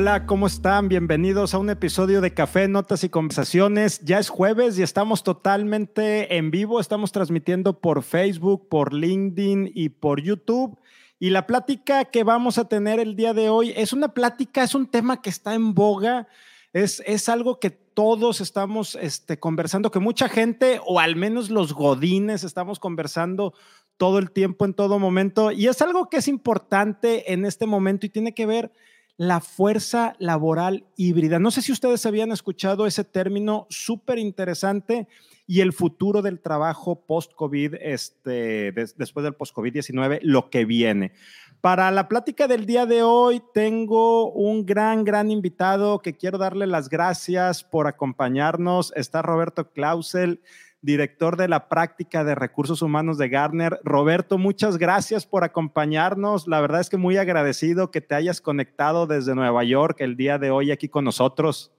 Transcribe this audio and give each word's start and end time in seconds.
Hola, 0.00 0.26
¿cómo 0.26 0.46
están? 0.46 0.88
Bienvenidos 0.88 1.54
a 1.54 1.58
un 1.58 1.70
episodio 1.70 2.20
de 2.20 2.32
Café, 2.32 2.68
Notas 2.68 3.02
y 3.02 3.08
Conversaciones. 3.08 4.00
Ya 4.04 4.20
es 4.20 4.28
jueves 4.28 4.78
y 4.78 4.84
estamos 4.84 5.24
totalmente 5.24 6.36
en 6.36 6.52
vivo. 6.52 6.78
Estamos 6.78 7.10
transmitiendo 7.10 7.80
por 7.80 8.04
Facebook, 8.04 8.68
por 8.68 8.94
LinkedIn 8.94 9.72
y 9.74 9.88
por 9.88 10.22
YouTube. 10.22 10.78
Y 11.18 11.30
la 11.30 11.48
plática 11.48 12.04
que 12.04 12.22
vamos 12.22 12.58
a 12.58 12.68
tener 12.68 13.00
el 13.00 13.16
día 13.16 13.34
de 13.34 13.48
hoy 13.48 13.72
es 13.76 13.92
una 13.92 14.14
plática, 14.14 14.62
es 14.62 14.76
un 14.76 14.86
tema 14.86 15.20
que 15.20 15.30
está 15.30 15.54
en 15.54 15.74
boga. 15.74 16.28
Es, 16.72 17.02
es 17.04 17.28
algo 17.28 17.58
que 17.58 17.70
todos 17.70 18.40
estamos 18.40 18.94
este, 18.94 19.40
conversando, 19.40 19.90
que 19.90 19.98
mucha 19.98 20.28
gente, 20.28 20.80
o 20.86 21.00
al 21.00 21.16
menos 21.16 21.50
los 21.50 21.72
godines, 21.72 22.44
estamos 22.44 22.78
conversando 22.78 23.52
todo 23.96 24.20
el 24.20 24.30
tiempo, 24.30 24.64
en 24.64 24.74
todo 24.74 25.00
momento. 25.00 25.50
Y 25.50 25.66
es 25.66 25.82
algo 25.82 26.08
que 26.08 26.18
es 26.18 26.28
importante 26.28 27.32
en 27.32 27.44
este 27.44 27.66
momento 27.66 28.06
y 28.06 28.10
tiene 28.10 28.32
que 28.32 28.46
ver 28.46 28.70
la 29.18 29.40
fuerza 29.40 30.14
laboral 30.20 30.86
híbrida. 30.96 31.40
No 31.40 31.50
sé 31.50 31.60
si 31.60 31.72
ustedes 31.72 32.06
habían 32.06 32.30
escuchado 32.30 32.86
ese 32.86 33.02
término 33.02 33.66
súper 33.68 34.18
interesante 34.18 35.08
y 35.44 35.60
el 35.60 35.72
futuro 35.72 36.22
del 36.22 36.38
trabajo 36.38 37.04
post-COVID, 37.04 37.74
este, 37.80 38.70
después 38.72 39.24
del 39.24 39.34
post-COVID-19, 39.34 40.20
lo 40.22 40.50
que 40.50 40.64
viene. 40.64 41.12
Para 41.60 41.90
la 41.90 42.06
plática 42.06 42.46
del 42.46 42.64
día 42.64 42.86
de 42.86 43.02
hoy 43.02 43.42
tengo 43.52 44.30
un 44.30 44.64
gran, 44.64 45.02
gran 45.02 45.32
invitado 45.32 45.98
que 45.98 46.16
quiero 46.16 46.38
darle 46.38 46.68
las 46.68 46.88
gracias 46.88 47.64
por 47.64 47.88
acompañarnos. 47.88 48.92
Está 48.94 49.22
Roberto 49.22 49.68
Clausel 49.72 50.40
director 50.80 51.36
de 51.36 51.48
la 51.48 51.68
práctica 51.68 52.24
de 52.24 52.34
recursos 52.34 52.82
humanos 52.82 53.18
de 53.18 53.28
Gartner. 53.28 53.80
Roberto, 53.84 54.38
muchas 54.38 54.78
gracias 54.78 55.26
por 55.26 55.44
acompañarnos. 55.44 56.46
La 56.46 56.60
verdad 56.60 56.80
es 56.80 56.90
que 56.90 56.96
muy 56.96 57.16
agradecido 57.16 57.90
que 57.90 58.00
te 58.00 58.14
hayas 58.14 58.40
conectado 58.40 59.06
desde 59.06 59.34
Nueva 59.34 59.64
York 59.64 59.96
el 60.00 60.16
día 60.16 60.38
de 60.38 60.50
hoy 60.50 60.70
aquí 60.70 60.88
con 60.88 61.04
nosotros. 61.04 61.72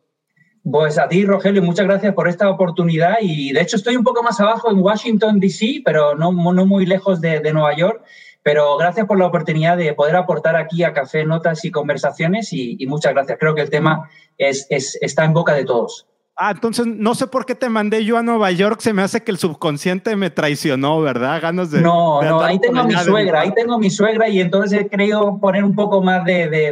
Pues 0.64 0.97
a 0.97 1.08
ti, 1.08 1.25
Rogelio, 1.25 1.64
muchas 1.64 1.88
gracias 1.88 2.14
por 2.14 2.28
esta 2.28 2.50
oportunidad. 2.50 3.17
Y 3.22 3.53
de 3.53 3.61
hecho 3.61 3.78
estoy 3.78 3.95
un 3.95 4.03
poco 4.03 4.22
más 4.23 4.39
abajo 4.39 4.69
en 4.69 4.80
Washington, 4.80 5.39
D.C., 5.39 5.81
pero 5.86 6.16
no, 6.16 6.31
muy 6.31 6.86
lejos 6.86 7.22
de, 7.22 7.41
Nueva 7.53 7.75
York. 7.75 8.03
Pero 8.44 8.78
gracias 8.78 9.06
por 9.06 9.17
la 9.17 9.25
oportunidad 9.25 9.78
de 9.78 9.94
poder 9.94 10.16
aportar 10.16 10.56
aquí 10.56 10.84
a 10.84 10.94
Café 10.94 11.25
Notas 11.25 11.63
y 11.66 11.72
Conversaciones 11.72 12.52
y, 12.52 12.86
muchas 12.88 13.13
gracias. 13.13 13.38
Creo 13.39 13.56
que 13.56 13.61
el 13.61 13.69
tema 13.69 14.09
es, 14.38 14.67
está 14.69 15.25
en 15.25 15.34
boca 15.34 15.53
de 15.53 15.66
todos. 15.66 16.08
Ah, 16.41 16.51
entonces 16.51 16.85
no 16.85 17.15
sé 17.15 17.27
por 17.27 17.45
qué 17.45 17.53
te 17.53 17.67
mandé 17.67 18.05
yo 18.05 18.17
a 18.17 18.23
Nueva 18.23 18.49
York, 18.51 18.79
se 18.79 18.93
me 18.93 19.01
hace 19.01 19.21
que 19.25 19.31
el 19.31 19.37
subconsciente 19.37 20.15
me 20.15 20.29
traicionó, 20.29 21.01
¿verdad? 21.01 21.41
Ganas 21.41 21.69
de... 21.69 21.81
No, 21.81 22.21
no, 22.21 22.39
ahí 22.39 22.57
tengo 22.59 22.79
a 22.79 22.85
mi 22.85 22.95
suegra, 22.95 23.41
ahí 23.41 23.53
tengo 23.53 23.73
a 23.73 23.77
mi 23.77 23.89
suegra 23.89 24.29
y 24.29 24.39
entonces 24.39 24.79
he 24.79 24.87
querido 24.87 25.37
poner 25.41 25.65
un 25.65 25.75
poco 25.75 26.01
más 26.01 26.23
de, 26.23 26.71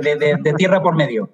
tierra 0.55 0.81
por 0.81 0.95
medio. 0.95 1.29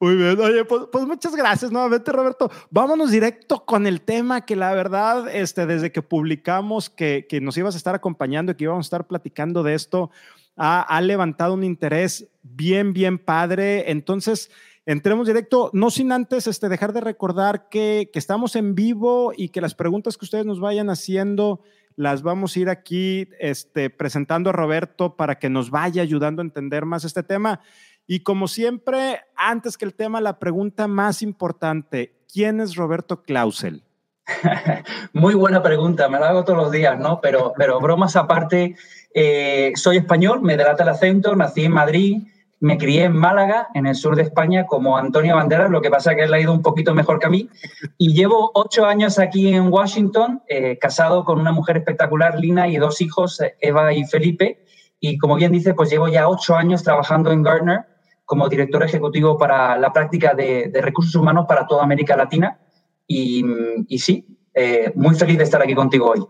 Muy 0.00 0.16
bien, 0.16 0.40
oye, 0.40 0.64
pues, 0.64 0.84
pues, 0.90 1.04
muchas 1.06 1.36
gracias 1.36 1.70
nuevamente, 1.70 2.10
Roberto. 2.10 2.50
Vámonos 2.70 3.10
directo 3.10 3.62
con 3.66 3.86
el 3.86 4.00
tema 4.00 4.46
que 4.46 4.56
la 4.56 4.72
verdad, 4.72 5.28
este, 5.30 5.66
desde 5.66 5.92
que 5.92 6.00
publicamos 6.00 6.88
que, 6.88 7.26
que 7.28 7.42
nos 7.42 7.58
ibas 7.58 7.74
a 7.74 7.76
estar 7.76 7.94
acompañando 7.94 8.52
y 8.52 8.54
que 8.54 8.64
íbamos 8.64 8.86
a 8.86 8.88
estar 8.88 9.06
platicando 9.06 9.62
de 9.62 9.74
esto, 9.74 10.10
ha, 10.56 10.80
ha 10.80 11.00
levantado 11.02 11.52
un 11.52 11.64
interés 11.64 12.28
bien, 12.42 12.94
bien 12.94 13.18
padre. 13.18 13.90
Entonces, 13.90 14.50
entremos 14.88 15.26
directo, 15.26 15.68
no 15.74 15.90
sin 15.90 16.12
antes 16.12 16.46
este, 16.46 16.70
dejar 16.70 16.94
de 16.94 17.02
recordar 17.02 17.68
que, 17.68 18.10
estamos 18.14 18.56
en 18.56 18.74
vivo 18.74 19.34
y 19.36 19.50
que 19.50 19.60
las 19.60 19.74
preguntas 19.74 20.16
que 20.16 20.24
ustedes 20.24 20.46
nos 20.46 20.60
vayan 20.60 20.88
haciendo 20.88 21.60
las 21.94 22.22
vamos 22.22 22.56
a 22.56 22.60
ir 22.60 22.70
aquí 22.70 23.28
este, 23.38 23.90
presentando 23.90 24.48
a 24.48 24.54
Roberto 24.54 25.14
para 25.14 25.38
que 25.38 25.50
nos 25.50 25.70
vaya 25.70 26.00
ayudando 26.00 26.40
a 26.40 26.44
entender 26.46 26.86
más 26.86 27.04
este 27.04 27.22
tema. 27.22 27.60
Y 28.06 28.20
como 28.20 28.48
siempre, 28.48 29.20
antes 29.36 29.76
que 29.76 29.84
el 29.84 29.92
tema, 29.92 30.22
la 30.22 30.38
pregunta 30.38 30.86
más 30.88 31.20
importante, 31.20 32.14
¿quién 32.32 32.60
es 32.60 32.74
Roberto 32.74 33.22
Clausel? 33.22 33.82
Muy 35.12 35.34
buena 35.34 35.62
pregunta, 35.62 36.08
me 36.08 36.18
la 36.18 36.30
hago 36.30 36.44
todos 36.44 36.58
los 36.60 36.72
días, 36.72 36.98
¿no? 36.98 37.20
Pero, 37.20 37.52
pero 37.58 37.78
bromas 37.78 38.16
aparte, 38.16 38.74
eh, 39.12 39.72
soy 39.74 39.98
español, 39.98 40.40
me 40.40 40.56
delata 40.56 40.82
el 40.82 40.88
acento, 40.88 41.36
nací 41.36 41.64
en 41.64 41.72
Madrid, 41.72 42.22
me 42.60 42.76
crié 42.76 43.04
en 43.04 43.16
Málaga, 43.16 43.68
en 43.74 43.86
el 43.86 43.94
sur 43.94 44.16
de 44.16 44.22
España, 44.22 44.66
como 44.66 44.96
Antonio 44.96 45.36
Banderas, 45.36 45.70
lo 45.70 45.80
que 45.80 45.90
pasa 45.90 46.10
es 46.10 46.16
que 46.16 46.24
él 46.24 46.34
ha 46.34 46.40
ido 46.40 46.52
un 46.52 46.62
poquito 46.62 46.94
mejor 46.94 47.18
que 47.18 47.26
a 47.26 47.30
mí. 47.30 47.48
Y 47.98 48.14
llevo 48.14 48.50
ocho 48.54 48.84
años 48.84 49.18
aquí 49.18 49.54
en 49.54 49.72
Washington, 49.72 50.42
eh, 50.48 50.76
casado 50.78 51.24
con 51.24 51.40
una 51.40 51.52
mujer 51.52 51.76
espectacular, 51.76 52.38
Lina, 52.38 52.66
y 52.68 52.76
dos 52.76 53.00
hijos, 53.00 53.40
Eva 53.60 53.92
y 53.92 54.04
Felipe. 54.04 54.64
Y 55.00 55.18
como 55.18 55.36
bien 55.36 55.52
dice, 55.52 55.74
pues 55.74 55.90
llevo 55.90 56.08
ya 56.08 56.28
ocho 56.28 56.56
años 56.56 56.82
trabajando 56.82 57.30
en 57.30 57.42
Gartner 57.42 57.86
como 58.24 58.48
director 58.48 58.82
ejecutivo 58.82 59.38
para 59.38 59.78
la 59.78 59.92
práctica 59.92 60.34
de, 60.34 60.70
recursos 60.82 61.14
humanos 61.14 61.46
para 61.48 61.66
toda 61.66 61.84
América 61.84 62.16
Latina. 62.16 62.58
Y, 63.06 63.42
sí, 63.98 64.26
eh, 64.52 64.92
muy 64.96 65.14
feliz 65.14 65.38
de 65.38 65.44
estar 65.44 65.62
aquí 65.62 65.74
contigo 65.74 66.10
hoy. 66.10 66.26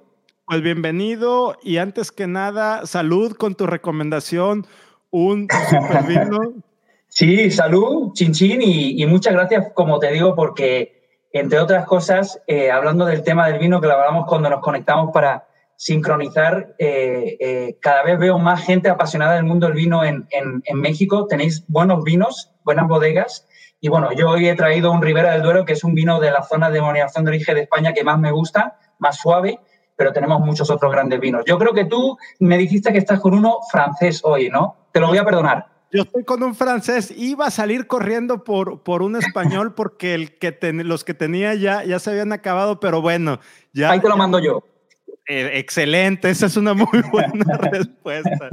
Pues 0.47 0.63
bienvenido 0.63 1.57
y 1.63 1.79
antes 1.79 2.13
que 2.13 2.27
nada, 2.27 2.87
salud 2.87 3.33
con 3.33 3.55
tu 3.55 3.67
recomendación 3.67 4.67
un 5.11 5.49
super 5.71 6.05
vino. 6.05 6.39
Sí, 7.11 7.51
salud, 7.51 8.13
chin 8.13 8.33
chin 8.33 8.61
y, 8.63 9.05
muchas 9.07 9.33
gracias, 9.33 9.73
como 9.73 9.99
te 9.99 10.13
digo, 10.13 10.35
porque 10.35 11.03
entre 11.33 11.59
otras 11.59 11.87
cosas, 11.87 12.41
eh, 12.47 12.71
hablando 12.71 13.07
del 13.07 13.23
tema 13.23 13.47
del 13.49 13.59
vino 13.59 13.81
que 13.81 13.87
lo 13.87 13.95
hablamos 13.95 14.27
cuando 14.27 14.51
nos 14.51 14.61
conectamos 14.61 15.11
para 15.13 15.49
sincronizar, 15.75 16.75
eh, 16.79 17.37
eh, 17.41 17.77
cada 17.81 18.03
vez 18.03 18.19
veo 18.19 18.39
más 18.39 18.65
gente 18.65 18.91
apasionada 18.91 19.37
del 19.37 19.45
mundo 19.45 19.67
del 19.67 19.77
vino 19.77 20.05
en, 20.05 20.29
México. 20.75 21.27
Tenéis 21.27 21.65
buenos 21.67 22.05
vinos, 22.05 22.53
buenas 22.63 22.87
bodegas. 22.87 23.49
Y 23.81 23.89
bueno, 23.89 24.13
yo 24.13 24.31
hoy 24.31 24.49
he 24.49 24.55
traído 24.55 24.93
un 24.93 25.03
Ribera 25.03 25.33
del 25.33 25.43
Duero, 25.43 25.65
que 25.65 25.73
es 25.73 25.85
un 25.85 25.95
vino 25.95 26.21
de 26.21 26.31
la 26.31 26.43
zona 26.43 26.69
de 26.69 26.75
denominación 26.75 27.25
de 27.25 27.31
origen 27.31 27.55
de 27.55 27.63
España 27.63 27.95
que 27.95 28.05
más 28.05 28.19
me 28.19 28.33
gusta, 28.33 28.77
más 28.99 29.17
suave, 29.17 29.61
pero 29.99 30.13
tenemos 30.13 30.41
muchos 30.41 30.71
otros 30.71 30.93
grandes 30.93 31.19
vinos. 31.19 31.43
Yo 31.45 31.59
creo 31.59 31.75
que 31.75 31.85
tú 31.85 32.17
me 32.39 32.57
dijiste 32.57 32.93
que 32.93 32.99
estás 32.99 33.19
con 33.19 33.35
uno 33.35 33.59
francés 33.69 34.21
hoy, 34.23 34.49
¿no? 34.49 34.77
Te 34.93 35.01
lo 35.01 35.09
voy 35.09 35.19
a 35.19 35.25
perdonar. 35.25 35.67
Yo 35.91 36.03
estoy 36.03 36.23
con 36.23 36.41
un 36.45 36.55
francés, 36.55 37.13
iba 37.17 37.47
a 37.47 37.51
salir 37.51 37.89
corriendo 37.89 38.45
por, 38.45 38.85
por 38.85 39.03
un 39.03 39.17
español 39.17 39.75
porque 39.75 40.15
el 40.15 40.39
que 40.39 40.57
los 40.85 41.03
que 41.03 41.15
tenía 41.15 41.55
ya, 41.55 41.83
ya 41.83 41.99
se 41.99 42.11
habían 42.11 42.33
acabado, 42.33 42.79
pero 42.79 43.03
bueno, 43.03 43.41
ya. 43.73 43.91
Ahí 43.91 43.99
te 43.99 44.09
lo 44.09 44.17
mando 44.17 44.39
yo. 44.39 44.63
Eh, 45.27 45.59
excelente, 45.59 46.31
esa 46.31 46.47
es 46.47 46.57
una 46.57 46.75
muy 46.75 46.87
buena 47.13 47.57
respuesta. 47.57 48.49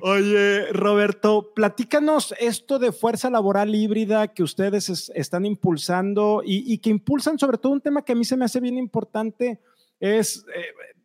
Oye, 0.00 0.72
Roberto, 0.72 1.52
platícanos 1.54 2.34
esto 2.38 2.78
de 2.78 2.92
fuerza 2.92 3.30
laboral 3.30 3.74
híbrida 3.74 4.28
que 4.28 4.44
ustedes 4.44 5.10
están 5.14 5.44
impulsando 5.44 6.42
y, 6.44 6.72
y, 6.72 6.78
que 6.78 6.90
impulsan 6.90 7.38
sobre 7.38 7.58
todo 7.58 7.72
un 7.72 7.80
tema 7.80 8.04
que 8.04 8.12
a 8.12 8.14
mí 8.14 8.24
se 8.24 8.36
me 8.36 8.44
hace 8.44 8.60
bien 8.60 8.78
importante 8.78 9.58
es, 10.02 10.44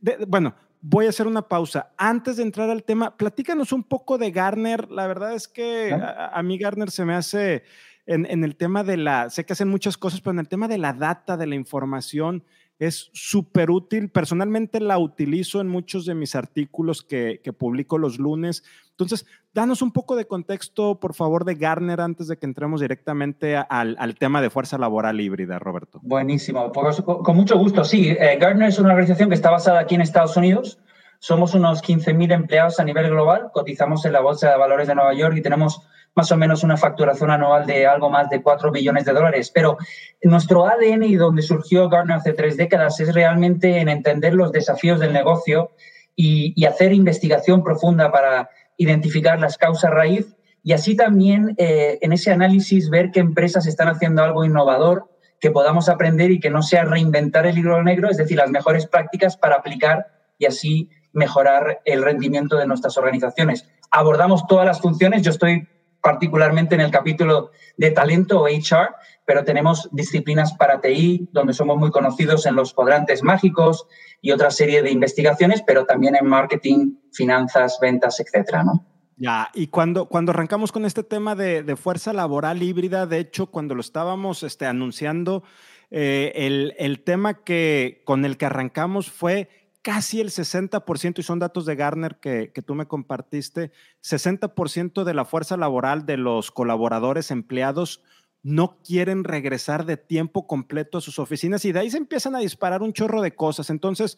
eh, 0.02 0.26
bueno, 0.28 0.56
voy 0.82 1.06
a 1.06 1.10
hacer 1.10 1.28
una 1.28 1.48
pausa. 1.48 1.94
Antes 1.98 2.38
de 2.38 2.44
entrar 2.44 2.70
al 2.70 2.84
tema, 2.84 3.16
platícanos 3.16 3.72
un 3.72 3.84
poco 3.84 4.18
de 4.18 4.32
Garner. 4.32 4.90
La 4.90 5.06
verdad 5.06 5.34
es 5.34 5.48
que 5.48 5.94
a, 5.94 6.42
mí 6.42 6.58
Garner 6.58 6.90
se 6.90 7.06
me 7.06 7.14
hace 7.14 7.64
en, 8.08 8.26
en, 8.26 8.44
el 8.44 8.56
tema 8.56 8.84
de 8.84 8.98
la, 8.98 9.30
sé 9.30 9.46
que 9.46 9.54
hacen 9.54 9.70
muchas 9.70 9.98
cosas, 9.98 10.20
pero 10.20 10.32
en 10.32 10.40
el 10.40 10.50
tema 10.50 10.68
de 10.68 10.80
la 10.80 10.94
data, 10.94 11.38
de 11.38 11.46
la 11.46 11.56
información, 11.56 12.44
es 12.80 13.10
súper 13.14 13.72
útil. 13.72 14.10
Personalmente 14.10 14.80
la 14.80 14.98
utilizo 15.00 15.62
en 15.62 15.68
muchos 15.68 16.06
de 16.06 16.16
mis 16.16 16.36
artículos 16.36 17.02
que, 17.02 17.42
que, 17.44 17.54
publico 17.54 17.98
los 17.98 18.20
lunes. 18.20 18.64
Entonces, 18.92 19.26
danos 19.54 19.82
un 19.82 19.92
poco 19.92 20.16
de 20.16 20.26
contexto, 20.26 21.00
por 21.00 21.14
favor, 21.14 21.46
de 21.46 21.56
Garner 21.56 22.02
antes 22.02 22.28
de 22.28 22.38
que 22.38 22.46
entremos 22.46 22.82
directamente 22.82 23.56
al, 23.58 23.96
al 24.00 24.16
tema 24.16 24.42
de 24.42 24.50
fuerza 24.50 24.78
laboral 24.78 25.20
híbrida, 25.20 25.60
Roberto. 25.60 26.00
Buenísimo, 26.04 26.72
pues, 26.72 27.02
con 27.02 27.36
mucho 27.36 27.58
gusto. 27.58 27.84
Sí, 27.84 28.10
eh, 28.10 28.38
Gartner 28.40 28.70
es 28.70 28.80
una 28.80 28.90
organización 28.90 29.30
que 29.30 29.36
está 29.36 29.50
basada 29.50 29.80
aquí 29.80 29.96
en 29.96 30.02
Estados 30.02 30.38
Unidos. 30.38 30.80
Somos 31.20 31.56
unos 31.56 31.84
15.000 31.84 32.32
empleados 32.32 32.80
a 32.80 32.84
nivel 32.84 33.10
global, 33.10 33.50
cotizamos 33.52 34.06
en 34.06 34.14
la 34.14 34.20
Bolsa 34.20 34.52
de 34.52 34.58
Valores 34.58 34.88
de 34.88 34.94
Nueva 34.94 35.16
York 35.16 35.36
y 35.36 35.42
tenemos 35.42 35.82
más 36.18 36.32
o 36.32 36.36
menos 36.36 36.64
una 36.64 36.76
facturación 36.76 37.30
anual 37.30 37.68
de 37.68 37.86
algo 37.86 38.10
más 38.10 38.30
de 38.30 38.42
4 38.42 38.72
billones 38.72 39.06
de 39.06 39.14
dólares. 39.14 39.52
Pero 39.54 39.78
nuestro 40.24 40.66
ADN 40.66 41.04
y 41.04 41.16
donde 41.16 41.44
surgió 41.44 41.88
Gartner 41.88 42.18
hace 42.18 42.34
tres 42.34 42.58
décadas 42.58 43.00
es 43.00 43.14
realmente 43.14 43.80
en 43.80 43.88
entender 43.88 44.34
los 44.34 44.52
desafíos 44.52 45.00
del 45.00 45.14
negocio 45.14 45.72
y, 46.16 46.66
hacer 46.66 46.92
investigación 46.92 47.64
profunda 47.64 48.12
para 48.12 48.50
identificar 48.78 49.40
las 49.40 49.58
causas 49.58 49.92
raíz 49.92 50.36
y 50.64 50.74
así 50.74 50.96
también 50.96 51.54
eh, 51.58 52.00
en 52.02 52.12
ese 52.12 52.32
análisis 52.32 52.90
ver 52.90 53.12
qué 53.12 53.20
empresas 53.20 53.68
están 53.68 53.88
haciendo 53.88 54.24
algo 54.24 54.44
innovador 54.44 55.10
que 55.40 55.52
podamos 55.52 55.88
aprender 55.88 56.32
y 56.32 56.40
que 56.40 56.50
no 56.50 56.64
sea 56.64 56.84
reinventar 56.84 57.46
el 57.46 57.56
libro 57.56 57.82
negro, 57.84 58.10
es 58.10 58.18
decir, 58.18 58.38
las 58.38 58.50
mejores 58.50 58.88
prácticas 58.88 59.38
para 59.38 59.56
aplicar 59.56 60.08
y 60.40 60.46
así 60.46 60.90
mejorar 61.14 61.80
el 61.86 62.04
rendimiento 62.04 62.58
de 62.58 62.66
nuestras 62.66 62.98
organizaciones. 62.98 63.70
Abordamos 63.92 64.46
todas 64.48 64.66
las 64.66 64.82
funciones, 64.82 65.22
yo 65.22 65.32
estoy 65.32 65.68
particularmente 66.08 66.74
en 66.74 66.80
el 66.80 66.90
capítulo 66.90 67.52
de 67.76 67.92
talento 67.92 68.40
o 68.40 68.48
HR, 68.48 68.96
pero 69.26 69.44
tenemos 69.44 69.90
disciplinas 69.92 70.54
para 70.54 70.80
TI, 70.80 71.28
donde 71.34 71.52
somos 71.52 71.76
muy 71.76 71.92
conocidos 71.92 72.46
en 72.46 72.56
los 72.56 72.74
cuadrantes 72.74 73.24
mágicos 73.24 73.86
y 74.22 74.32
otra 74.32 74.50
serie 74.50 74.82
de 74.82 74.90
investigaciones, 74.90 75.62
pero 75.68 75.86
también 75.86 76.16
en 76.16 76.26
marketing, 76.26 76.94
finanzas, 77.12 77.78
ventas, 77.82 78.22
etcétera, 78.22 78.64
¿no? 78.64 78.86
Ya, 79.18 79.50
y 79.54 79.68
cuando, 79.68 80.06
cuando 80.06 80.32
arrancamos 80.32 80.72
con 80.72 80.86
este 80.86 81.04
tema 81.04 81.36
de, 81.36 81.76
fuerza 81.76 82.14
laboral 82.14 82.64
híbrida, 82.64 83.06
de 83.06 83.20
hecho, 83.20 83.48
cuando 83.48 83.76
lo 83.76 83.82
estábamos 83.82 84.44
este, 84.44 84.66
anunciando, 84.66 85.44
eh, 85.92 86.32
el, 86.36 86.74
el, 86.78 87.04
tema 87.04 87.44
que, 87.44 88.02
con 88.06 88.24
el 88.24 88.38
que 88.38 88.46
arrancamos 88.46 89.12
fue 89.12 89.50
casi 89.88 90.20
el 90.20 90.32
60%, 90.32 91.20
y 91.20 91.24
son 91.24 91.40
datos 91.40 91.66
de 91.66 91.78
Garner 91.78 92.18
que, 92.18 92.52
que 92.54 92.62
tú 92.62 92.76
me 92.76 92.88
compartiste, 92.88 93.72
60% 94.04 95.06
de 95.06 95.14
la 95.14 95.24
fuerza 95.24 95.56
laboral 95.56 96.06
de 96.06 96.18
los 96.18 96.52
colaboradores 96.52 97.32
empleados 97.32 98.02
no 98.44 98.80
quieren 98.84 99.24
regresar 99.24 99.86
de 99.86 99.96
tiempo 99.96 100.46
completo 100.46 100.98
a 100.98 101.02
sus 101.02 101.20
oficinas 101.20 101.64
y 101.64 101.72
de 101.72 101.80
ahí 101.80 101.90
se 101.90 102.00
empiezan 102.00 102.36
a 102.36 102.40
disparar 102.40 102.82
un 102.82 102.92
chorro 102.92 103.22
de 103.22 103.34
cosas. 103.34 103.70
Entonces, 103.70 104.18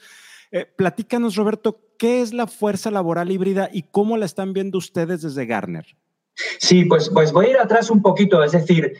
eh, 0.50 0.66
platícanos, 0.66 1.36
Roberto, 1.36 1.80
¿qué 2.00 2.22
es 2.22 2.34
la 2.34 2.48
fuerza 2.48 2.90
laboral 2.90 3.30
híbrida 3.30 3.70
y 3.72 3.84
cómo 3.84 4.18
la 4.18 4.26
están 4.26 4.54
viendo 4.54 4.80
ustedes 4.80 5.22
desde 5.22 5.46
Garner? 5.46 5.86
Sí, 6.58 6.86
pues, 6.86 7.12
pues 7.14 7.32
voy 7.32 7.46
a 7.46 7.50
ir 7.52 7.58
atrás 7.60 7.92
un 7.92 8.02
poquito. 8.02 8.44
Es 8.44 8.54
decir, 8.54 8.98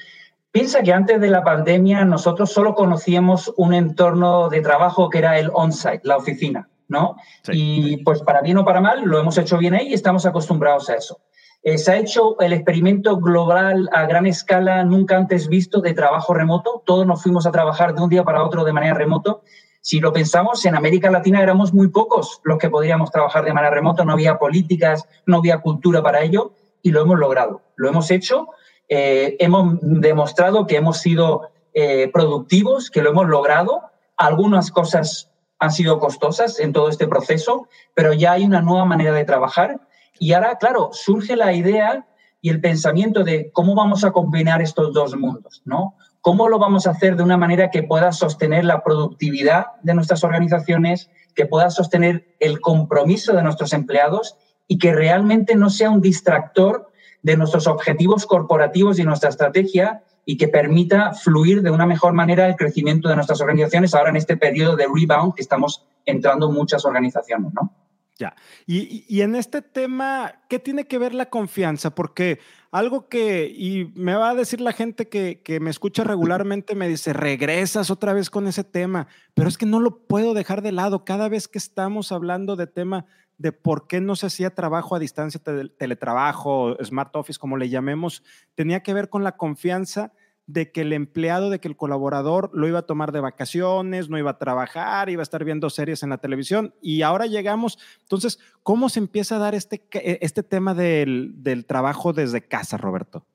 piensa 0.52 0.82
que 0.82 0.94
antes 0.94 1.20
de 1.20 1.30
la 1.30 1.44
pandemia 1.44 2.06
nosotros 2.06 2.52
solo 2.52 2.76
conocíamos 2.76 3.54
un 3.58 3.74
entorno 3.74 4.50
de 4.50 4.62
trabajo 4.62 5.10
que 5.10 5.20
era 5.20 5.40
el 5.40 5.50
on-site, 5.54 6.02
la 6.04 6.18
oficina, 6.18 6.70
¿no? 6.88 7.16
Y 7.48 8.04
pues 8.04 8.22
para 8.22 8.42
bien 8.42 8.58
o 8.58 8.66
para 8.66 8.82
mal, 8.82 9.04
lo 9.04 9.20
hemos 9.20 9.38
hecho 9.38 9.58
bien 9.58 9.74
ahí 9.74 9.90
y 9.90 9.94
estamos 9.94 10.26
acostumbrados 10.26 10.90
a 10.90 10.96
eso. 10.96 11.20
Eh, 11.62 11.78
se 11.78 11.92
ha 11.92 11.98
hecho 11.98 12.40
el 12.40 12.54
experimento 12.54 13.18
global 13.18 13.90
a 13.92 14.06
gran 14.06 14.26
escala 14.26 14.84
nunca 14.86 15.18
antes 15.18 15.50
visto 15.50 15.82
de 15.82 15.94
trabajo 15.94 16.34
remoto. 16.34 16.84
Todos 16.86 17.06
nos 17.06 17.22
fuimos 17.22 17.46
a 17.46 17.52
trabajar 17.52 17.94
de 17.94 18.02
un 18.02 18.10
día 18.10 18.24
para 18.24 18.44
otro 18.44 18.64
de 18.64 18.72
manera 18.72 18.94
remoto 18.94 19.44
si 19.82 20.00
lo 20.00 20.12
pensamos, 20.12 20.66
en 20.66 20.76
América 20.76 21.10
Latina 21.10 21.42
éramos 21.42 21.74
muy 21.74 21.88
pocos 21.88 22.42
los 22.44 22.58
que 22.58 22.70
podríamos 22.70 23.12
trabajar 23.12 23.46
de 23.46 23.54
manera 23.54 23.74
remota, 23.74 24.04
no 24.04 24.14
había 24.14 24.38
políticas, 24.38 25.08
no 25.26 25.38
había 25.38 25.60
cultura 25.60 26.04
para 26.04 26.22
ello 26.22 26.54
y 26.82 26.92
lo 26.92 27.02
hemos 27.02 27.18
logrado. 27.18 27.62
Lo 27.76 27.90
hemos 27.90 28.12
hecho, 28.12 28.50
eh, 28.90 29.38
hemos 29.40 29.78
demostrado 29.82 30.66
que 30.66 30.78
hemos 30.78 30.98
sido 30.98 31.52
eh, 31.74 32.10
productivos, 32.12 32.90
que 32.90 33.04
lo 33.04 33.12
hemos 33.12 33.28
logrado. 33.28 33.84
Algunas 34.18 34.72
cosas 34.72 35.30
han 35.60 35.72
sido 35.72 36.00
costosas 36.00 36.60
en 36.60 36.74
todo 36.74 36.90
este 36.90 37.08
proceso, 37.08 37.68
pero 37.94 38.14
ya 38.14 38.34
hay 38.34 38.46
una 38.46 38.62
nueva 38.62 38.86
manera 38.86 39.14
de 39.14 39.26
trabajar. 39.26 39.80
Y 40.18 40.34
ahora, 40.34 40.58
claro, 40.58 40.90
surge 40.92 41.36
la 41.36 41.54
idea 41.54 42.08
y 42.42 42.50
el 42.50 42.62
pensamiento 42.62 43.24
de 43.24 43.52
cómo 43.52 43.76
vamos 43.76 44.04
a 44.04 44.12
combinar 44.12 44.62
estos 44.62 44.94
dos 44.94 45.16
mundos, 45.16 45.62
¿no? 45.66 45.96
¿Cómo 46.22 46.50
lo 46.50 46.58
vamos 46.58 46.88
a 46.88 46.92
hacer 46.92 47.16
de 47.16 47.24
una 47.24 47.38
manera 47.38 47.70
que 47.70 47.84
pueda 47.84 48.12
sostener 48.12 48.66
la 48.66 48.84
productividad 48.84 49.68
de 49.84 49.94
nuestras 49.94 50.24
organizaciones, 50.24 51.10
que 51.36 51.46
pueda 51.46 51.70
sostener 51.70 52.36
el 52.40 52.60
compromiso 52.60 53.34
de 53.34 53.44
nuestros 53.44 53.72
empleados 53.74 54.36
y 54.68 54.78
que 54.78 54.94
realmente 54.94 55.56
no 55.56 55.70
sea 55.70 55.90
un 55.90 56.02
distractor 56.02 56.89
de 57.22 57.38
nuestros 57.38 57.68
objetivos 57.68 58.26
corporativos 58.26 59.00
y 59.00 59.04
nuestra 59.04 59.30
estrategia 59.30 60.04
y 60.26 60.38
que 60.38 60.48
permita 60.48 61.14
fluir 61.14 61.62
de 61.62 61.72
una 61.72 61.86
mejor 61.86 62.14
manera 62.14 62.48
el 62.48 62.56
crecimiento 62.56 63.10
de 63.10 63.16
nuestras 63.16 63.42
organizaciones 63.42 63.96
ahora 63.96 64.10
en 64.10 64.16
este 64.16 64.38
periodo 64.38 64.76
de 64.76 64.86
rebound 64.86 65.34
que 65.34 65.42
estamos 65.42 65.86
entrando 66.06 66.52
muchas 66.52 66.86
organizaciones, 66.86 67.54
¿no? 67.54 67.74
Ya. 68.20 68.36
Y, 68.68 69.22
en 69.22 69.34
este 69.34 69.62
tema, 69.62 70.42
¿qué 70.50 70.60
tiene 70.60 70.86
que 70.86 70.98
ver 70.98 71.14
la 71.14 71.30
confianza? 71.30 71.96
Porque 71.96 72.40
algo 72.70 73.08
que, 73.08 73.46
y 73.46 73.94
me 73.96 74.14
va 74.14 74.32
a 74.32 74.36
decir 74.36 74.60
la 74.60 74.74
gente 74.74 75.08
que, 75.08 75.42
que, 75.42 75.62
me 75.62 75.70
escucha 75.70 76.04
regularmente, 76.04 76.76
me 76.76 76.90
dice, 76.90 77.14
regresas 77.14 77.90
otra 77.90 78.12
vez 78.12 78.30
con 78.30 78.46
ese 78.46 78.66
tema, 78.66 79.08
pero 79.36 79.48
es 79.48 79.58
que 79.58 79.66
no 79.66 79.80
lo 79.80 80.06
puedo 80.06 80.34
dejar 80.34 80.62
de 80.62 80.74
lado. 80.74 81.06
Cada 81.06 81.30
vez 81.30 81.48
que 81.48 81.58
estamos 81.58 82.12
hablando 82.12 82.58
de 82.58 82.68
tema 82.68 83.06
de 83.40 83.54
por 83.54 83.88
qué 83.88 84.02
no 84.02 84.16
se 84.16 84.28
hacía 84.28 84.54
trabajo 84.54 84.96
a 84.96 85.00
distancia, 85.00 85.42
teletrabajo, 85.78 86.78
smart 86.84 87.16
office, 87.16 87.40
como 87.40 87.58
le 87.58 87.70
llamemos, 87.70 88.22
tenía 88.54 88.84
que 88.84 88.94
ver 88.94 89.10
con 89.10 89.24
la 89.24 89.38
confianza 89.38 90.12
de 90.46 90.72
que 90.72 90.82
el 90.82 90.94
empleado, 90.94 91.50
de 91.50 91.60
que 91.60 91.68
el 91.68 91.78
colaborador 91.78 92.50
lo 92.54 92.68
iba 92.68 92.80
a 92.80 92.86
tomar 92.86 93.12
de 93.12 93.22
vacaciones, 93.22 94.10
no 94.10 94.18
iba 94.18 94.32
a 94.32 94.38
trabajar, 94.38 95.10
iba 95.10 95.22
a 95.22 95.24
estar 95.24 95.46
viendo 95.46 95.70
series 95.70 96.04
en 96.04 96.10
la 96.10 96.18
televisión. 96.18 96.74
Y 96.82 97.02
ahora 97.04 97.28
llegamos, 97.28 97.80
entonces, 98.02 98.40
¿cómo 98.62 98.90
se 98.90 99.00
empieza 99.00 99.38
a 99.38 99.40
dar 99.40 99.56
este, 99.56 99.88
este 100.26 100.44
tema 100.44 100.74
del, 100.74 101.66
trabajo 101.66 102.14
desde 102.14 102.42
casa, 102.42 102.78
Roberto? 102.78 103.26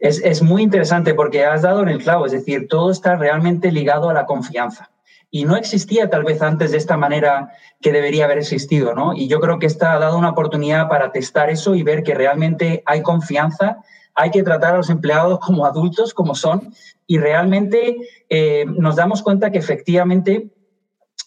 Es, 0.00 0.20
es, 0.24 0.42
muy 0.42 0.62
interesante 0.62 1.14
porque 1.14 1.44
has 1.44 1.62
dado 1.62 1.82
en 1.82 1.88
el 1.88 2.02
clavo, 2.02 2.26
es 2.26 2.32
decir, 2.32 2.66
todo 2.68 2.90
está 2.90 3.16
realmente 3.16 3.70
ligado 3.70 4.10
a 4.10 4.14
la 4.14 4.26
confianza. 4.26 4.90
Y 5.30 5.44
no 5.44 5.56
existía 5.56 6.08
tal 6.08 6.24
vez 6.24 6.40
antes 6.40 6.72
de 6.72 6.78
esta 6.78 6.96
manera 6.96 7.50
que 7.80 7.92
debería 7.92 8.24
haber 8.24 8.38
existido, 8.38 8.94
¿no? 8.94 9.14
Y 9.14 9.28
yo 9.28 9.40
creo 9.40 9.58
que 9.58 9.66
está 9.66 9.92
ha 9.92 9.98
dado 9.98 10.18
una 10.18 10.30
oportunidad 10.30 10.88
para 10.88 11.12
testar 11.12 11.50
eso 11.50 11.74
y 11.74 11.82
ver 11.82 12.02
que 12.02 12.14
realmente 12.14 12.82
hay 12.86 13.02
confianza 13.02 13.78
hay 14.18 14.30
que 14.30 14.42
tratar 14.42 14.74
a 14.74 14.78
los 14.78 14.90
empleados 14.90 15.38
como 15.44 15.64
adultos, 15.64 16.12
como 16.12 16.34
son, 16.34 16.74
y 17.06 17.18
realmente 17.18 17.96
eh, 18.28 18.66
nos 18.66 18.96
damos 18.96 19.22
cuenta 19.22 19.50
que 19.50 19.58
efectivamente 19.58 20.50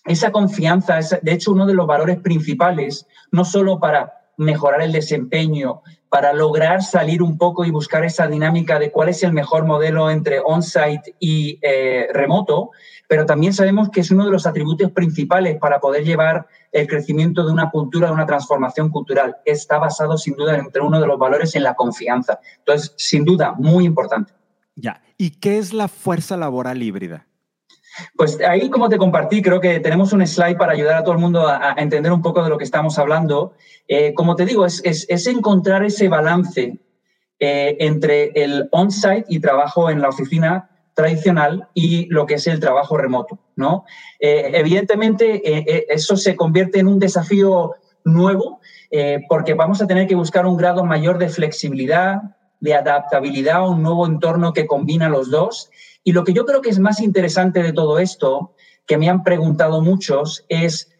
esa 0.06 0.31
confianza 0.31 1.00
es, 1.00 1.18
de 1.21 1.31
hecho, 1.31 1.51
uno 1.51 1.65
de 1.65 1.74
los 1.74 1.88
valores 1.88 2.19
principales, 2.19 3.07
no 3.31 3.45
solo 3.45 3.80
para 3.80 4.20
mejorar 4.41 4.81
el 4.81 4.91
desempeño, 4.91 5.81
para 6.11 6.33
lograr 6.33 6.83
salir 6.83 7.23
un 7.23 7.38
poco 7.38 7.63
y 7.63 7.71
buscar 7.71 8.03
esa 8.03 8.27
dinámica 8.27 8.77
de 8.79 8.91
cuál 8.91 9.07
es 9.07 9.23
el 9.23 9.31
mejor 9.31 9.65
modelo 9.65 10.09
entre 10.09 10.41
on-site 10.43 11.15
y 11.19 11.57
eh, 11.61 12.07
remoto, 12.11 12.71
pero 13.07 13.25
también 13.25 13.53
sabemos 13.53 13.89
que 13.89 14.01
es 14.01 14.11
uno 14.11 14.25
de 14.25 14.31
los 14.31 14.45
atributos 14.45 14.91
principales 14.91 15.57
para 15.57 15.79
poder 15.79 16.03
llevar 16.03 16.47
el 16.73 16.85
crecimiento 16.85 17.45
de 17.45 17.53
una 17.53 17.69
cultura, 17.69 18.07
de 18.07 18.13
una 18.13 18.25
transformación 18.25 18.89
cultural. 18.89 19.38
Está 19.45 19.77
basado 19.77 20.17
sin 20.17 20.35
duda 20.35 20.57
entre 20.57 20.81
uno 20.81 20.99
de 20.99 21.07
los 21.07 21.17
valores 21.17 21.55
en 21.55 21.63
la 21.63 21.75
confianza. 21.75 22.39
Entonces, 22.57 22.93
sin 22.97 23.23
duda, 23.23 23.53
muy 23.57 23.85
importante. 23.85 24.33
Ya, 24.75 25.01
¿y 25.17 25.31
qué 25.31 25.59
es 25.59 25.73
la 25.73 25.88
fuerza 25.88 26.35
laboral 26.35 26.83
híbrida? 26.83 27.25
Pues 28.15 28.39
ahí, 28.41 28.69
como 28.69 28.89
te 28.89 28.97
compartí, 28.97 29.41
creo 29.41 29.59
que 29.59 29.79
tenemos 29.79 30.13
un 30.13 30.25
slide 30.25 30.57
para 30.57 30.73
ayudar 30.73 30.95
a 30.95 31.03
todo 31.03 31.13
el 31.13 31.19
mundo 31.19 31.47
a, 31.47 31.75
entender 31.77 32.11
un 32.11 32.21
poco 32.21 32.43
de 32.43 32.49
lo 32.49 32.57
que 32.57 32.63
estamos 32.63 32.97
hablando. 32.97 33.53
Eh, 33.88 34.13
como 34.13 34.35
te 34.35 34.45
digo, 34.45 34.65
es, 34.65 35.27
encontrar 35.27 35.83
ese 35.83 36.07
balance 36.07 36.79
eh, 37.39 37.77
entre 37.79 38.31
el 38.35 38.69
on-site 38.71 39.25
y 39.27 39.39
trabajo 39.39 39.89
en 39.89 40.01
la 40.01 40.09
oficina 40.09 40.69
tradicional 40.93 41.67
y 41.73 42.07
lo 42.07 42.25
que 42.25 42.35
es 42.35 42.47
el 42.47 42.59
trabajo 42.59 42.97
remoto. 42.97 43.39
¿no? 43.55 43.85
Eh, 44.19 44.51
evidentemente, 44.53 45.93
eso 45.93 46.15
se 46.17 46.35
convierte 46.35 46.79
en 46.79 46.88
un 46.88 46.99
desafío 46.99 47.75
nuevo 48.03 48.59
porque 49.29 49.53
vamos 49.53 49.81
a 49.81 49.88
tener 49.88 50.05
que 50.05 50.15
buscar 50.15 50.45
un 50.45 50.57
grado 50.57 50.83
mayor 50.83 51.17
de 51.17 51.29
flexibilidad, 51.29 52.21
de 52.62 52.75
adaptabilidad 52.75 53.58
a 53.58 53.68
un 53.68 53.84
nuevo 53.84 54.06
entorno 54.06 54.53
que 54.53 54.68
combina 54.68 55.10
los 55.10 55.30
dos 55.30 55.70
y 56.03 56.13
lo 56.13 56.24
que 56.24 56.34
yo 56.34 56.46
creo 56.46 56.62
que 56.62 56.70
es 56.70 56.80
más 56.80 57.00
interesante 57.00 57.62
de 57.62 57.74
todo 57.74 58.00
esto, 58.00 58.53
que 58.88 58.98
me 58.98 59.10
han 59.10 59.24
preguntado 59.24 59.82
muchos, 59.82 60.46
es 60.50 60.91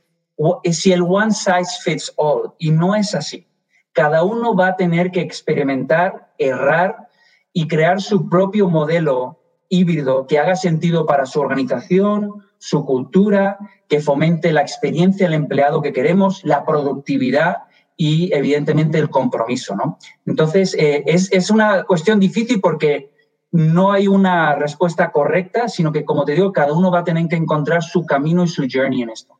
si 0.72 0.91
el 0.91 1.01
one 1.01 1.32
size 1.32 1.82
fits 1.84 2.13
all. 2.18 2.53
Y 2.60 2.72
no 2.72 2.96
es 2.96 3.15
así. 3.15 3.48
Cada 3.94 4.24
uno 4.24 4.56
va 4.56 4.68
a 4.68 4.75
tener 4.75 5.12
que 5.12 5.22
experimentar, 5.22 6.34
errar 6.38 7.10
y 7.51 7.68
crear 7.68 8.01
su 8.01 8.30
propio 8.30 8.70
modelo 8.70 9.39
híbrido 9.70 10.27
que 10.27 10.39
haga 10.39 10.56
sentido 10.56 11.06
para 11.06 11.25
su 11.25 11.39
organización, 11.39 12.46
su 12.58 12.86
cultura, 12.86 13.58
que 13.88 14.00
fomente 14.00 14.53
la 14.53 14.62
experiencia 14.62 15.25
del 15.25 15.34
empleado 15.34 15.82
que 15.82 15.94
queremos, 15.94 16.44
la 16.44 16.65
productividad 16.65 17.63
y 18.01 18.34
evidentemente 18.34 18.98
el 18.98 19.12
compromiso. 19.12 19.75
¿no? 19.75 20.00
Entonces, 20.25 20.74
eh, 20.74 21.03
es, 21.05 21.31
es, 21.31 21.51
una 21.51 21.84
cuestión 21.84 22.20
difícil 22.20 22.60
porque 22.60 23.12
no 23.51 23.91
hay 23.91 24.08
una 24.08 24.55
respuesta 24.55 25.12
correcta, 25.12 25.70
sino 25.70 25.91
que, 25.91 26.03
como 26.03 26.25
te 26.25 26.31
digo, 26.31 26.51
cada 26.51 26.74
uno 26.74 26.89
va 26.89 27.01
a 27.01 27.03
tener 27.03 27.27
que 27.27 27.36
encontrar 27.36 27.84
su 27.84 28.03
camino 28.03 28.43
y 28.43 28.48
su 28.48 28.65
journey 28.67 29.03
en 29.03 29.12
esto. 29.12 29.38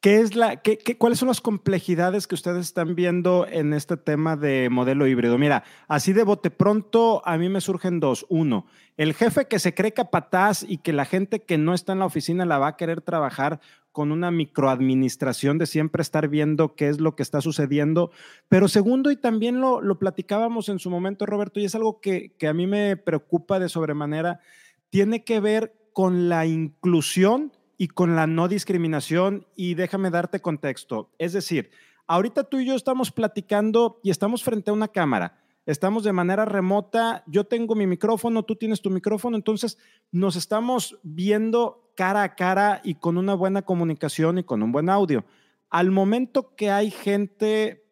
¿Qué 0.00 0.20
es 0.20 0.34
la, 0.34 0.56
qué, 0.56 0.78
¿Cuáles 0.98 1.20
son 1.20 1.28
las 1.28 1.40
complejidades 1.40 2.26
que 2.26 2.34
ustedes 2.34 2.66
están 2.66 2.96
viendo 2.96 3.46
en 3.48 3.72
este 3.72 3.96
tema 3.96 4.36
de 4.36 4.68
modelo 4.70 5.06
híbrido? 5.06 5.38
Mira, 5.38 5.62
así 5.86 6.12
de 6.12 6.24
bote 6.24 6.50
pronto 6.50 7.22
a 7.24 7.38
mí 7.38 7.48
me 7.48 7.60
surgen 7.60 8.00
dos. 8.00 8.26
Uno, 8.28 8.66
el 8.96 9.14
jefe 9.14 9.46
que 9.46 9.58
se 9.60 9.72
cree 9.72 9.92
capataz 9.92 10.64
y 10.68 10.78
que 10.78 10.92
la 10.92 11.04
gente 11.04 11.40
que 11.40 11.58
no 11.58 11.74
está 11.74 11.92
en 11.92 12.00
la 12.00 12.06
oficina 12.06 12.44
la 12.44 12.58
va 12.58 12.68
a 12.68 12.76
querer 12.76 13.02
trabajar 13.02 13.60
con 13.98 14.12
una 14.12 14.30
microadministración 14.30 15.58
de 15.58 15.66
siempre 15.66 16.02
estar 16.02 16.28
viendo 16.28 16.76
qué 16.76 16.88
es 16.88 17.00
lo 17.00 17.16
que 17.16 17.24
está 17.24 17.40
sucediendo. 17.40 18.12
Pero 18.48 18.68
segundo, 18.68 19.10
y 19.10 19.16
también 19.16 19.60
lo, 19.60 19.80
lo 19.80 19.98
platicábamos 19.98 20.68
en 20.68 20.78
su 20.78 20.88
momento, 20.88 21.26
Roberto, 21.26 21.58
y 21.58 21.64
es 21.64 21.74
algo 21.74 22.00
que, 22.00 22.32
que 22.38 22.46
a 22.46 22.54
mí 22.54 22.68
me 22.68 22.96
preocupa 22.96 23.58
de 23.58 23.68
sobremanera, 23.68 24.38
tiene 24.88 25.24
que 25.24 25.40
ver 25.40 25.74
con 25.92 26.28
la 26.28 26.46
inclusión 26.46 27.50
y 27.76 27.88
con 27.88 28.14
la 28.14 28.28
no 28.28 28.46
discriminación. 28.46 29.48
Y 29.56 29.74
déjame 29.74 30.10
darte 30.10 30.38
contexto. 30.38 31.10
Es 31.18 31.32
decir, 31.32 31.72
ahorita 32.06 32.44
tú 32.44 32.60
y 32.60 32.66
yo 32.66 32.76
estamos 32.76 33.10
platicando 33.10 33.98
y 34.04 34.10
estamos 34.10 34.44
frente 34.44 34.70
a 34.70 34.74
una 34.74 34.86
cámara. 34.86 35.40
Estamos 35.68 36.02
de 36.02 36.14
manera 36.14 36.46
remota, 36.46 37.22
yo 37.26 37.44
tengo 37.44 37.74
mi 37.74 37.86
micrófono, 37.86 38.42
tú 38.42 38.56
tienes 38.56 38.80
tu 38.80 38.88
micrófono, 38.88 39.36
entonces 39.36 39.76
nos 40.10 40.34
estamos 40.34 40.98
viendo 41.02 41.92
cara 41.94 42.22
a 42.22 42.34
cara 42.36 42.80
y 42.82 42.94
con 42.94 43.18
una 43.18 43.34
buena 43.34 43.60
comunicación 43.60 44.38
y 44.38 44.44
con 44.44 44.62
un 44.62 44.72
buen 44.72 44.88
audio. 44.88 45.26
al 45.68 45.90
momento 45.90 46.56
que 46.56 46.70
hay 46.70 46.90
gente 46.90 47.84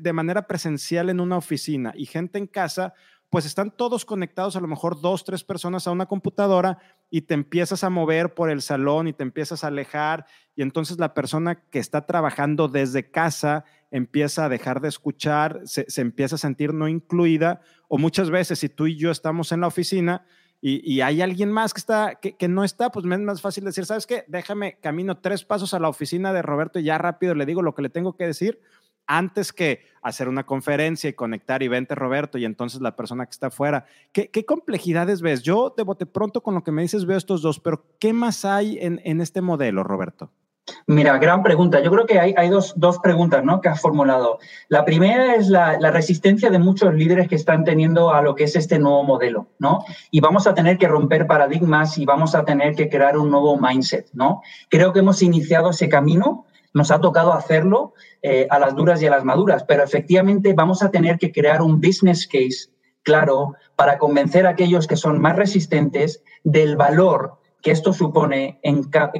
de 0.00 0.12
manera 0.14 0.46
presencial 0.46 1.10
en 1.10 1.20
una 1.20 1.36
oficina 1.36 1.92
y 1.94 2.06
gente 2.06 2.38
en 2.38 2.46
casa, 2.46 2.94
pues 3.28 3.44
están 3.44 3.70
todos 3.70 4.06
conectados, 4.06 4.56
a 4.56 4.60
lo 4.60 4.66
mejor 4.66 5.02
dos, 5.02 5.24
tres 5.24 5.44
personas 5.44 5.86
a 5.86 5.90
una 5.90 6.06
computadora 6.06 6.78
y 7.10 7.20
te 7.20 7.34
empiezas 7.34 7.84
a 7.84 7.90
mover 7.90 8.32
por 8.32 8.48
el 8.48 8.62
salón 8.62 9.08
y 9.08 9.12
te 9.12 9.24
empiezas 9.24 9.62
a 9.62 9.66
alejar 9.66 10.24
y 10.56 10.62
entonces 10.62 10.98
la 10.98 11.12
persona 11.12 11.56
que 11.68 11.80
está 11.80 12.06
trabajando 12.06 12.68
desde 12.68 13.10
casa 13.10 13.66
empieza 13.90 14.44
a 14.44 14.48
dejar 14.48 14.80
de 14.80 14.88
escuchar, 14.88 15.60
se, 15.64 15.86
empieza 16.00 16.36
a 16.36 16.38
sentir 16.38 16.72
no 16.74 16.88
incluida 16.88 17.60
o 17.88 17.98
muchas 17.98 18.30
veces 18.30 18.58
si 18.58 18.68
tú 18.68 18.86
y 18.86 18.96
yo 18.96 19.10
estamos 19.10 19.52
en 19.52 19.60
la 19.60 19.66
oficina 19.66 20.24
y, 20.62 21.00
hay 21.00 21.22
alguien 21.22 21.50
más 21.50 21.72
que, 21.72 21.78
está, 21.78 22.16
que, 22.16 22.36
que, 22.36 22.46
no 22.46 22.64
está, 22.64 22.90
pues 22.90 23.06
me 23.06 23.14
es 23.14 23.22
más 23.22 23.40
fácil 23.40 23.64
decir, 23.64 23.86
¿sabes 23.86 24.06
qué? 24.06 24.24
Déjame, 24.28 24.78
camino 24.80 25.16
tres 25.16 25.42
pasos 25.42 25.72
a 25.72 25.78
la 25.78 25.88
oficina 25.88 26.34
de 26.34 26.42
Roberto 26.42 26.78
y 26.78 26.82
ya 26.82 26.98
rápido 26.98 27.34
le 27.34 27.46
digo 27.46 27.62
lo 27.62 27.74
que 27.74 27.80
le 27.80 27.88
tengo 27.88 28.14
que 28.14 28.26
decir 28.26 28.60
antes 29.10 29.52
que 29.52 29.82
hacer 30.02 30.28
una 30.28 30.46
conferencia 30.46 31.10
y 31.10 31.14
conectar 31.14 31.64
y 31.64 31.68
vente 31.68 31.96
Roberto 31.96 32.38
y 32.38 32.44
entonces 32.44 32.80
la 32.80 32.94
persona 32.94 33.26
que 33.26 33.32
está 33.32 33.48
afuera. 33.48 33.84
¿Qué, 34.12 34.44
complejidades 34.46 35.20
ves? 35.20 35.42
Yo 35.42 35.74
de 35.76 35.82
bote 35.82 36.06
pronto 36.06 36.42
con 36.42 36.54
lo 36.54 36.62
que 36.62 36.70
me 36.70 36.82
dices 36.82 37.04
veo 37.06 37.18
estos 37.18 37.42
dos, 37.42 37.58
pero 37.58 37.84
¿qué 37.98 38.12
más 38.12 38.44
hay 38.44 38.78
en, 38.80 39.20
este 39.20 39.40
modelo, 39.40 39.82
Roberto? 39.82 40.30
Mira, 40.86 41.18
gran 41.18 41.42
pregunta. 41.42 41.80
Yo 41.80 41.90
creo 41.90 42.06
que 42.06 42.18
hay, 42.18 42.48
dos, 42.48 42.74
preguntas 43.02 43.44
¿no? 43.44 43.60
que 43.60 43.68
has 43.68 43.80
formulado. 43.80 44.38
La 44.68 44.84
primera 44.84 45.34
es 45.34 45.48
la, 45.48 45.78
resistencia 45.90 46.50
de 46.50 46.58
muchos 46.58 46.94
líderes 46.94 47.28
que 47.28 47.34
están 47.34 47.64
teniendo 47.64 48.12
a 48.12 48.22
lo 48.22 48.34
que 48.34 48.44
es 48.44 48.56
este 48.56 48.78
nuevo 48.78 49.02
modelo, 49.02 49.48
¿no? 49.58 49.84
Y 50.10 50.20
vamos 50.20 50.46
a 50.46 50.54
tener 50.54 50.78
que 50.78 50.88
romper 50.88 51.26
paradigmas 51.26 51.98
y 51.98 52.04
vamos 52.04 52.34
a 52.34 52.44
tener 52.44 52.74
que 52.74 52.88
crear 52.88 53.18
un 53.18 53.30
nuevo 53.30 53.58
mindset, 53.58 54.08
¿no? 54.12 54.42
Creo 54.68 54.92
que 54.92 55.00
hemos 55.00 55.22
iniciado 55.22 55.70
ese 55.70 55.88
camino, 55.88 56.46
nos 56.72 56.90
ha 56.90 57.00
tocado 57.00 57.32
hacerlo 57.32 57.94
eh, 58.22 58.46
a 58.50 58.58
las 58.58 58.76
duras 58.76 59.02
y 59.02 59.06
a 59.06 59.10
las 59.10 59.24
maduras, 59.24 59.64
pero 59.64 59.82
efectivamente 59.82 60.52
vamos 60.52 60.82
a 60.82 60.90
tener 60.90 61.18
que 61.18 61.32
crear 61.32 61.62
un 61.62 61.80
business 61.80 62.26
case 62.26 62.70
claro 63.02 63.54
para 63.76 63.98
convencer 63.98 64.46
a 64.46 64.50
aquellos 64.50 64.86
que 64.86 64.96
son 64.96 65.20
más 65.20 65.36
resistentes 65.36 66.22
del 66.44 66.76
valor 66.76 67.39
que 67.62 67.70
esto 67.70 67.92
supone 67.92 68.60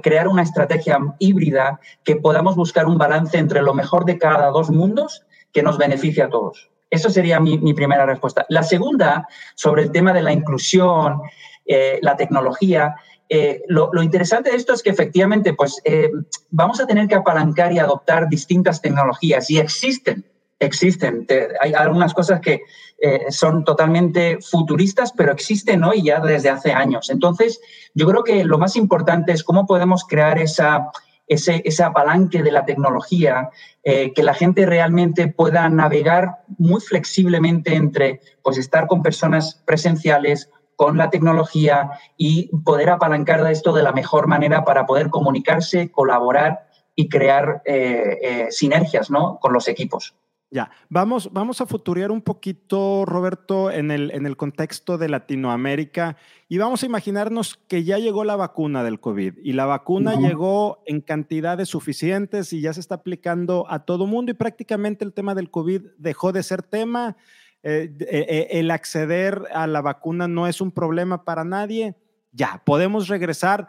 crear 0.03 0.29
una 0.29 0.43
estrategia 0.43 0.99
híbrida 1.19 1.81
que 2.05 2.17
podamos 2.17 2.57
buscar 2.57 2.87
un 2.87 2.99
balance 2.99 3.39
entre 3.39 3.63
lo 3.63 3.75
mejor 3.75 4.05
de 4.05 4.19
cada 4.19 4.49
dos 4.49 4.71
mundos 4.71 5.25
que 5.53 5.63
nos 5.63 5.79
beneficie 5.79 6.23
a 6.23 6.29
todos. 6.29 6.71
Eso 6.91 7.09
sería 7.11 7.39
mi, 7.39 7.75
primera 7.75 8.05
respuesta. 8.05 8.45
La 8.49 8.63
segunda, 8.63 9.29
sobre 9.55 9.83
el 9.83 9.93
tema 9.93 10.13
de 10.13 10.23
la 10.23 10.33
inclusión, 10.33 11.21
eh, 11.65 12.01
la 12.03 12.17
tecnología, 12.17 12.97
eh, 13.33 13.63
lo, 13.69 13.91
interesante 14.03 14.51
de 14.51 14.57
esto 14.57 14.73
es 14.73 14.83
que 14.83 14.91
efectivamente 14.91 15.55
pues, 15.55 15.81
eh, 15.85 16.11
vamos 16.51 16.81
a 16.81 16.87
tener 16.87 17.07
que 17.07 17.15
apalancar 17.15 17.73
y 17.73 17.79
adoptar 17.79 18.29
distintas 18.29 18.83
tecnologías 18.83 19.49
y 19.51 19.59
existen, 19.61 20.25
existen. 20.61 21.27
hay 21.61 21.73
algunas 21.75 22.15
cosas 22.15 22.41
que 22.41 22.63
eh, 22.99 23.27
son 23.31 23.65
totalmente 23.65 24.39
futuristas, 24.41 25.13
pero 25.13 25.33
existen 25.33 25.83
hoy 25.83 26.05
ya 26.05 26.21
desde 26.21 26.51
hace 26.51 26.73
años. 26.73 27.11
Entonces, 27.11 27.61
yo 27.95 28.07
creo 28.07 28.23
que 28.23 28.45
lo 28.45 28.59
más 28.59 28.77
importante 28.77 29.33
es 29.33 29.43
cómo 29.43 29.67
podemos 29.67 30.05
crear 30.05 30.39
esa, 30.39 30.91
ese, 31.27 31.63
ese 31.65 31.83
apalanque 31.83 32.43
de 32.43 32.53
la 32.53 32.65
tecnología, 32.65 33.51
que 33.83 34.23
la 34.23 34.35
gente 34.35 34.67
realmente 34.67 35.27
pueda 35.29 35.67
navegar 35.71 36.43
muy 36.59 36.83
flexiblemente 36.83 37.75
entre 37.75 38.21
pues, 38.43 38.59
estar 38.59 38.87
con 38.87 39.03
personas 39.03 39.63
presenciales 39.65 40.51
con 40.81 40.97
la 40.97 41.11
tecnología 41.11 41.91
y 42.17 42.49
poder 42.65 42.89
apalancar 42.89 43.47
esto 43.51 43.75
de 43.75 43.83
la 43.83 43.93
mejor 43.93 44.29
manera 44.29 44.65
para 44.65 44.87
poder 44.87 45.11
comunicarse, 45.11 45.91
colaborar 45.91 46.71
y 46.95 47.11
crear 47.11 47.61
eh, 47.67 48.19
eh, 48.23 48.47
sinergias 48.49 49.11
¿no? 49.11 49.39
con 49.41 49.53
los 49.53 49.69
equipos. 49.69 50.15
Ya, 50.53 50.71
vamos, 50.89 51.33
vamos 51.33 51.61
a 51.61 51.67
futurear 51.67 52.11
un 52.11 52.23
poquito, 52.23 53.05
Roberto, 53.07 53.71
en 53.71 53.93
el, 53.93 54.11
en 54.11 54.27
el 54.27 54.37
contexto 54.37 54.99
de 54.99 55.09
Latinoamérica 55.09 56.17
y 56.49 56.59
vamos 56.59 56.83
a 56.83 56.87
imaginarnos 56.87 57.55
que 57.69 57.85
ya 57.85 57.99
llegó 57.99 58.25
la 58.25 58.35
vacuna 58.35 58.83
del 58.83 58.99
COVID 58.99 59.35
y 59.45 59.53
la 59.53 59.67
vacuna 59.67 60.17
llegó 60.17 60.83
en 60.87 61.03
cantidades 61.03 61.69
suficientes 61.69 62.53
y 62.53 62.61
ya 62.63 62.73
se 62.73 62.81
está 62.81 62.97
aplicando 62.97 63.67
a 63.71 63.85
todo 63.85 64.07
mundo 64.07 64.33
y 64.33 64.35
prácticamente 64.35 65.05
el 65.05 65.13
tema 65.13 65.37
del 65.37 65.53
COVID 65.53 65.83
dejó 65.99 66.33
de 66.33 66.43
ser 66.43 66.65
tema 66.65 67.17
eh, 67.63 67.95
eh, 68.01 68.27
eh, 68.29 68.49
el 68.53 68.71
acceder 68.71 69.43
a 69.53 69.67
la 69.67 69.83
vacuna 69.83 70.27
no 70.27 70.47
es 70.47 70.63
un 70.63 70.73
problema 70.73 71.25
para 71.25 71.45
nadie, 71.45 71.95
ya, 72.33 72.63
podemos 72.65 73.09
regresar 73.09 73.69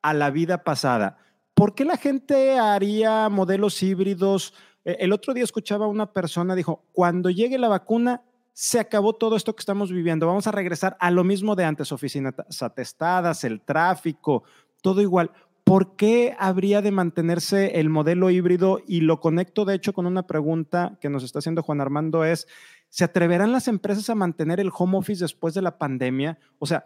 a 0.00 0.14
la 0.14 0.30
vida 0.30 0.62
pasada. 0.62 1.18
¿Por 1.54 1.74
qué 1.74 1.84
la 1.84 1.96
gente 1.96 2.58
haría 2.58 3.28
modelos 3.28 3.82
híbridos? 3.82 4.54
El 4.84 5.12
otro 5.12 5.34
día 5.34 5.44
escuchaba 5.44 5.86
a 5.86 5.88
una 5.88 6.12
persona, 6.12 6.54
dijo, 6.54 6.84
cuando 6.92 7.30
llegue 7.30 7.58
la 7.58 7.68
vacuna, 7.68 8.22
se 8.52 8.78
acabó 8.78 9.14
todo 9.14 9.36
esto 9.36 9.54
que 9.54 9.60
estamos 9.60 9.90
viviendo, 9.90 10.26
vamos 10.26 10.46
a 10.46 10.52
regresar 10.52 10.96
a 11.00 11.10
lo 11.10 11.24
mismo 11.24 11.56
de 11.56 11.64
antes, 11.64 11.92
oficinas 11.92 12.34
atestadas, 12.60 13.44
el 13.44 13.60
tráfico, 13.60 14.42
todo 14.82 15.00
igual. 15.00 15.30
¿Por 15.64 15.96
qué 15.96 16.36
habría 16.38 16.82
de 16.82 16.90
mantenerse 16.90 17.78
el 17.78 17.88
modelo 17.88 18.30
híbrido? 18.30 18.80
Y 18.86 19.00
lo 19.00 19.20
conecto, 19.20 19.64
de 19.64 19.76
hecho, 19.76 19.92
con 19.92 20.06
una 20.06 20.26
pregunta 20.26 20.98
que 21.00 21.08
nos 21.08 21.22
está 21.22 21.38
haciendo 21.38 21.62
Juan 21.62 21.80
Armando, 21.80 22.24
es, 22.24 22.48
¿Se 22.92 23.04
atreverán 23.04 23.52
las 23.52 23.68
empresas 23.68 24.10
a 24.10 24.14
mantener 24.14 24.60
el 24.60 24.70
home 24.70 24.98
office 24.98 25.24
después 25.24 25.54
de 25.54 25.62
la 25.62 25.78
pandemia? 25.78 26.38
O 26.58 26.66
sea, 26.66 26.84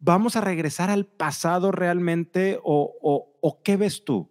¿vamos 0.00 0.34
a 0.34 0.40
regresar 0.40 0.90
al 0.90 1.06
pasado 1.06 1.70
realmente 1.70 2.58
o, 2.64 3.60
qué 3.62 3.76
ves 3.76 4.04
tú? 4.04 4.28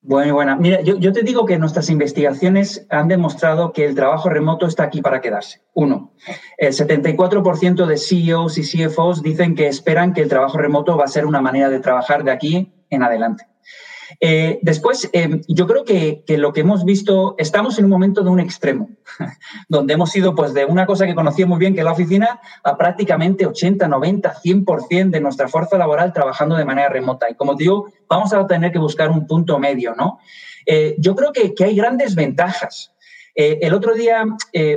Bueno, 0.00 0.34
bueno, 0.34 0.56
mira, 0.56 0.80
yo, 0.80 1.12
te 1.12 1.22
digo 1.22 1.44
que 1.44 1.58
nuestras 1.58 1.90
investigaciones 1.90 2.86
han 2.88 3.08
demostrado 3.08 3.72
que 3.72 3.84
el 3.84 3.96
trabajo 3.96 4.28
remoto 4.28 4.66
está 4.66 4.84
aquí 4.84 5.02
para 5.02 5.20
quedarse. 5.20 5.60
Uno, 5.74 6.12
el 6.56 6.72
74% 6.72 7.84
de 7.84 7.96
CEOs 7.96 8.58
y 8.58 8.62
CFOs 8.62 9.22
dicen 9.22 9.56
que 9.56 9.66
esperan 9.66 10.12
que 10.12 10.22
el 10.22 10.28
trabajo 10.28 10.56
remoto 10.56 10.96
va 10.96 11.04
a 11.04 11.08
ser 11.08 11.26
una 11.26 11.40
manera 11.40 11.68
de 11.68 11.80
trabajar 11.80 12.22
de 12.22 12.30
aquí 12.30 12.72
en 12.90 13.02
adelante. 13.02 13.48
Eh, 14.20 14.58
después, 14.62 15.08
eh, 15.12 15.42
yo 15.46 15.66
creo 15.66 15.84
que, 15.84 16.24
lo 16.36 16.52
que 16.52 16.60
hemos 16.60 16.84
visto, 16.84 17.36
estamos 17.38 17.78
en 17.78 17.84
un 17.84 17.90
momento 17.90 18.22
de 18.22 18.30
un 18.30 18.40
extremo, 18.40 18.90
donde 19.68 19.94
hemos 19.94 20.14
ido 20.16 20.34
pues, 20.34 20.54
de 20.54 20.64
una 20.64 20.86
cosa 20.86 21.06
que 21.06 21.14
conocía 21.14 21.46
muy 21.46 21.58
bien, 21.58 21.74
que 21.74 21.84
la 21.84 21.92
oficina, 21.92 22.40
a 22.64 22.76
prácticamente 22.76 23.46
80, 23.46 23.86
90, 23.86 24.34
100% 24.42 25.10
de 25.10 25.20
nuestra 25.20 25.48
fuerza 25.48 25.78
laboral 25.78 26.12
trabajando 26.12 26.56
de 26.56 26.64
manera 26.64 26.88
remota. 26.88 27.30
Y 27.30 27.34
como 27.34 27.54
digo, 27.54 27.88
vamos 28.08 28.32
a 28.32 28.46
tener 28.46 28.72
que 28.72 28.78
buscar 28.78 29.10
un 29.10 29.26
punto 29.26 29.58
medio, 29.58 29.94
¿no? 29.94 30.18
Eh, 30.66 30.96
yo 30.98 31.14
creo 31.14 31.32
que, 31.32 31.54
que, 31.54 31.64
hay 31.64 31.76
grandes 31.76 32.14
ventajas. 32.14 32.92
el 33.34 33.72
otro 33.72 33.94
día, 33.94 34.24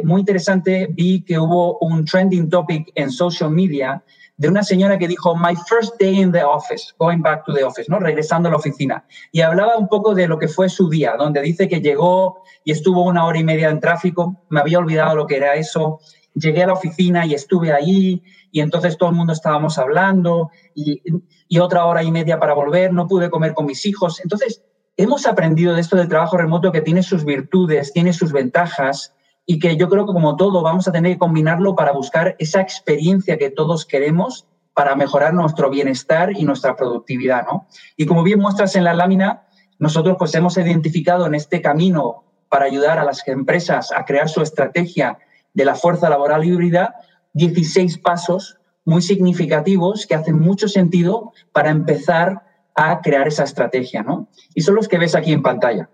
muy 0.04 0.20
interesante, 0.20 0.88
vi 0.92 1.24
que 1.24 1.40
hubo 1.40 1.80
un 1.80 2.06
trending 2.06 2.48
topic 2.48 2.92
en 2.94 3.10
social 3.10 3.50
media 3.50 4.04
de 4.38 4.48
una 4.48 4.64
señora 4.64 4.98
que 4.98 5.08
dijo, 5.08 5.36
My 5.36 5.56
first 5.68 6.00
day 6.00 6.20
in 6.20 6.32
the 6.32 6.44
office, 6.44 6.94
going 6.98 7.22
back 7.22 7.46
to 7.46 7.54
the 7.54 7.64
office, 7.64 7.90
¿no? 7.90 8.00
Regresando 8.00 8.50
a 8.50 8.52
la 8.52 8.58
oficina. 8.58 9.06
Y 9.32 9.42
hablaba 9.42 9.78
un 9.78 9.88
poco 9.88 10.16
de 10.16 10.28
lo 10.28 10.40
que 10.40 10.48
fue 10.48 10.70
su 10.70 10.90
día, 10.90 11.16
donde 11.18 11.42
dice 11.42 11.68
que 11.68 11.82
llegó 11.82 12.42
y 12.64 12.72
estuvo 12.72 13.04
una 13.04 13.26
hora 13.26 13.38
y 13.38 13.44
media 13.44 13.70
en 13.70 13.80
tráfico. 13.80 14.44
Me 14.50 14.60
había 14.60 14.80
olvidado 14.80 15.16
lo 15.16 15.28
que 15.28 15.38
era 15.38 15.56
eso. 15.56 16.00
Llegué 16.34 16.64
a 16.64 16.68
la 16.68 16.74
oficina 16.74 17.26
y 17.26 17.34
estuve 17.34 17.72
ahí 17.72 18.24
y 18.52 18.62
entonces 18.62 18.98
todo 18.98 19.10
el 19.10 19.16
mundo 19.16 19.34
estábamos 19.34 19.78
hablando 19.78 20.50
y, 20.74 21.02
y 21.48 21.60
otra 21.60 21.86
hora 21.86 22.04
y 22.04 22.12
media 22.12 22.40
para 22.40 22.54
volver. 22.54 22.94
No 22.94 23.08
pude 23.08 23.30
comer 23.30 23.54
con 23.54 23.66
mis 23.66 23.86
hijos. 23.86 24.20
Entonces, 24.22 24.64
hemos 24.98 25.28
aprendido 25.28 25.74
de 25.74 25.82
esto 25.82 25.98
del 25.98 26.08
trabajo 26.08 26.38
remoto 26.38 26.72
que 26.72 26.82
tiene 26.82 27.04
sus 27.04 27.26
virtudes, 27.26 27.94
tiene 27.94 28.14
sus 28.14 28.32
ventajas 28.32 29.14
y 29.46 29.60
que 29.60 29.76
yo 29.76 29.90
creo 29.90 30.06
que 30.06 30.14
como 30.14 30.36
todo 30.36 30.62
vamos 30.62 30.88
a 30.88 30.92
tener 30.92 31.14
que 31.14 31.20
combinarlo 31.20 31.76
para 31.76 31.92
buscar 31.92 32.36
esa 32.40 32.62
experiencia 32.62 33.38
que 33.38 33.50
todos 33.50 33.86
queremos 33.86 34.48
para 34.74 34.96
mejorar 34.96 35.34
nuestro 35.34 35.70
bienestar 35.70 36.32
y 36.36 36.44
nuestra 36.44 36.76
productividad, 36.76 37.46
¿no? 37.46 37.68
Y 37.98 38.06
como 38.06 38.24
bien 38.24 38.40
muestras 38.40 38.76
en 38.76 38.84
la 38.84 38.94
lámina, 38.94 39.44
nosotros 39.80 40.16
pues 40.18 40.34
hemos 40.36 40.58
identificado 40.58 41.26
en 41.26 41.36
este 41.36 41.62
camino 41.62 42.24
para 42.50 42.66
ayudar 42.66 43.00
a 43.00 43.04
las 43.04 43.28
empresas 43.28 43.92
a 43.92 44.06
crear 44.06 44.30
su 44.30 44.42
estrategia 44.42 45.18
de 45.54 45.66
la 45.66 45.76
fuerza 45.76 46.10
laboral 46.10 46.46
híbrida 46.46 46.96
16 47.34 47.98
pasos 47.98 48.58
muy 48.86 49.02
significativos 49.02 50.06
que 50.06 50.16
hacen 50.16 50.40
mucho 50.40 50.68
sentido 50.68 51.34
para 51.52 51.70
empezar 51.70 52.44
a 52.76 53.02
crear 53.02 53.28
esa 53.28 53.44
estrategia, 53.44 54.04
¿no? 54.04 54.28
Y 54.54 54.62
son 54.62 54.76
los 54.76 54.88
que 54.88 54.98
ves 54.98 55.16
aquí 55.16 55.34
en 55.34 55.44
pantalla. 55.44 55.90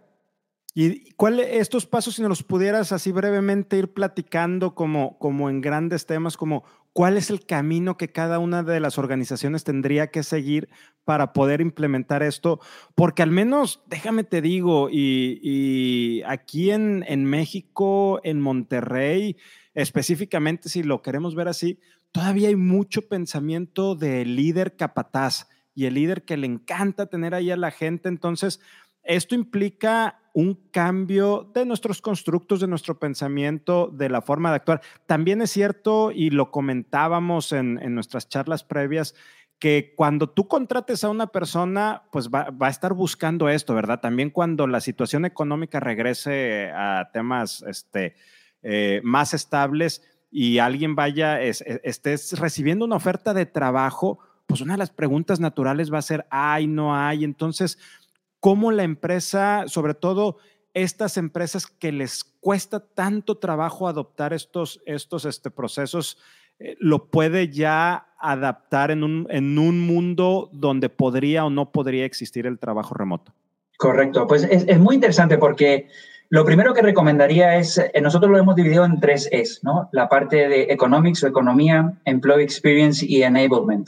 ¿Y 0.79 1.09
cuál 1.13 1.39
estos 1.39 1.87
pasos, 1.87 2.13
si 2.13 2.21
nos 2.21 2.29
los 2.29 2.43
pudieras 2.43 2.91
así 2.91 3.11
brevemente 3.11 3.79
ir 3.79 3.93
platicando 3.93 4.75
como, 4.75 5.17
como 5.17 5.49
en 5.49 5.59
grandes 5.59 6.05
temas, 6.05 6.37
como 6.37 6.65
cuál 6.93 7.17
es 7.17 7.31
el 7.31 7.47
camino 7.47 7.97
que 7.97 8.11
cada 8.11 8.37
una 8.37 8.61
de 8.61 8.79
las 8.79 8.99
organizaciones 8.99 9.63
tendría 9.63 10.11
que 10.11 10.21
seguir 10.21 10.69
para 11.03 11.33
poder 11.33 11.61
implementar 11.61 12.21
esto? 12.21 12.59
Porque 12.93 13.23
al 13.23 13.31
menos, 13.31 13.81
déjame 13.87 14.23
te 14.23 14.39
digo, 14.39 14.89
y, 14.91 16.21
aquí 16.27 16.69
en, 16.69 17.03
en 17.07 17.25
México, 17.25 18.21
en 18.23 18.39
Monterrey, 18.39 19.35
específicamente 19.73 20.69
si 20.69 20.83
lo 20.83 21.01
queremos 21.01 21.33
ver 21.33 21.47
así, 21.47 21.79
todavía 22.11 22.49
hay 22.49 22.55
mucho 22.55 23.07
pensamiento 23.07 23.95
de 23.95 24.25
líder 24.25 24.75
capataz 24.75 25.47
y 25.73 25.85
el 25.85 25.95
líder 25.95 26.23
que 26.23 26.37
le 26.37 26.45
encanta 26.45 27.07
tener 27.07 27.33
ahí 27.33 27.49
a 27.49 27.57
la 27.57 27.71
gente. 27.71 28.09
Entonces, 28.09 28.59
esto 29.07 29.33
implica 29.33 30.19
un 30.37 30.53
cambio 30.69 31.49
de 31.55 31.65
nuestros 31.65 31.99
constructos, 31.99 32.59
de 32.59 32.67
nuestro 32.67 32.99
pensamiento, 32.99 33.89
de 33.91 34.07
la 34.07 34.21
forma 34.21 34.51
de 34.51 34.57
actuar. 34.57 34.81
También 35.07 35.41
es 35.41 35.49
cierto, 35.49 36.11
y 36.11 36.29
lo 36.29 36.51
comentábamos 36.51 37.53
en, 37.53 37.79
nuestras 37.95 38.29
charlas 38.29 38.63
previas, 38.63 39.15
que 39.57 39.95
cuando 39.97 40.29
tú 40.29 40.47
contrates 40.47 41.03
a 41.03 41.09
una 41.09 41.25
persona, 41.25 42.03
pues 42.11 42.29
va, 42.29 42.53
a 42.59 42.69
estar 42.69 42.93
buscando 42.93 43.49
esto, 43.49 43.73
¿verdad? 43.73 43.99
También 43.99 44.29
cuando 44.29 44.67
la 44.67 44.79
situación 44.79 45.25
económica 45.25 45.79
regrese 45.79 46.69
a 46.71 47.09
temas 47.11 47.63
este, 47.63 48.13
eh, 48.61 49.01
más 49.03 49.33
estables 49.33 50.03
y 50.29 50.59
alguien 50.59 50.93
vaya, 50.93 51.41
estés 51.41 52.39
recibiendo 52.39 52.85
una 52.85 52.97
oferta 52.97 53.33
de 53.33 53.47
trabajo, 53.47 54.19
pues 54.45 54.61
una 54.61 54.73
de 54.73 54.77
las 54.77 54.91
preguntas 54.91 55.39
naturales 55.39 55.91
va 55.91 55.97
a 55.97 56.03
ser, 56.03 56.27
hay, 56.29 56.67
no 56.67 56.95
hay. 56.95 57.23
Entonces, 57.23 57.79
cómo 58.39 58.71
la 58.71 58.83
empresa, 58.83 59.65
sobre 59.67 59.93
todo 59.93 60.37
estas 60.73 61.17
empresas 61.17 61.67
que 61.67 61.91
les 61.91 62.23
cuesta 62.23 62.79
tanto 62.79 63.37
trabajo 63.37 63.87
adoptar 63.87 64.33
estos, 64.33 64.81
estos 64.85 65.25
este, 65.25 65.49
procesos, 65.49 66.17
eh, 66.59 66.75
lo 66.79 67.09
puede 67.09 67.49
ya 67.49 68.07
adaptar 68.19 68.91
en 68.91 69.03
un, 69.03 69.27
en 69.29 69.57
un 69.57 69.79
mundo 69.79 70.49
donde 70.53 70.89
podría 70.89 71.45
o 71.45 71.49
no 71.49 71.71
podría 71.71 72.05
existir 72.05 72.45
el 72.45 72.59
trabajo 72.59 72.93
remoto. 72.93 73.33
Correcto, 73.77 74.25
pues 74.25 74.43
es, 74.43 74.79
muy 74.79 74.95
interesante 74.95 75.37
porque 75.37 75.87
lo 76.29 76.43
primero 76.45 76.73
que 76.73 76.81
recomendaría 76.81 77.57
es, 77.57 77.77
eh, 77.77 77.91
nosotros 78.01 78.31
lo 78.31 78.39
hemos 78.39 78.55
dividido 78.55 78.83
en 78.85 78.99
tres 78.99 79.29
Es, 79.31 79.63
¿no? 79.63 79.87
La 79.91 80.09
parte 80.09 80.47
de 80.47 80.63
economics 80.63 81.23
o 81.23 81.27
economía, 81.27 81.93
employee 82.05 82.43
experience 82.43 83.05
y 83.07 83.21
enablement. 83.21 83.87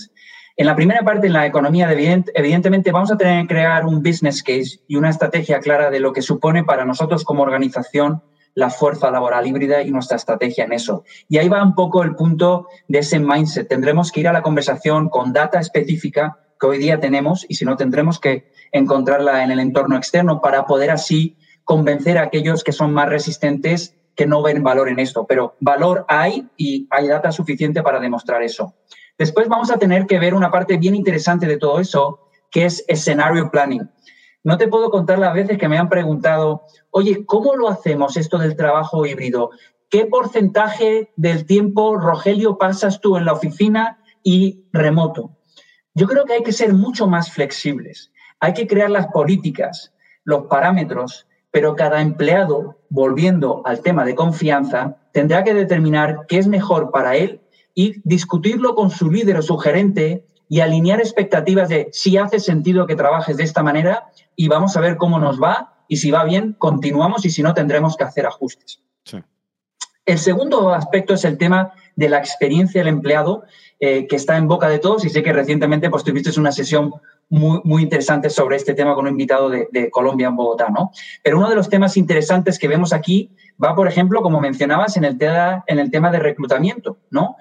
En 0.60 0.66
la 0.66 0.75
primera 0.75 1.04
parte, 1.04 1.28
en 1.28 1.32
la 1.32 1.46
economía, 1.46 1.89
evidentemente 1.89 2.92
vamos 2.92 3.10
a 3.13 3.18
tener 3.18 3.44
que 3.44 3.54
crear 3.54 3.86
un 3.86 4.04
business 4.04 4.44
case 4.44 4.82
y 4.89 4.98
una 4.98 5.10
estrategia 5.10 5.62
clara 5.62 5.89
de 5.89 6.01
lo 6.01 6.12
que 6.12 6.22
supone 6.22 6.66
para 6.66 6.84
nosotros 6.84 7.24
como 7.24 7.44
organización 7.44 8.22
la 8.56 8.70
fuerza 8.70 9.10
laboral 9.10 9.48
híbrida 9.48 9.82
y 9.84 9.92
nuestra 9.92 10.18
estrategia 10.18 10.66
en 10.66 10.74
eso. 10.74 11.06
Y 11.30 11.38
ahí 11.38 11.48
va 11.48 11.63
un 11.63 11.75
poco 11.75 12.04
el 12.04 12.13
punto 12.13 12.68
de 12.89 13.00
ese 13.00 13.20
mindset. 13.20 13.70
Tendremos 13.70 14.12
que 14.12 14.20
ir 14.20 14.28
a 14.28 14.34
la 14.34 14.42
conversación 14.42 15.08
con 15.08 15.32
data 15.32 15.62
específica 15.62 16.38
que 16.60 16.68
hoy 16.68 16.78
día 16.78 17.00
tenemos 17.00 17.46
y 17.48 17.56
si 17.56 17.63
no, 17.63 17.78
tendremos 17.78 18.20
que 18.20 18.51
encontrarla 18.74 19.46
en 19.46 19.51
el 19.51 19.62
entorno 19.62 19.96
externo 19.96 20.42
para 20.42 20.66
poder 20.66 20.92
así 20.92 21.38
convencer 21.63 22.18
a 22.18 22.24
aquellos 22.24 22.66
que 22.66 22.74
son 22.74 22.92
más 22.92 23.08
resistentes 23.08 23.96
que 24.20 24.28
no 24.28 24.42
ven 24.42 24.62
valor 24.62 24.90
en 24.90 25.00
esto. 25.00 25.26
Pero 25.26 25.56
valor 25.62 26.04
hay 26.10 26.46
y 26.58 26.86
hay 26.90 27.08
data 27.08 27.32
suficiente 27.32 27.82
para 27.82 28.02
demostrar 28.02 28.44
eso. 28.44 28.76
Después 29.18 29.48
vamos 29.48 29.72
a 29.72 29.78
tener 29.78 30.08
que 30.08 30.20
ver 30.20 30.34
una 30.34 30.52
parte 30.52 30.76
bien 30.76 30.94
interesante 30.94 31.48
de 31.48 31.56
todo 31.56 31.80
eso, 31.80 32.28
que 32.52 32.66
es 32.66 32.84
escenario 32.90 33.50
planning. 33.50 33.90
No 34.44 34.58
te 34.58 34.68
puedo 34.68 34.90
contar 34.90 35.20
las 35.20 35.34
veces 35.34 35.58
que 35.58 35.70
me 35.70 35.78
han 35.78 35.88
preguntado, 35.88 36.64
oye, 36.92 37.26
¿cómo 37.26 37.56
lo 37.56 37.70
hacemos 37.70 38.18
esto 38.18 38.38
del 38.38 38.58
trabajo 38.58 39.06
híbrido? 39.06 39.52
¿Qué 39.90 40.06
porcentaje 40.06 41.14
del 41.16 41.46
tiempo, 41.46 41.96
Rogelio, 41.96 42.58
pasas 42.58 43.00
tú 43.00 43.16
en 43.16 43.24
la 43.24 43.32
oficina 43.32 44.04
y 44.22 44.66
remoto? 44.74 45.38
Yo 45.94 46.08
creo 46.08 46.26
que 46.26 46.34
hay 46.34 46.44
que 46.44 46.52
ser 46.52 46.74
mucho 46.74 47.08
más 47.08 47.32
flexibles. 47.32 48.12
Hay 48.42 48.52
que 48.52 48.68
crear 48.68 48.90
las 48.90 49.08
políticas, 49.08 49.94
los 50.26 50.48
parámetros, 50.48 51.26
pero 51.51 51.75
cada 51.75 52.01
empleado, 52.01 52.77
volviendo 52.89 53.62
al 53.65 53.82
tema 53.82 54.06
de 54.06 54.15
confianza, 54.15 54.98
tendrá 55.12 55.44
que 55.44 55.53
determinar 55.53 56.25
qué 56.27 56.38
es 56.38 56.48
mejor 56.48 56.91
para 56.91 57.15
él 57.15 57.41
y 57.74 58.01
discutirlo 58.03 58.75
con 58.75 58.91
su 58.91 59.10
líder 59.10 59.38
o 59.38 59.41
su 59.41 59.58
gerente 59.58 60.25
y 60.48 60.60
alinear 60.62 61.00
expectativas 61.00 61.70
de 61.70 61.89
si 61.91 62.18
hace 62.18 62.39
sentido 62.39 62.88
que 62.88 62.96
trabajes 62.96 63.38
de 63.38 63.44
esta 63.44 63.63
manera 63.63 64.10
y 64.36 64.48
vamos 64.48 64.75
a 64.75 64.82
ver 64.82 64.98
cómo 64.98 65.20
nos 65.20 65.41
va 65.41 65.75
y 65.88 65.98
si 65.98 66.12
va 66.12 66.24
bien, 66.24 66.56
continuamos 66.58 67.25
y 67.25 67.29
si 67.29 67.41
no, 67.41 67.53
tendremos 67.53 67.98
que 67.98 68.03
hacer 68.03 68.25
ajustes. 68.25 68.82
El 70.06 70.18
segundo 70.18 70.74
aspecto 70.74 71.14
es 71.14 71.24
el 71.24 71.38
tema 71.38 71.72
de 71.96 72.09
la 72.09 72.18
experiencia 72.18 72.81
del 72.81 72.88
empleado, 72.88 73.44
eh, 73.79 74.07
que 74.07 74.16
está 74.16 74.38
en 74.38 74.48
boca 74.48 74.68
de 74.68 74.79
todos 74.79 75.05
y 75.05 75.09
sé 75.09 75.22
que 75.22 75.31
recientemente 75.33 75.90
pues, 75.92 76.03
tuviste 76.03 76.38
una 76.40 76.51
sesión 76.51 76.94
muy, 77.29 77.61
muy 77.63 77.83
interesante 77.83 78.29
sobre 78.29 78.55
este 78.55 78.74
tema 78.74 78.96
con 78.96 79.05
un 79.05 79.11
invitado 79.11 79.50
de, 79.50 79.68
de, 79.72 79.89
Colombia 79.89 80.27
en 80.27 80.35
Bogotá, 80.35 80.70
¿no? 80.70 80.92
Pero 81.24 81.37
uno 81.37 81.50
de 81.50 81.55
los 81.55 81.70
temas 81.70 81.96
interesantes 81.96 82.57
que 82.57 82.68
vemos 82.68 82.92
aquí 82.92 83.31
va, 83.63 83.75
por 83.75 83.87
ejemplo, 83.87 84.22
como 84.22 84.42
mencionabas, 84.42 84.98
en 84.98 85.05
el, 85.05 85.18
tema, 85.18 85.63
en 85.68 85.79
el 85.79 85.92
tema 85.92 86.11
de 86.11 86.20
reclutamiento, 86.20 86.98
¿no? 87.11 87.35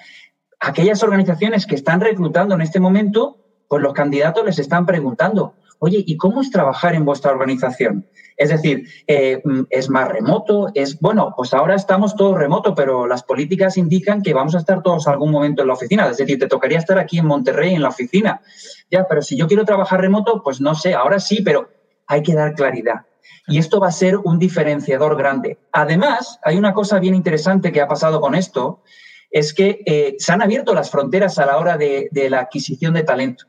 aquellas 0.61 1.03
organizaciones 1.03 1.67
que 1.67 1.75
están 1.75 2.01
reclutando 2.01 2.55
en 2.55 2.63
este 2.63 2.81
momento, 2.81 3.39
pues 3.69 3.83
los 3.83 3.93
candidatos 3.93 4.45
les 4.45 4.59
están 4.59 4.87
preguntando, 4.87 5.55
oye, 5.79 6.03
¿y 6.07 6.17
cómo 6.17 6.41
es 6.41 6.51
trabajar 6.51 6.95
en 6.95 7.05
vuestra 7.05 7.31
organización? 7.33 8.07
Es 8.37 8.51
decir, 8.51 8.89
eh, 9.07 9.43
¿es 9.71 9.91
más 9.91 10.09
remoto? 10.09 10.69
Es, 10.75 11.01
bueno, 11.01 11.35
pues 11.37 11.53
ahora 11.55 11.75
estamos 11.75 12.15
todos 12.15 12.39
remoto, 12.39 12.75
pero 12.75 13.07
las 13.07 13.23
políticas 13.25 13.77
indican 13.77 14.23
que 14.23 14.35
vamos 14.35 14.55
a 14.55 14.59
estar 14.59 14.83
todos 14.83 15.09
algún 15.09 15.33
momento 15.33 15.63
en 15.63 15.69
la 15.69 15.75
oficina. 15.75 16.09
Es 16.09 16.19
decir, 16.19 16.39
te 16.39 16.47
tocaría 16.47 16.79
estar 16.79 16.99
aquí 16.99 17.19
en 17.19 17.27
Monterrey 17.27 17.75
en 17.75 17.83
la 17.83 17.89
oficina. 17.89 18.41
Ya, 18.91 19.07
pero 19.09 19.23
si 19.23 19.37
yo 19.37 19.49
quiero 19.49 19.65
trabajar 19.65 20.01
remoto, 20.01 20.43
pues 20.43 20.61
no 20.61 20.75
sé, 20.75 20.95
ahora 20.95 21.19
sí, 21.19 21.43
pero 21.43 21.69
hay 22.07 22.23
que 22.23 22.35
dar 22.35 22.55
claridad. 22.55 23.07
Y 23.49 23.59
esto 23.59 23.81
va 23.81 23.89
a 23.89 23.93
ser 23.93 24.19
un 24.19 24.39
diferenciador 24.39 25.17
grande. 25.17 25.59
Además, 25.73 26.39
hay 26.45 26.59
una 26.59 26.75
cosa 26.75 26.99
bien 26.99 27.15
interesante 27.15 27.73
que 27.73 27.81
ha 27.81 27.89
pasado 27.89 28.21
con 28.21 28.35
esto, 28.35 28.83
es 29.31 29.55
que 29.55 29.83
eh, 29.87 30.17
se 30.19 30.33
han 30.33 30.43
abierto 30.43 30.75
las 30.75 30.91
fronteras 30.91 31.39
a 31.39 31.47
la 31.47 31.59
hora 31.59 31.77
de, 31.77 32.09
la 32.31 32.41
adquisición 32.41 32.95
de 32.95 33.03
talento. 33.03 33.47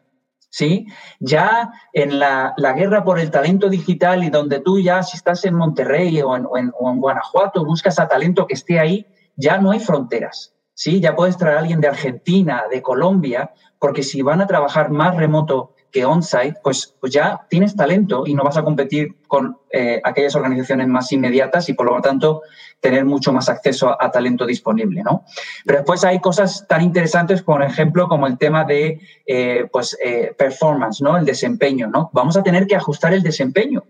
¿Sí? 0.50 0.88
Ya 1.20 1.72
en 1.94 2.20
la, 2.20 2.54
guerra 2.76 3.04
por 3.04 3.20
el 3.20 3.32
talento 3.32 3.70
digital 3.70 4.24
y 4.24 4.30
donde 4.30 4.60
tú 4.60 4.80
ya, 4.80 5.04
si 5.04 5.18
estás 5.18 5.46
en 5.46 5.56
Monterrey 5.56 6.22
o 6.22 6.36
en, 6.36 6.46
o 6.46 6.58
en, 6.58 7.00
Guanajuato, 7.00 7.66
buscas 7.66 8.00
a 8.00 8.08
talento 8.08 8.48
que 8.48 8.56
esté 8.56 8.80
ahí, 8.80 9.06
ya 9.36 9.58
no 9.58 9.72
hay 9.72 9.80
fronteras. 9.80 10.56
¿sí? 10.74 11.00
Ya 11.00 11.16
puedes 11.16 11.38
traer 11.38 11.58
a 11.58 11.60
alguien 11.60 11.82
de 11.82 11.88
Argentina, 11.88 12.64
de 12.70 12.82
Colombia, 12.82 13.52
porque 13.80 14.04
si 14.04 14.22
van 14.22 14.42
a 14.42 14.48
trabajar 14.48 14.90
más 14.90 15.16
remoto 15.16 15.76
que 15.92 16.06
on-site, 16.06 16.56
pues, 16.64 16.96
pues 17.00 17.12
ya 17.12 17.46
tienes 17.50 17.76
talento 17.76 18.24
y 18.26 18.34
no 18.34 18.44
vas 18.44 18.58
a 18.58 18.64
competir 18.64 19.16
con 19.28 19.58
eh, 19.72 20.00
aquellas 20.04 20.36
organizaciones 20.36 20.88
más 20.88 21.12
inmediatas 21.12 21.68
y 21.70 21.74
por 21.74 21.88
lo 21.88 22.00
tanto 22.02 22.42
tener 22.80 23.06
mucho 23.06 23.34
más 23.34 23.50
acceso 23.50 23.96
a, 24.00 24.12
talento 24.12 24.46
disponible, 24.46 25.04
¿no? 25.04 25.26
Pero 25.66 25.80
después 25.80 26.04
hay 26.04 26.20
cosas 26.20 26.66
tan 26.68 26.82
interesantes, 26.82 27.42
por 27.42 27.64
ejemplo, 27.64 28.08
como 28.08 28.28
el 28.28 28.38
tema 28.38 28.64
de 28.66 29.02
eh, 29.26 29.68
pues, 29.72 29.98
eh, 30.04 30.34
performance, 30.38 31.02
¿no? 31.02 31.18
El 31.18 31.26
desempeño, 31.26 31.88
¿no? 31.88 32.10
Vamos 32.14 32.38
a 32.38 32.44
tener 32.44 32.68
que 32.68 32.76
ajustar 32.76 33.14
el 33.14 33.24
desempeño, 33.24 33.84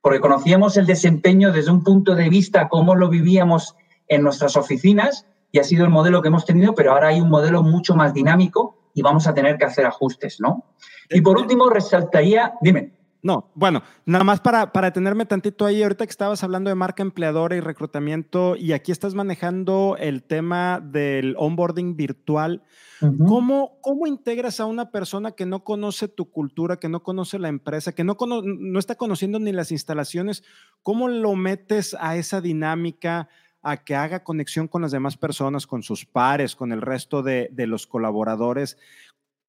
porque 0.00 0.20
conocíamos 0.20 0.76
el 0.76 0.86
desempeño 0.86 1.52
desde 1.52 1.70
un 1.70 1.82
punto 1.82 2.14
de 2.14 2.28
vista, 2.28 2.68
cómo 2.68 2.94
lo 2.94 3.08
vivíamos 3.08 3.76
en 4.08 4.22
nuestras 4.22 4.56
oficinas 4.56 5.26
y 5.52 5.58
ha 5.58 5.64
sido 5.64 5.84
el 5.84 5.90
modelo 5.90 6.22
que 6.22 6.28
hemos 6.28 6.44
tenido, 6.44 6.74
pero 6.74 6.92
ahora 6.92 7.08
hay 7.08 7.20
un 7.20 7.30
modelo 7.30 7.62
mucho 7.62 7.94
más 7.94 8.14
dinámico 8.14 8.79
y 8.94 9.02
vamos 9.02 9.26
a 9.26 9.34
tener 9.34 9.58
que 9.58 9.64
hacer 9.64 9.86
ajustes, 9.86 10.40
¿no? 10.40 10.64
Y 11.08 11.20
por 11.20 11.38
último, 11.38 11.68
resaltaría, 11.68 12.54
dime. 12.60 12.92
No, 13.22 13.50
bueno, 13.54 13.82
nada 14.06 14.24
más 14.24 14.40
para, 14.40 14.72
para 14.72 14.88
detenerme 14.88 15.26
tantito 15.26 15.66
ahí, 15.66 15.82
ahorita 15.82 16.06
que 16.06 16.10
estabas 16.10 16.42
hablando 16.42 16.70
de 16.70 16.74
marca 16.74 17.02
empleadora 17.02 17.54
y 17.54 17.60
reclutamiento, 17.60 18.56
y 18.56 18.72
aquí 18.72 18.92
estás 18.92 19.14
manejando 19.14 19.96
el 19.98 20.22
tema 20.22 20.80
del 20.82 21.34
onboarding 21.36 21.96
virtual. 21.96 22.62
¿Cómo, 23.26 23.78
¿Cómo 23.80 24.06
integras 24.06 24.60
a 24.60 24.66
una 24.66 24.90
persona 24.90 25.32
que 25.32 25.46
no 25.46 25.64
conoce 25.64 26.06
tu 26.06 26.30
cultura, 26.30 26.76
que 26.76 26.90
no 26.90 27.02
conoce 27.02 27.38
la 27.38 27.48
empresa, 27.48 27.92
que 27.92 28.04
no, 28.04 28.14
no 28.18 28.78
está 28.78 28.94
conociendo 28.94 29.38
ni 29.38 29.52
las 29.52 29.72
instalaciones? 29.72 30.42
¿Cómo 30.82 31.08
lo 31.08 31.34
metes 31.34 31.96
a 31.98 32.16
esa 32.16 32.42
dinámica? 32.42 33.28
A 33.62 33.84
que 33.84 33.94
haga 33.94 34.24
conexión 34.24 34.68
con 34.68 34.82
las 34.82 34.92
demás 34.92 35.16
personas, 35.16 35.66
con 35.66 35.82
sus 35.82 36.06
pares, 36.06 36.56
con 36.56 36.72
el 36.72 36.80
resto 36.80 37.22
de, 37.22 37.48
de 37.52 37.66
los 37.66 37.86
colaboradores 37.86 38.78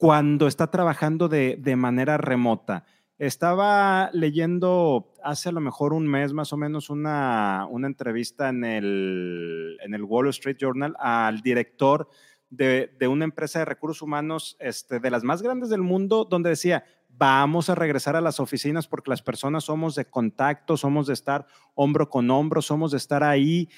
cuando 0.01 0.47
está 0.47 0.71
trabajando 0.71 1.29
de, 1.29 1.57
de, 1.59 1.75
manera 1.75 2.17
remota. 2.17 2.85
Estaba 3.19 4.09
leyendo 4.13 5.13
hace 5.23 5.49
a 5.49 5.51
lo 5.51 5.59
mejor 5.59 5.93
un 5.93 6.07
mes 6.07 6.33
más 6.33 6.53
o 6.53 6.57
menos 6.57 6.89
una, 6.89 7.67
una 7.69 7.85
entrevista 7.85 8.49
en 8.49 8.63
el, 8.63 9.77
en 9.79 9.93
el 9.93 10.01
Wall 10.01 10.29
Street 10.29 10.57
Journal 10.59 10.95
al 10.97 11.41
director 11.41 12.09
de, 12.49 12.91
de, 12.97 13.07
una 13.07 13.25
empresa 13.25 13.59
de 13.59 13.65
recursos 13.65 14.01
humanos 14.01 14.57
este, 14.59 14.99
de 14.99 15.11
las 15.11 15.23
más 15.23 15.43
grandes 15.43 15.69
del 15.69 15.83
mundo, 15.83 16.25
donde 16.25 16.49
decía, 16.49 16.83
vamos 17.09 17.69
a 17.69 17.75
regresar 17.75 18.15
a 18.15 18.21
las 18.21 18.39
oficinas 18.39 18.87
porque 18.87 19.11
las 19.11 19.21
personas 19.21 19.65
somos 19.65 19.93
de 19.93 20.05
contacto, 20.05 20.77
somos 20.77 21.05
de 21.05 21.13
estar 21.13 21.45
hombro 21.75 22.09
con 22.09 22.31
hombro, 22.31 22.63
somos 22.63 22.89
de 22.89 22.97
estar 22.97 23.23
ahí. 23.23 23.69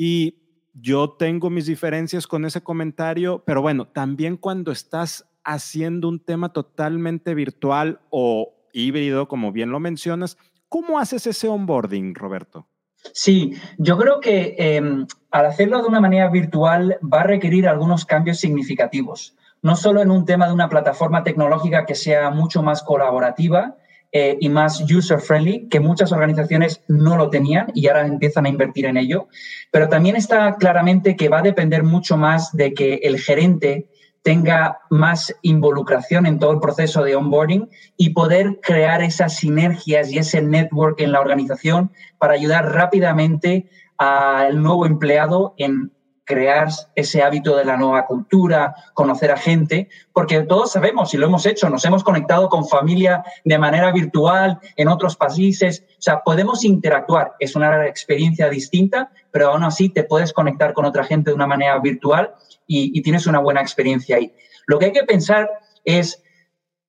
Y 0.00 0.36
yo 0.74 1.16
tengo 1.18 1.50
mis 1.50 1.66
diferencias 1.66 2.28
con 2.28 2.44
ese 2.44 2.62
comentario, 2.62 3.42
pero 3.44 3.62
bueno, 3.62 3.88
también 3.88 4.36
cuando 4.36 4.70
estás 4.70 5.28
haciendo 5.42 6.08
un 6.08 6.24
tema 6.24 6.52
totalmente 6.52 7.34
virtual 7.34 7.98
o 8.08 8.54
híbrido, 8.72 9.26
como 9.26 9.50
bien 9.50 9.72
lo 9.72 9.80
mencionas, 9.80 10.38
¿cómo 10.68 11.00
haces 11.00 11.26
ese 11.26 11.48
onboarding, 11.48 12.14
Roberto? 12.14 12.68
Sí, 13.12 13.54
yo 13.76 13.98
creo 13.98 14.20
que 14.20 14.54
em, 14.56 15.04
al 15.32 15.46
hacerlo 15.46 15.82
de 15.82 15.88
una 15.88 16.00
manera 16.00 16.28
virtual 16.28 16.96
va 17.02 17.22
a 17.22 17.24
requerir 17.24 17.66
algunos 17.66 18.04
cambios 18.04 18.38
significativos, 18.38 19.36
no 19.62 19.74
solo 19.74 20.00
en 20.00 20.12
un 20.12 20.24
tema 20.24 20.46
de 20.46 20.52
una 20.52 20.68
plataforma 20.68 21.24
tecnológica 21.24 21.86
que 21.86 21.96
sea 21.96 22.30
mucho 22.30 22.62
más 22.62 22.84
colaborativa 22.84 23.74
eh, 24.10 24.38
y 24.40 24.48
más 24.48 24.80
user-friendly, 24.80 25.68
que 25.68 25.80
muchas 25.80 26.12
organizaciones 26.12 26.82
no 26.88 27.16
lo 27.16 27.28
tenían 27.28 27.66
y 27.74 27.88
ahora 27.88 28.06
empiezan 28.06 28.46
a 28.46 28.48
invertir 28.48 28.86
en 28.86 28.96
ello. 28.96 29.28
Pero 29.70 29.88
también 29.88 30.16
está 30.16 30.56
claramente 30.56 31.16
que 31.16 31.28
va 31.28 31.40
a 31.40 31.42
depender 31.42 31.82
mucho 31.82 32.16
más 32.16 32.52
de 32.52 32.72
que 32.72 33.00
el 33.02 33.18
gerente 33.18 33.88
tenga 34.22 34.80
más 34.90 35.34
involucración 35.42 36.26
en 36.26 36.38
todo 36.38 36.52
el 36.52 36.60
proceso 36.60 37.02
de 37.02 37.16
onboarding 37.16 37.68
y 37.96 38.10
poder 38.10 38.60
crear 38.62 39.02
esas 39.02 39.36
sinergias 39.36 40.10
y 40.10 40.18
ese 40.18 40.42
network 40.42 41.00
en 41.00 41.12
la 41.12 41.20
organización 41.20 41.92
para 42.18 42.34
ayudar 42.34 42.72
rápidamente 42.72 43.68
al 43.96 44.62
nuevo 44.62 44.86
empleado 44.86 45.54
en 45.58 45.92
crear 46.28 46.68
ese 46.94 47.22
hábito 47.22 47.56
de 47.56 47.64
la 47.64 47.78
nueva 47.78 48.04
cultura, 48.04 48.74
conocer 48.92 49.32
a 49.32 49.38
gente, 49.38 49.88
porque 50.12 50.42
todos 50.42 50.72
sabemos, 50.72 51.14
y 51.14 51.16
lo 51.16 51.24
hemos 51.24 51.46
hecho, 51.46 51.70
nos 51.70 51.86
hemos 51.86 52.04
conectado 52.04 52.50
con 52.50 52.68
familia 52.68 53.24
de 53.46 53.58
manera 53.58 53.90
virtual 53.90 54.60
en 54.76 54.88
otros 54.88 55.16
países, 55.16 55.86
o 55.88 56.02
sea, 56.02 56.20
podemos 56.20 56.64
interactuar, 56.64 57.32
es 57.40 57.56
una 57.56 57.86
experiencia 57.86 58.50
distinta, 58.50 59.10
pero 59.30 59.48
aún 59.48 59.64
así 59.64 59.88
te 59.88 60.04
puedes 60.04 60.34
conectar 60.34 60.74
con 60.74 60.84
otra 60.84 61.02
gente 61.02 61.30
de 61.30 61.34
una 61.34 61.46
manera 61.46 61.78
virtual 61.78 62.34
y, 62.66 63.00
tienes 63.00 63.26
una 63.26 63.38
buena 63.38 63.62
experiencia 63.62 64.16
ahí. 64.16 64.34
Lo 64.66 64.78
que 64.78 64.86
hay 64.86 64.92
que 64.92 65.04
pensar 65.04 65.48
es, 65.84 66.22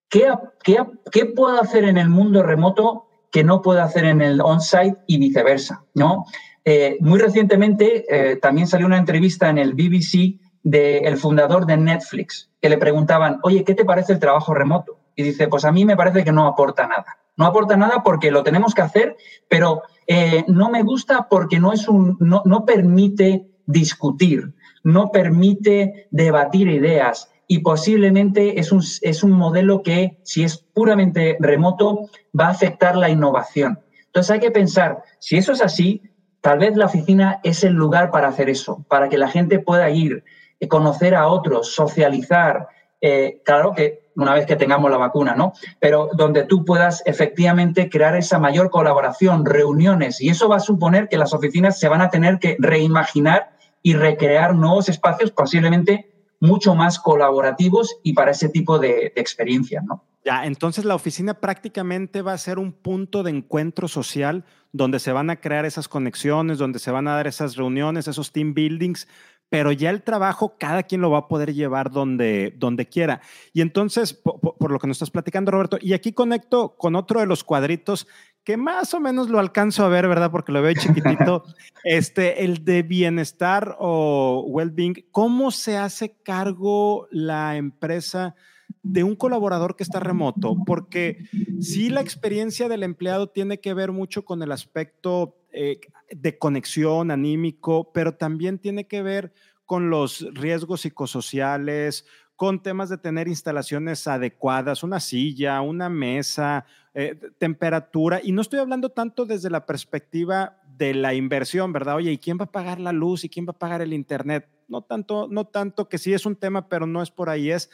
¿qué, 0.09 0.33
qué, 0.63 1.25
puedo 1.33 1.61
hacer 1.61 1.85
en 1.85 1.97
el 1.97 2.09
mundo 2.09 2.43
remoto 2.43 3.07
que 3.31 3.45
no 3.45 3.61
puedo 3.61 3.81
hacer 3.81 4.03
en 4.03 4.21
el 4.21 4.41
on-site 4.41 4.97
y 5.07 5.17
viceversa, 5.17 5.85
¿no? 5.93 6.25
Eh, 6.65 6.97
muy 6.99 7.19
recientemente 7.19 8.05
eh, 8.09 8.35
también 8.37 8.67
salió 8.67 8.85
una 8.85 8.97
entrevista 8.97 9.49
en 9.49 9.57
el 9.57 9.73
BBC 9.73 10.39
del 10.61 11.17
fundador 11.17 11.65
de 11.65 11.77
Netflix, 11.77 12.49
que 12.61 12.69
le 12.69 12.77
preguntaban, 12.77 13.39
oye, 13.43 13.63
¿qué 13.63 13.73
te 13.73 13.85
parece 13.85 14.13
el 14.13 14.19
trabajo 14.19 14.53
remoto? 14.53 14.99
Y 15.15 15.23
dice, 15.23 15.47
pues 15.47 15.65
a 15.65 15.71
mí 15.71 15.85
me 15.85 15.95
parece 15.95 16.23
que 16.23 16.31
no 16.31 16.47
aporta 16.47 16.87
nada. 16.87 17.17
No 17.37 17.45
aporta 17.45 17.77
nada 17.77 18.03
porque 18.03 18.31
lo 18.31 18.43
tenemos 18.43 18.73
que 18.73 18.81
hacer, 18.81 19.15
pero 19.47 19.83
eh, 20.07 20.43
no 20.47 20.69
me 20.69 20.83
gusta 20.83 21.27
porque 21.29 21.59
no, 21.59 21.71
es 21.71 21.87
un, 21.87 22.17
no, 22.19 22.41
no 22.45 22.65
permite 22.65 23.47
discutir, 23.65 24.53
no 24.83 25.11
permite 25.11 26.07
debatir 26.11 26.67
ideas 26.67 27.29
y 27.47 27.59
posiblemente 27.59 28.59
es 28.59 28.71
un, 28.71 28.83
es 29.01 29.23
un 29.23 29.31
modelo 29.31 29.81
que, 29.81 30.19
si 30.23 30.43
es 30.43 30.57
puramente 30.57 31.37
remoto, 31.39 32.09
va 32.37 32.47
a 32.47 32.51
afectar 32.51 32.95
la 32.95 33.09
innovación. 33.09 33.79
Entonces 34.05 34.31
hay 34.31 34.39
que 34.39 34.51
pensar, 34.51 35.03
si 35.19 35.37
eso 35.37 35.53
es 35.53 35.61
así, 35.61 36.01
Tal 36.41 36.59
vez 36.59 36.75
la 36.75 36.85
oficina 36.85 37.39
es 37.43 37.63
el 37.63 37.73
lugar 37.73 38.11
para 38.11 38.29
hacer 38.29 38.49
eso, 38.49 38.85
para 38.87 39.09
que 39.09 39.17
la 39.17 39.27
gente 39.27 39.59
pueda 39.59 39.89
ir, 39.89 40.23
eh, 40.59 40.67
conocer 40.67 41.15
a 41.15 41.27
otros, 41.27 41.73
socializar. 41.73 42.67
Eh, 43.01 43.41
claro 43.43 43.73
que 43.73 44.09
una 44.15 44.33
vez 44.33 44.45
que 44.45 44.55
tengamos 44.55 44.91
la 44.91 44.97
vacuna, 44.97 45.35
¿no? 45.35 45.53
Pero 45.79 46.09
donde 46.13 46.43
tú 46.43 46.65
puedas 46.65 47.01
efectivamente 47.05 47.89
crear 47.89 48.15
esa 48.15 48.39
mayor 48.39 48.69
colaboración, 48.69 49.45
reuniones, 49.45 50.21
y 50.21 50.29
eso 50.29 50.49
va 50.49 50.57
a 50.57 50.61
suponer 50.61 51.07
que 51.07 51.17
las 51.17 51.33
oficinas 51.33 51.79
se 51.79 51.87
van 51.87 52.01
a 52.01 52.09
tener 52.09 52.39
que 52.39 52.57
reimaginar 52.59 53.51
y 53.81 53.93
recrear 53.93 54.55
nuevos 54.55 54.89
espacios 54.89 55.31
posiblemente 55.31 56.11
mucho 56.41 56.75
más 56.75 56.99
colaborativos 56.99 57.97
y 58.03 58.13
para 58.13 58.31
ese 58.31 58.49
tipo 58.49 58.79
de, 58.79 59.11
de 59.15 59.21
experiencias, 59.21 59.83
¿no? 59.83 60.03
Ya, 60.25 60.45
entonces 60.45 60.83
la 60.83 60.95
oficina 60.95 61.35
prácticamente 61.35 62.21
va 62.21 62.33
a 62.33 62.37
ser 62.37 62.59
un 62.59 62.73
punto 62.73 63.23
de 63.23 63.31
encuentro 63.31 63.87
social 63.87 64.43
donde 64.71 64.99
se 64.99 65.11
van 65.11 65.29
a 65.29 65.37
crear 65.37 65.65
esas 65.65 65.87
conexiones, 65.87 66.57
donde 66.57 66.79
se 66.79 66.91
van 66.91 67.07
a 67.07 67.15
dar 67.15 67.27
esas 67.27 67.55
reuniones, 67.55 68.07
esos 68.07 68.31
team 68.31 68.53
buildings, 68.53 69.07
pero 69.49 69.71
ya 69.71 69.89
el 69.89 70.03
trabajo 70.03 70.55
cada 70.59 70.83
quien 70.83 71.01
lo 71.01 71.09
va 71.09 71.19
a 71.19 71.27
poder 71.27 71.53
llevar 71.53 71.89
donde, 71.89 72.53
donde 72.57 72.87
quiera. 72.87 73.21
Y 73.51 73.61
entonces, 73.61 74.13
por, 74.13 74.71
lo 74.71 74.79
que 74.79 74.87
nos 74.87 74.97
estás 74.97 75.09
platicando, 75.09 75.51
Roberto, 75.51 75.77
y 75.81 75.93
aquí 75.93 76.13
conecto 76.13 76.75
con 76.77 76.95
otro 76.95 77.19
de 77.19 77.25
los 77.25 77.43
cuadritos 77.43 78.07
que 78.43 78.57
más 78.57 78.93
o 78.93 78.99
menos 78.99 79.29
lo 79.29 79.39
alcanzo 79.39 79.83
a 79.83 79.89
ver, 79.89 80.07
¿verdad? 80.07 80.31
Porque 80.31 80.51
lo 80.51 80.61
veo 80.61 80.73
chiquitito, 80.73 81.43
este, 81.83 82.45
el 82.45 82.63
de 82.63 82.83
bienestar 82.83 83.75
o 83.79 84.45
well-being. 84.47 85.05
¿Cómo 85.11 85.51
se 85.51 85.77
hace 85.77 86.15
cargo 86.23 87.07
la 87.11 87.57
empresa? 87.57 88.35
De 88.83 89.03
un 89.03 89.15
colaborador 89.15 89.75
que 89.75 89.83
está 89.83 89.99
remoto, 89.99 90.55
porque 90.65 91.25
sí 91.59 91.89
la 91.89 92.01
experiencia 92.01 92.69
del 92.69 92.83
empleado 92.83 93.27
tiene 93.27 93.59
que 93.59 93.73
ver 93.73 93.91
mucho 93.91 94.23
con 94.23 94.41
el 94.41 94.51
aspecto 94.51 95.37
eh, 95.51 95.79
de 96.11 96.37
conexión 96.37 97.11
anímico, 97.11 97.91
pero 97.93 98.15
también 98.15 98.59
tiene 98.59 98.87
que 98.87 99.01
ver 99.01 99.33
con 99.65 99.89
los 99.89 100.21
riesgos 100.33 100.81
psicosociales, 100.81 102.05
con 102.35 102.63
temas 102.63 102.89
de 102.89 102.97
tener 102.97 103.27
instalaciones 103.27 104.07
adecuadas, 104.07 104.81
una 104.81 105.01
silla, 105.01 105.59
una 105.61 105.89
mesa, 105.89 106.65
eh, 106.93 107.19
temperatura. 107.37 108.21
Y 108.23 108.31
no 108.31 108.41
estoy 108.41 108.59
hablando 108.59 108.89
tanto 108.89 109.25
desde 109.25 109.49
la 109.49 109.65
perspectiva 109.65 110.57
de 110.77 110.93
la 110.93 111.13
inversión, 111.13 111.73
¿verdad? 111.73 111.97
Oye, 111.97 112.13
¿y 112.13 112.17
quién 112.17 112.37
va 112.39 112.45
a 112.45 112.51
pagar 112.51 112.79
la 112.79 112.93
luz 112.93 113.25
y 113.25 113.29
quién 113.29 113.45
va 113.45 113.51
a 113.51 113.59
pagar 113.59 113.81
el 113.81 113.91
internet? 113.91 114.47
No 114.69 114.81
tanto, 114.81 115.27
no 115.29 115.45
tanto 115.45 115.89
que 115.89 115.97
sí 115.97 116.13
es 116.13 116.25
un 116.25 116.37
tema, 116.37 116.69
pero 116.69 116.87
no 116.87 117.01
es 117.01 117.11
por 117.11 117.29
ahí, 117.29 117.51
es 117.51 117.69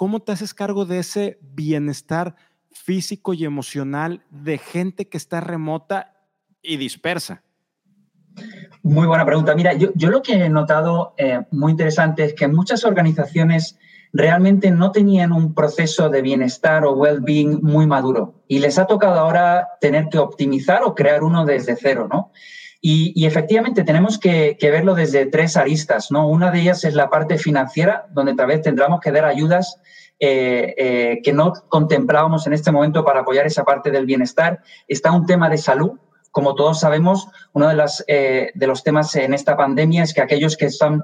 ¿Cómo 0.00 0.20
te 0.20 0.32
haces 0.32 0.54
cargo 0.54 0.86
de 0.86 1.00
ese 1.00 1.38
bienestar 1.42 2.34
físico 2.72 3.34
y 3.34 3.44
emocional 3.44 4.22
de 4.30 4.56
gente 4.56 5.10
que 5.10 5.18
está 5.18 5.42
remota 5.42 6.14
y 6.62 6.78
dispersa? 6.78 7.42
Muy 8.82 9.06
buena 9.06 9.26
pregunta. 9.26 9.54
Mira, 9.54 9.74
yo, 9.74 9.90
lo 9.94 10.22
que 10.22 10.42
he 10.42 10.48
notado 10.48 11.12
eh, 11.18 11.42
muy 11.50 11.72
interesante 11.72 12.24
es 12.24 12.32
que 12.32 12.48
muchas 12.48 12.86
organizaciones 12.86 13.78
realmente 14.14 14.70
no 14.70 14.90
tenían 14.90 15.32
un 15.32 15.52
proceso 15.52 16.08
de 16.08 16.22
bienestar 16.22 16.86
o 16.86 16.94
well-being 16.94 17.60
muy 17.60 17.86
maduro 17.86 18.42
y 18.48 18.60
les 18.60 18.78
ha 18.78 18.86
tocado 18.86 19.20
ahora 19.20 19.68
tener 19.82 20.08
que 20.08 20.16
optimizar 20.16 20.82
o 20.82 20.94
crear 20.94 21.22
uno 21.22 21.44
desde 21.44 21.76
cero, 21.76 22.08
¿no? 22.10 22.32
Y, 22.82 23.26
efectivamente 23.26 23.84
tenemos 23.84 24.18
que, 24.18 24.56
verlo 24.60 24.94
desde 24.94 25.26
tres 25.26 25.56
aristas, 25.58 26.10
¿no? 26.10 26.26
Una 26.26 26.50
de 26.50 26.60
ellas 26.60 26.84
es 26.84 26.94
la 26.94 27.10
parte 27.10 27.36
financiera, 27.36 28.06
donde 28.10 28.34
tal 28.34 28.46
vez 28.46 28.62
tendremos 28.62 29.00
que 29.00 29.12
dar 29.12 29.26
ayudas 29.26 29.78
eh, 30.18 30.74
eh, 30.78 31.20
que 31.22 31.32
no 31.32 31.52
contemplábamos 31.68 32.46
en 32.46 32.54
este 32.54 32.72
momento 32.72 33.04
para 33.04 33.20
apoyar 33.20 33.46
esa 33.46 33.64
parte 33.64 33.90
del 33.90 34.06
bienestar. 34.06 34.60
Está 34.88 35.12
un 35.12 35.26
tema 35.26 35.50
de 35.50 35.58
salud. 35.58 35.98
Como 36.30 36.54
todos 36.54 36.80
sabemos, 36.80 37.28
uno 37.52 37.68
de, 37.68 37.74
las, 37.74 38.04
eh, 38.06 38.50
de 38.54 38.66
los 38.66 38.82
temas 38.82 39.14
en 39.16 39.34
esta 39.34 39.56
pandemia 39.56 40.02
es 40.02 40.14
que 40.14 40.22
aquellos 40.22 40.56
que 40.56 40.66
están 40.66 41.02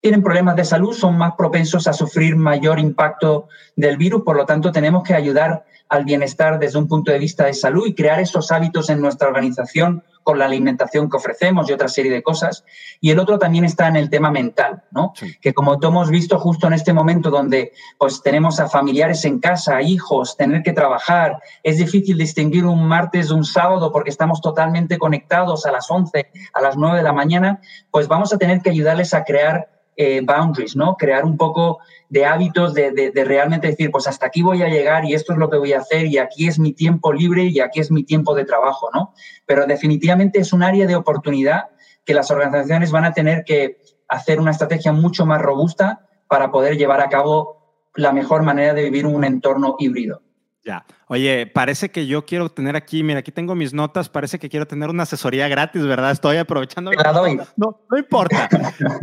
tienen 0.00 0.22
problemas 0.22 0.56
de 0.56 0.64
salud 0.64 0.92
son 0.94 1.16
más 1.16 1.34
propensos 1.38 1.86
a 1.86 1.92
sufrir 1.92 2.34
mayor 2.34 2.80
impacto 2.80 3.46
del 3.76 3.96
virus, 3.96 4.22
por 4.24 4.36
lo 4.36 4.44
tanto 4.44 4.72
tenemos 4.72 5.04
que 5.04 5.14
ayudar 5.14 5.64
al 5.92 6.06
bienestar 6.06 6.58
desde 6.58 6.78
un 6.78 6.88
punto 6.88 7.12
de 7.12 7.18
vista 7.18 7.44
de 7.44 7.52
salud 7.52 7.86
y 7.86 7.94
crear 7.94 8.18
esos 8.18 8.50
hábitos 8.50 8.88
en 8.88 9.02
nuestra 9.02 9.28
organización 9.28 10.02
con 10.22 10.38
la 10.38 10.46
alimentación 10.46 11.10
que 11.10 11.18
ofrecemos 11.18 11.68
y 11.68 11.74
otra 11.74 11.88
serie 11.88 12.10
de 12.10 12.22
cosas. 12.22 12.64
Y 12.98 13.10
el 13.10 13.18
otro 13.18 13.38
también 13.38 13.66
está 13.66 13.88
en 13.88 13.96
el 13.96 14.08
tema 14.08 14.30
mental, 14.30 14.84
¿no? 14.90 15.12
Que 15.42 15.52
como 15.52 15.78
hemos 15.82 16.08
visto 16.08 16.38
justo 16.38 16.66
en 16.66 16.72
este 16.72 16.94
momento 16.94 17.28
donde 17.28 17.72
pues 17.98 18.22
tenemos 18.22 18.58
a 18.58 18.70
familiares 18.70 19.26
en 19.26 19.38
casa, 19.38 19.82
hijos, 19.82 20.34
tener 20.38 20.62
que 20.62 20.72
trabajar, 20.72 21.42
es 21.62 21.76
difícil 21.76 22.16
distinguir 22.16 22.64
un 22.64 22.88
martes 22.88 23.28
de 23.28 23.34
un 23.34 23.44
sábado 23.44 23.92
porque 23.92 24.08
estamos 24.08 24.40
totalmente 24.40 24.96
conectados 24.96 25.66
a 25.66 25.72
las 25.72 25.90
11, 25.90 26.30
a 26.54 26.62
las 26.62 26.74
9 26.74 26.96
de 26.96 27.02
la 27.02 27.12
mañana, 27.12 27.60
pues 27.90 28.08
vamos 28.08 28.32
a 28.32 28.38
tener 28.38 28.62
que 28.62 28.70
ayudarles 28.70 29.12
a 29.12 29.24
crear 29.24 29.68
eh, 29.94 30.22
boundaries, 30.24 30.74
¿no? 30.74 30.96
Crear 30.96 31.22
un 31.26 31.36
poco 31.36 31.80
de 32.12 32.26
hábitos 32.26 32.74
de, 32.74 32.90
de, 32.92 33.24
realmente 33.24 33.68
decir, 33.68 33.90
pues 33.90 34.06
hasta 34.06 34.26
aquí 34.26 34.42
voy 34.42 34.60
a 34.60 34.68
llegar 34.68 35.06
y 35.06 35.14
esto 35.14 35.32
es 35.32 35.38
lo 35.38 35.48
que 35.48 35.56
voy 35.56 35.72
a 35.72 35.78
hacer 35.78 36.04
y 36.04 36.18
aquí 36.18 36.46
es 36.46 36.58
mi 36.58 36.74
tiempo 36.74 37.10
libre 37.10 37.44
y 37.44 37.58
aquí 37.58 37.80
es 37.80 37.90
mi 37.90 38.04
tiempo 38.04 38.34
de 38.34 38.44
trabajo, 38.44 38.90
¿no? 38.92 39.14
Pero 39.46 39.64
definitivamente 39.64 40.38
es 40.38 40.52
un 40.52 40.62
área 40.62 40.86
de 40.86 40.94
oportunidad 40.94 41.70
que 42.04 42.12
las 42.12 42.30
organizaciones 42.30 42.90
van 42.90 43.06
a 43.06 43.14
tener 43.14 43.44
que 43.44 43.78
hacer 44.08 44.40
una 44.40 44.50
estrategia 44.50 44.92
mucho 44.92 45.24
más 45.24 45.40
robusta 45.40 46.06
para 46.28 46.50
poder 46.50 46.76
llevar 46.76 47.00
a 47.00 47.08
cabo 47.08 47.80
la 47.94 48.12
mejor 48.12 48.42
manera 48.42 48.74
de 48.74 48.82
vivir 48.82 49.06
un 49.06 49.24
entorno 49.24 49.76
híbrido. 49.78 50.20
Ya. 50.64 50.86
Oye, 51.08 51.48
parece 51.48 51.90
que 51.90 52.06
yo 52.06 52.24
quiero 52.24 52.48
tener 52.48 52.76
aquí, 52.76 53.02
mira, 53.02 53.18
aquí 53.18 53.32
tengo 53.32 53.56
mis 53.56 53.74
notas, 53.74 54.08
parece 54.08 54.38
que 54.38 54.48
quiero 54.48 54.66
tener 54.66 54.90
una 54.90 55.02
asesoría 55.02 55.48
gratis, 55.48 55.84
¿verdad? 55.84 56.12
Estoy 56.12 56.36
aprovechando. 56.36 56.92
La 56.92 57.12
doy. 57.12 57.36
No, 57.56 57.80
no 57.90 57.98
importa. 57.98 58.48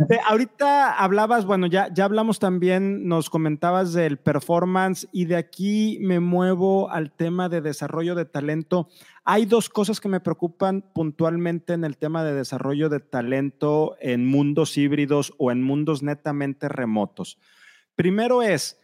Eh, 0.08 0.18
ahorita 0.26 0.94
hablabas, 0.94 1.44
bueno, 1.44 1.66
ya, 1.66 1.92
ya 1.92 2.06
hablamos 2.06 2.38
también, 2.38 3.06
nos 3.06 3.28
comentabas 3.28 3.92
del 3.92 4.16
performance 4.18 5.06
y 5.12 5.26
de 5.26 5.36
aquí 5.36 5.98
me 6.00 6.18
muevo 6.18 6.90
al 6.90 7.12
tema 7.12 7.48
de 7.48 7.60
desarrollo 7.60 8.14
de 8.14 8.24
talento. 8.24 8.88
Hay 9.24 9.44
dos 9.44 9.68
cosas 9.68 10.00
que 10.00 10.08
me 10.08 10.20
preocupan 10.20 10.82
puntualmente 10.94 11.74
en 11.74 11.84
el 11.84 11.98
tema 11.98 12.24
de 12.24 12.34
desarrollo 12.34 12.88
de 12.88 13.00
talento 13.00 13.96
en 14.00 14.26
mundos 14.26 14.78
híbridos 14.78 15.34
o 15.38 15.52
en 15.52 15.62
mundos 15.62 16.02
netamente 16.02 16.68
remotos. 16.68 17.38
Primero 17.94 18.42
es, 18.42 18.79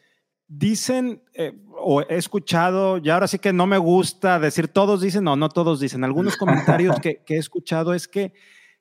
Dicen, 0.49 1.23
eh, 1.35 1.53
o 1.79 2.03
he 2.03 2.17
escuchado, 2.17 2.99
y 2.99 3.11
ahora 3.11 3.27
sí 3.27 3.39
que 3.39 3.53
no 3.53 3.67
me 3.67 3.79
gusta 3.79 4.39
decir 4.39 4.69
todos 4.69 5.01
dicen, 5.01 5.25
no, 5.25 5.35
no 5.35 5.49
todos 5.49 5.81
dicen, 5.81 6.05
algunos 6.05 6.37
comentarios 6.39 7.01
que, 7.01 7.23
he 7.27 7.37
escuchado 7.37 7.95
es 7.95 8.07
que 8.07 8.33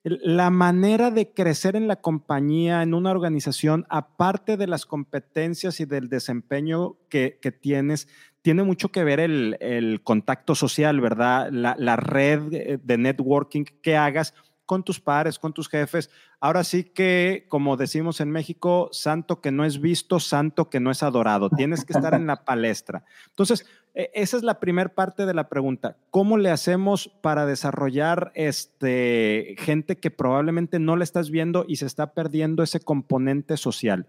la 0.04 0.51
manera 0.51 1.10
de 1.10 1.34
crecer 1.34 1.75
en 1.75 1.88
la 1.88 1.95
compañía, 1.95 2.84
en 2.84 2.93
una 2.93 3.10
organización, 3.10 3.88
aparte 3.89 4.58
de 4.58 4.67
las 4.67 4.86
competencias 4.86 5.80
y 5.80 5.86
del 5.86 6.10
desempeño 6.10 6.97
que, 7.10 7.39
que 7.41 7.51
tienes, 7.51 8.08
tiene 8.43 8.62
mucho 8.62 8.89
que 8.89 9.04
ver 9.04 9.19
el, 9.19 10.01
contacto 10.04 10.54
social, 10.54 11.01
¿verdad? 11.01 11.49
La, 11.51 11.75
la, 11.80 11.95
red 11.95 12.80
de 12.80 12.97
networking 12.99 13.63
que 13.82 13.97
hagas 13.97 14.36
con 14.65 14.84
tus 14.84 14.99
pares, 14.99 15.39
con 15.39 15.54
tus 15.54 15.69
jefes. 15.69 16.10
Ahora 16.39 16.63
sí 16.63 16.84
que, 16.84 17.45
como 17.49 17.78
decimos 17.78 18.19
en 18.21 18.32
México, 18.32 18.89
santo 18.91 19.41
que 19.41 19.51
no 19.51 19.65
es 19.65 19.80
visto, 19.80 20.19
santo 20.19 20.69
que 20.69 20.80
no 20.80 20.91
es 20.91 21.04
adorado. 21.04 21.49
Tienes 21.49 21.86
que 21.86 21.93
estar 21.93 22.13
en 22.13 22.28
la 22.28 22.43
palestra. 22.43 23.04
Entonces, 23.30 23.65
e, 23.93 24.12
esa 24.13 24.38
es 24.38 24.43
la 24.43 24.60
primera 24.60 24.93
parte 24.93 25.25
de 25.25 25.34
la 25.34 25.49
pregunta. 25.49 25.97
¿Cómo 26.12 26.38
le 26.38 26.51
hacemos 26.51 27.10
para 27.21 27.45
desarrollar 27.45 28.32
este, 28.36 29.56
gente 29.60 29.97
que 29.97 30.12
probablemente 30.12 30.80
no 30.80 30.95
le 30.95 31.04
estás 31.04 31.30
viendo 31.30 31.65
y 31.67 31.78
se 31.78 31.86
está 31.86 32.13
perdiendo 32.13 32.63
ese 32.63 32.80
componente 32.80 33.58
social? 33.58 34.08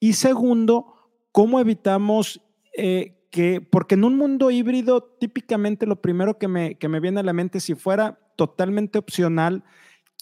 Y 0.00 0.14
segundo, 0.14 0.94
¿cómo 1.30 1.60
evitamos 1.60 2.40
eh, 2.76 3.14
que, 3.30 3.60
porque 3.60 3.94
en 3.94 4.04
un 4.04 4.16
mundo 4.16 4.50
híbrido, 4.50 5.02
típicamente 5.02 5.86
lo 5.86 6.02
primero 6.02 6.38
que 6.38 6.48
me, 6.48 6.74
que 6.74 6.88
me 6.88 7.00
viene 7.00 7.20
a 7.20 7.22
la 7.22 7.32
mente, 7.32 7.60
si 7.60 7.74
fuera 7.74 8.18
totalmente 8.36 8.98
opcional, 8.98 9.64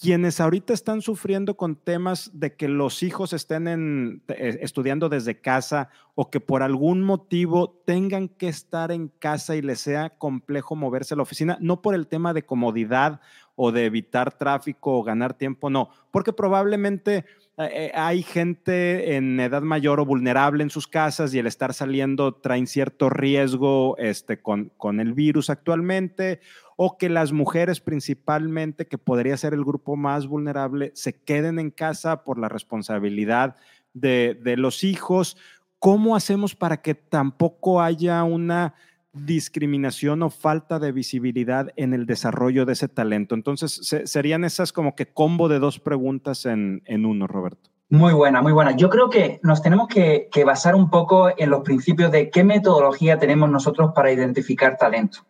quienes 0.00 0.40
ahorita 0.40 0.72
están 0.72 1.02
sufriendo 1.02 1.58
con 1.58 1.76
temas 1.76 2.30
de 2.32 2.56
que 2.56 2.68
los 2.68 3.02
hijos 3.02 3.34
estén 3.34 4.22
eh, 4.28 4.58
estudiando 4.62 5.10
desde 5.10 5.40
casa 5.42 5.90
o 6.14 6.30
que 6.30 6.40
por 6.40 6.62
algún 6.62 7.02
motivo 7.02 7.82
tengan 7.84 8.28
que 8.28 8.48
estar 8.48 8.92
en 8.92 9.08
casa 9.08 9.56
y 9.56 9.62
les 9.62 9.80
sea 9.80 10.08
complejo 10.08 10.74
moverse 10.74 11.12
a 11.12 11.18
la 11.18 11.24
oficina, 11.24 11.58
no 11.60 11.82
por 11.82 11.94
el 11.94 12.06
tema 12.06 12.32
de 12.32 12.46
comodidad 12.46 13.20
o 13.56 13.72
de 13.72 13.84
evitar 13.84 14.32
tráfico 14.32 14.96
o 14.96 15.02
ganar 15.02 15.34
tiempo, 15.34 15.68
no, 15.68 15.90
porque 16.10 16.32
probablemente 16.32 17.26
eh, 17.60 17.86
eh, 17.86 17.92
hay 17.94 18.22
gente 18.22 19.16
en 19.16 19.38
edad 19.38 19.62
mayor 19.62 20.00
o 20.00 20.06
vulnerable 20.06 20.62
en 20.62 20.70
sus 20.70 20.86
casas 20.86 21.34
y 21.34 21.38
el 21.38 21.46
estar 21.46 21.74
saliendo 21.74 22.34
trae 22.34 22.66
cierto 22.66 23.10
riesgo 23.10 23.96
este, 23.98 24.40
con, 24.40 24.72
con 24.76 25.00
el 25.00 25.12
virus 25.12 25.50
actualmente, 25.50 26.40
o 26.76 26.96
que 26.96 27.10
las 27.10 27.32
mujeres 27.32 27.80
principalmente, 27.80 28.86
que 28.86 28.98
podría 28.98 29.36
ser 29.36 29.52
el 29.52 29.64
grupo 29.64 29.96
más 29.96 30.26
vulnerable, 30.26 30.92
se 30.94 31.12
queden 31.12 31.58
en 31.58 31.70
casa 31.70 32.24
por 32.24 32.38
la 32.38 32.48
responsabilidad 32.48 33.56
de, 33.92 34.38
de 34.42 34.56
los 34.56 34.82
hijos. 34.82 35.36
¿Cómo 35.78 36.16
hacemos 36.16 36.54
para 36.54 36.80
que 36.80 36.94
tampoco 36.94 37.82
haya 37.82 38.24
una 38.24 38.74
discriminación 39.12 40.22
o 40.22 40.30
falta 40.30 40.78
de 40.78 40.92
visibilidad 40.92 41.72
en 41.76 41.94
el 41.94 42.06
desarrollo 42.06 42.66
de 42.66 42.74
ese 42.74 42.88
talento? 42.88 43.34
Entonces, 43.34 43.80
serían 44.04 44.44
esas 44.44 44.72
como 44.72 44.94
que 44.94 45.06
combo 45.06 45.48
de 45.48 45.58
dos 45.58 45.78
preguntas 45.78 46.46
en, 46.46 46.82
en 46.86 47.06
uno, 47.06 47.26
Roberto. 47.26 47.70
Muy 47.90 48.12
buena, 48.12 48.40
muy 48.40 48.52
buena. 48.52 48.76
Yo 48.76 48.88
creo 48.88 49.10
que 49.10 49.40
nos 49.42 49.62
tenemos 49.62 49.88
que, 49.88 50.28
que, 50.30 50.44
basar 50.44 50.76
un 50.76 50.90
poco 50.90 51.28
en 51.36 51.50
los 51.50 51.62
principios 51.62 52.12
de 52.12 52.30
qué 52.30 52.44
metodología 52.44 53.18
tenemos 53.18 53.50
nosotros 53.50 53.90
para 53.94 54.12
identificar 54.12 54.76
talento. 54.76 55.26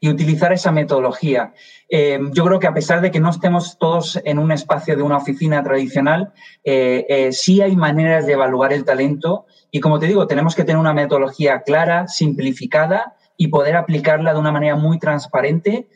Y 0.00 0.08
utilizar 0.08 0.52
esa 0.52 0.72
metodología. 0.72 1.52
Eh, 1.88 2.18
yo 2.32 2.44
creo 2.44 2.60
que 2.60 2.66
a 2.66 2.74
pesar 2.74 3.00
de 3.00 3.10
que 3.10 3.20
no 3.20 3.30
estemos 3.30 3.78
todos 3.78 4.20
en 4.24 4.38
un 4.38 4.52
espacio 4.52 4.96
de 4.96 5.02
una 5.02 5.16
oficina 5.16 5.62
tradicional, 5.62 6.32
eh, 6.62 7.06
eh, 7.08 7.32
sí 7.32 7.60
hay 7.60 7.74
maneras 7.74 8.26
de 8.26 8.34
evaluar 8.34 8.72
el 8.72 8.84
talento 8.84 9.46
y 9.70 9.80
como 9.80 9.98
te 9.98 10.06
digo, 10.06 10.26
tenemos 10.26 10.54
que 10.54 10.64
tener 10.64 10.78
una 10.78 10.92
metodología 10.92 11.62
clara, 11.62 12.06
simplificada 12.06 13.16
y 13.36 13.48
poder 13.48 13.76
aplicarla 13.76 14.32
de 14.32 14.38
una 14.38 14.52
manera 14.52 14.76
muy 14.76 14.98
transparente 14.98 15.88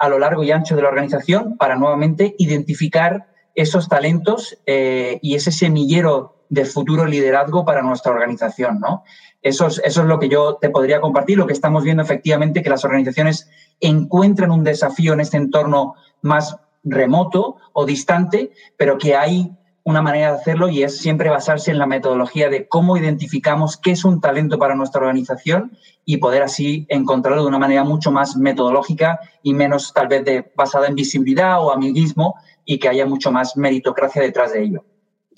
a 0.00 0.08
lo 0.08 0.18
largo 0.18 0.42
y 0.42 0.50
ancho 0.50 0.74
de 0.74 0.82
la 0.82 0.88
organización 0.88 1.56
para 1.56 1.76
nuevamente 1.76 2.34
identificar 2.38 3.28
esos 3.54 3.88
talentos 3.88 4.58
y 4.66 5.34
ese 5.36 5.52
semillero 5.52 6.39
de 6.50 6.64
futuro 6.64 7.06
liderazgo 7.06 7.64
para 7.64 7.80
nuestra 7.80 8.12
organización, 8.12 8.80
¿no? 8.80 9.04
Eso 9.40 9.68
es, 9.68 9.80
eso 9.84 10.02
es 10.02 10.06
lo 10.06 10.18
que 10.18 10.28
yo 10.28 10.58
te 10.60 10.68
podría 10.68 11.00
compartir, 11.00 11.38
lo 11.38 11.46
que 11.46 11.54
estamos 11.54 11.84
viendo 11.84 12.02
efectivamente, 12.02 12.62
que 12.62 12.68
las 12.68 12.84
organizaciones 12.84 13.48
encuentran 13.80 14.50
un 14.50 14.64
desafío 14.64 15.14
en 15.14 15.20
este 15.20 15.38
entorno 15.38 15.94
más 16.20 16.56
remoto 16.84 17.56
o 17.72 17.86
distante, 17.86 18.50
pero 18.76 18.98
que 18.98 19.16
hay 19.16 19.52
una 19.84 20.02
manera 20.02 20.32
de 20.32 20.38
hacerlo 20.38 20.68
y 20.68 20.82
es 20.82 20.98
siempre 20.98 21.30
basarse 21.30 21.70
en 21.70 21.78
la 21.78 21.86
metodología 21.86 22.50
de 22.50 22.68
cómo 22.68 22.96
identificamos 22.96 23.76
qué 23.76 23.92
es 23.92 24.04
un 24.04 24.20
talento 24.20 24.58
para 24.58 24.74
nuestra 24.74 25.00
organización 25.00 25.72
y 26.04 26.18
poder 26.18 26.42
así 26.42 26.86
encontrarlo 26.88 27.42
de 27.42 27.48
una 27.48 27.58
manera 27.58 27.84
mucho 27.84 28.10
más 28.10 28.36
metodológica 28.36 29.20
y 29.42 29.54
menos 29.54 29.92
tal 29.94 30.08
vez 30.08 30.24
de, 30.24 30.52
basada 30.54 30.86
en 30.88 30.96
visibilidad 30.96 31.62
o 31.64 31.72
amiguismo 31.72 32.34
y 32.64 32.78
que 32.78 32.88
haya 32.88 33.06
mucho 33.06 33.32
más 33.32 33.56
meritocracia 33.56 34.20
detrás 34.20 34.52
de 34.52 34.64
ello. 34.64 34.84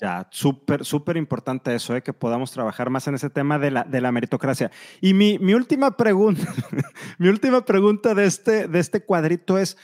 Ya, 0.03 0.27
súper, 0.31 0.83
súper 0.83 1.15
importante 1.15 1.73
eso, 1.73 1.95
¿eh? 1.95 2.03
que 2.03 2.11
podamos 2.11 2.51
trabajar 2.51 2.89
más 2.89 3.07
en 3.07 3.15
ese 3.15 3.29
tema 3.29 3.57
de 3.57 3.71
la, 3.71 4.11
meritocracia. 4.11 4.69
Y 4.99 5.13
mi, 5.13 5.37
última 5.53 5.95
pregunta, 5.95 6.43
mi 7.19 7.29
última 7.29 7.63
pregunta 7.63 8.13
de 8.13 8.25
este, 8.25 8.67
de 8.67 8.79
este 8.79 9.05
cuadrito 9.05 9.57
es, 9.57 9.77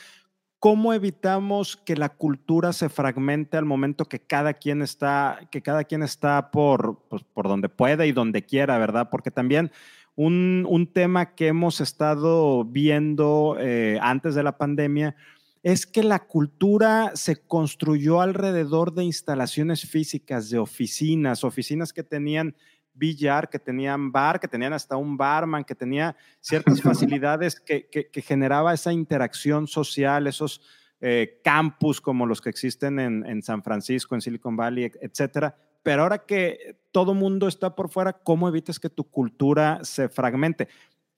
¿Cómo 0.62 0.92
evitamos 0.94 1.78
que 1.78 1.96
la 1.96 2.10
cultura 2.10 2.74
se 2.74 2.90
fragmente 2.90 3.56
al 3.56 3.64
momento 3.64 4.04
que 4.04 4.20
cada 4.20 4.56
quien 4.56 4.82
está, 4.82 5.40
que 5.52 5.62
cada 5.62 5.86
quien 5.86 6.04
está 6.04 6.52
por, 6.52 7.06
pues, 7.08 7.24
donde 7.34 7.70
puede 7.70 8.08
y 8.08 8.12
donde 8.12 8.44
quiera, 8.44 8.78
¿verdad? 8.78 9.08
Porque 9.10 9.32
también 9.32 9.72
un, 10.16 10.68
un 10.68 10.92
tema 10.92 11.34
que 11.34 11.48
hemos 11.48 11.80
estado 11.80 12.66
viendo 12.66 13.56
eh, 13.58 14.00
antes 14.02 14.36
de 14.36 14.44
la 14.44 14.58
pandemia 14.58 15.16
es 15.64 15.86
que 15.86 16.04
la 16.04 16.20
cultura 16.20 17.12
se 17.16 17.42
construyó 17.42 18.22
alrededor 18.22 18.94
de 18.94 19.04
instalaciones 19.04 19.86
físicas, 19.86 20.50
de 20.50 20.60
oficinas, 20.60 21.44
oficinas 21.44 21.92
que 21.92 22.04
tenían 22.04 22.56
billar, 22.94 23.50
que 23.50 23.60
tenían 23.60 24.12
bar, 24.12 24.40
que 24.40 24.48
tenían 24.48 24.74
hasta 24.74 24.98
un 24.98 25.18
barman, 25.18 25.64
que 25.64 25.76
tenía 25.76 26.16
ciertas 26.42 26.82
facilidades 26.82 27.60
que, 27.60 27.88
que, 27.90 28.22
generaba 28.22 28.74
esa 28.74 28.94
interacción 28.94 29.68
social, 29.68 30.28
esos 30.28 30.62
eh, 31.02 31.40
campus 31.44 32.02
como 32.02 32.26
los 32.26 32.42
que 32.42 32.50
existen 32.50 33.00
en, 33.00 33.26
en, 33.26 33.42
San 33.42 33.64
Francisco, 33.64 34.16
en 34.16 34.22
Silicon 34.22 34.56
Valley, 34.56 34.92
etcétera. 35.02 35.56
Pero 35.82 36.04
ahora 36.04 36.26
que 36.26 36.78
todo 36.92 37.14
mundo 37.14 37.48
está 37.48 37.76
por 37.76 37.90
fuera, 37.90 38.14
¿cómo 38.14 38.50
evitas 38.50 38.80
que 38.80 38.90
tu 38.90 39.06
cultura 39.06 39.80
se 39.84 40.10
fragmente? 40.10 40.68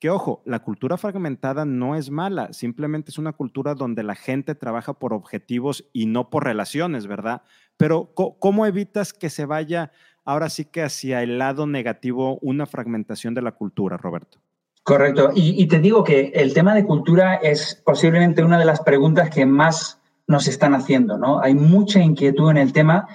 Que 0.01 0.09
ojo, 0.09 0.41
la 0.43 0.59
cultura 0.59 0.97
fragmentada 0.97 1.63
no 1.63 1.95
es 1.95 2.09
mala, 2.09 2.51
simplemente 2.51 3.11
es 3.11 3.17
una 3.17 3.31
cultura 3.31 3.75
donde 3.75 4.03
la 4.03 4.15
gente 4.15 4.53
trabaja 4.55 4.93
por 4.93 5.13
objetivos 5.13 5.85
y 5.93 6.07
no 6.07 6.29
por 6.29 6.43
relaciones, 6.43 7.07
¿verdad? 7.07 7.43
Pero 7.77 8.11
¿cómo 8.13 8.65
evitas 8.65 9.13
que 9.13 9.29
se 9.29 9.45
vaya 9.45 9.93
ahora 10.25 10.49
sí 10.49 10.65
que 10.65 10.83
hacia 10.83 11.23
el 11.23 11.37
lado 11.37 11.67
negativo 11.67 12.37
una 12.41 12.65
fragmentación 12.65 13.33
de 13.33 13.41
la 13.41 13.51
cultura, 13.51 13.97
Roberto. 13.97 14.39
Correcto. 14.83 15.31
Y, 15.35 15.67
te 15.67 15.79
digo 15.79 16.03
que 16.03 16.31
el 16.33 16.53
tema 16.53 16.73
de 16.73 16.85
cultura 16.85 17.35
es 17.35 17.79
posiblemente 17.85 18.43
una 18.43 18.57
de 18.57 18.65
las 18.65 18.81
preguntas 18.81 19.29
que 19.29 19.45
más 19.45 19.99
nos 20.25 20.47
están 20.47 20.73
haciendo, 20.73 21.19
¿no? 21.19 21.39
Hay 21.39 21.53
mucha 21.53 22.01
inquietud 22.01 22.49
en 22.49 22.57
el 22.57 22.73
tema, 22.73 23.07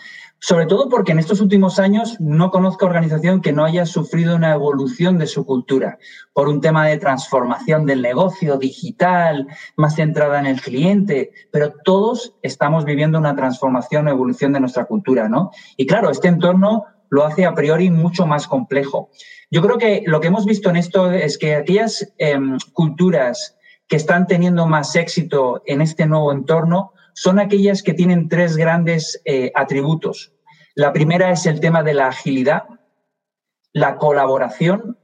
sobre 0.46 0.66
todo 0.66 0.88
porque 0.88 1.10
en 1.10 1.18
estos 1.18 1.40
últimos 1.40 1.80
años 1.80 2.20
no 2.20 2.52
conozco 2.52 2.86
organización 2.86 3.40
que 3.40 3.52
no 3.52 3.64
haya 3.64 3.84
sufrido 3.84 4.36
una 4.36 4.54
evolución 4.54 5.18
de 5.18 5.26
su 5.26 5.44
cultura 5.44 5.98
por 6.32 6.48
un 6.48 6.60
tema 6.60 6.86
de 6.86 6.98
transformación 6.98 7.84
del 7.84 8.00
negocio 8.00 8.56
digital, 8.56 9.48
más 9.74 9.96
centrada 9.96 10.38
en 10.38 10.46
el 10.46 10.60
cliente, 10.60 11.32
pero 11.50 11.72
todos 11.82 12.36
estamos 12.42 12.84
viviendo 12.84 13.18
una 13.18 13.34
transformación 13.34 14.06
o 14.06 14.10
evolución 14.10 14.52
de 14.52 14.60
nuestra 14.60 14.84
cultura, 14.84 15.28
¿no? 15.28 15.50
Y 15.76 15.84
claro, 15.84 16.10
este 16.10 16.28
entorno 16.28 16.84
lo 17.10 17.24
hace 17.24 17.44
a 17.44 17.52
priori 17.52 17.90
mucho 17.90 18.24
más 18.24 18.46
complejo. 18.46 19.10
Yo 19.50 19.60
creo 19.62 19.78
que 19.78 20.04
lo 20.06 20.20
que 20.20 20.28
hemos 20.28 20.46
visto 20.46 20.70
en 20.70 20.76
esto 20.76 21.10
es 21.10 21.38
que 21.38 21.56
aquellas 21.56 22.14
em, 22.18 22.56
culturas 22.72 23.56
que 23.88 23.96
están 23.96 24.28
teniendo 24.28 24.64
más 24.68 24.94
éxito 24.94 25.64
en 25.66 25.80
este 25.80 26.06
nuevo 26.06 26.30
entorno 26.30 26.92
son 27.14 27.40
aquellas 27.40 27.82
que 27.82 27.94
tienen 27.94 28.28
tres 28.28 28.56
grandes 28.56 29.20
eh, 29.24 29.50
atributos. 29.56 30.34
La 30.76 30.92
primera 30.92 31.30
es 31.30 31.46
el 31.46 31.58
tema 31.58 31.82
de 31.82 31.94
la 31.94 32.08
agilidad, 32.08 32.64
la 33.72 33.96
colaboración 33.96 34.98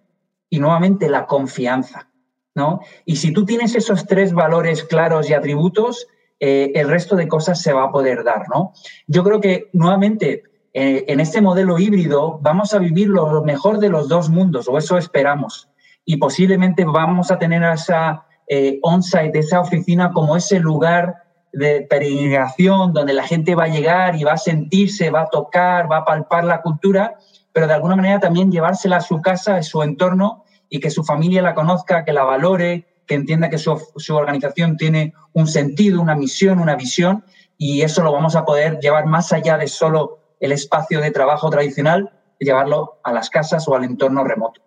y 0.50 0.60
nuevamente 0.60 1.08
la 1.08 1.26
confianza. 1.26 2.10
¿no? 2.54 2.80
Y 3.06 3.16
si 3.16 3.32
tú 3.32 3.46
tienes 3.46 3.74
esos 3.74 4.06
tres 4.06 4.34
valores 4.34 4.84
claros 4.84 5.30
y 5.30 5.32
atributos, 5.32 6.06
eh, 6.38 6.72
el 6.74 6.90
resto 6.90 7.16
de 7.16 7.26
cosas 7.26 7.62
se 7.62 7.72
va 7.72 7.84
a 7.84 7.90
poder 7.90 8.22
dar. 8.22 8.50
¿no? 8.54 8.74
Yo 9.06 9.24
creo 9.24 9.40
que 9.40 9.70
nuevamente 9.72 10.42
eh, 10.74 11.06
en 11.08 11.20
este 11.20 11.40
modelo 11.40 11.78
híbrido 11.78 12.38
vamos 12.42 12.74
a 12.74 12.78
vivir 12.78 13.08
lo 13.08 13.42
mejor 13.42 13.78
de 13.78 13.88
los 13.88 14.10
dos 14.10 14.28
mundos, 14.28 14.68
o 14.68 14.76
eso 14.76 14.98
esperamos. 14.98 15.70
Y 16.04 16.18
posiblemente 16.18 16.84
vamos 16.84 17.30
a 17.30 17.38
tener 17.38 17.62
esa 17.62 18.26
eh, 18.46 18.78
on-site, 18.82 19.38
esa 19.38 19.60
oficina 19.60 20.12
como 20.12 20.36
ese 20.36 20.60
lugar 20.60 21.31
de 21.52 21.86
peregrinación 21.88 22.92
donde 22.92 23.12
la 23.12 23.26
gente 23.26 23.54
va 23.54 23.64
a 23.64 23.68
llegar 23.68 24.16
y 24.16 24.24
va 24.24 24.32
a 24.32 24.38
sentirse, 24.38 25.10
va 25.10 25.22
a 25.22 25.28
tocar, 25.28 25.90
va 25.90 25.98
a 25.98 26.04
palpar 26.04 26.44
la 26.44 26.62
cultura, 26.62 27.16
pero 27.52 27.66
de 27.66 27.74
alguna 27.74 27.96
manera 27.96 28.20
también 28.20 28.50
llevársela 28.50 28.96
a 28.96 29.00
su 29.00 29.20
casa, 29.20 29.56
a 29.56 29.62
su 29.62 29.82
entorno 29.82 30.44
y 30.68 30.80
que 30.80 30.90
su 30.90 31.04
familia 31.04 31.42
la 31.42 31.54
conozca, 31.54 32.04
que 32.04 32.12
la 32.12 32.24
valore, 32.24 32.86
que 33.06 33.14
entienda 33.14 33.50
que 33.50 33.58
su, 33.58 33.80
su 33.96 34.16
organización 34.16 34.76
tiene 34.76 35.12
un 35.32 35.46
sentido, 35.46 36.00
una 36.00 36.14
misión, 36.14 36.58
una 36.58 36.76
visión 36.76 37.24
y 37.58 37.82
eso 37.82 38.02
lo 38.02 38.12
vamos 38.12 38.34
a 38.34 38.44
poder 38.44 38.78
llevar 38.80 39.06
más 39.06 39.32
allá 39.32 39.58
de 39.58 39.68
solo 39.68 40.18
el 40.40 40.52
espacio 40.52 41.00
de 41.00 41.10
trabajo 41.10 41.50
tradicional 41.50 42.10
y 42.38 42.46
llevarlo 42.46 43.00
a 43.04 43.12
las 43.12 43.30
casas 43.30 43.68
o 43.68 43.76
al 43.76 43.84
entorno 43.84 44.24
remoto. 44.24 44.60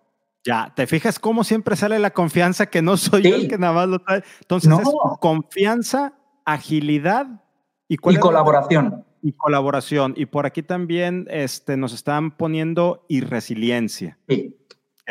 Ya, 0.46 0.72
¿te 0.74 0.86
fijas 0.86 1.18
cómo 1.18 1.42
siempre 1.42 1.74
sale 1.74 1.98
la 1.98 2.10
confianza 2.10 2.66
que 2.66 2.80
no 2.80 2.96
soy 2.96 3.22
yo 3.22 3.34
el 3.34 3.48
que 3.48 3.58
nada 3.58 3.72
más 3.72 3.88
lo 3.88 3.98
trae? 3.98 4.22
Entonces 4.40 4.70
es 4.70 4.88
confianza, 5.20 6.14
agilidad 6.46 7.26
y, 7.88 7.98
colaboración. 7.98 9.04
Y 9.20 9.32
colaboración. 9.32 10.14
Y 10.16 10.26
por 10.26 10.46
aquí 10.46 10.62
también 10.62 11.26
este, 11.28 11.76
nos 11.76 11.92
están 11.92 12.30
poniendo 12.30 13.04
y 13.08 13.20
resiliencia. 13.20 14.18
Sí. 14.28 14.56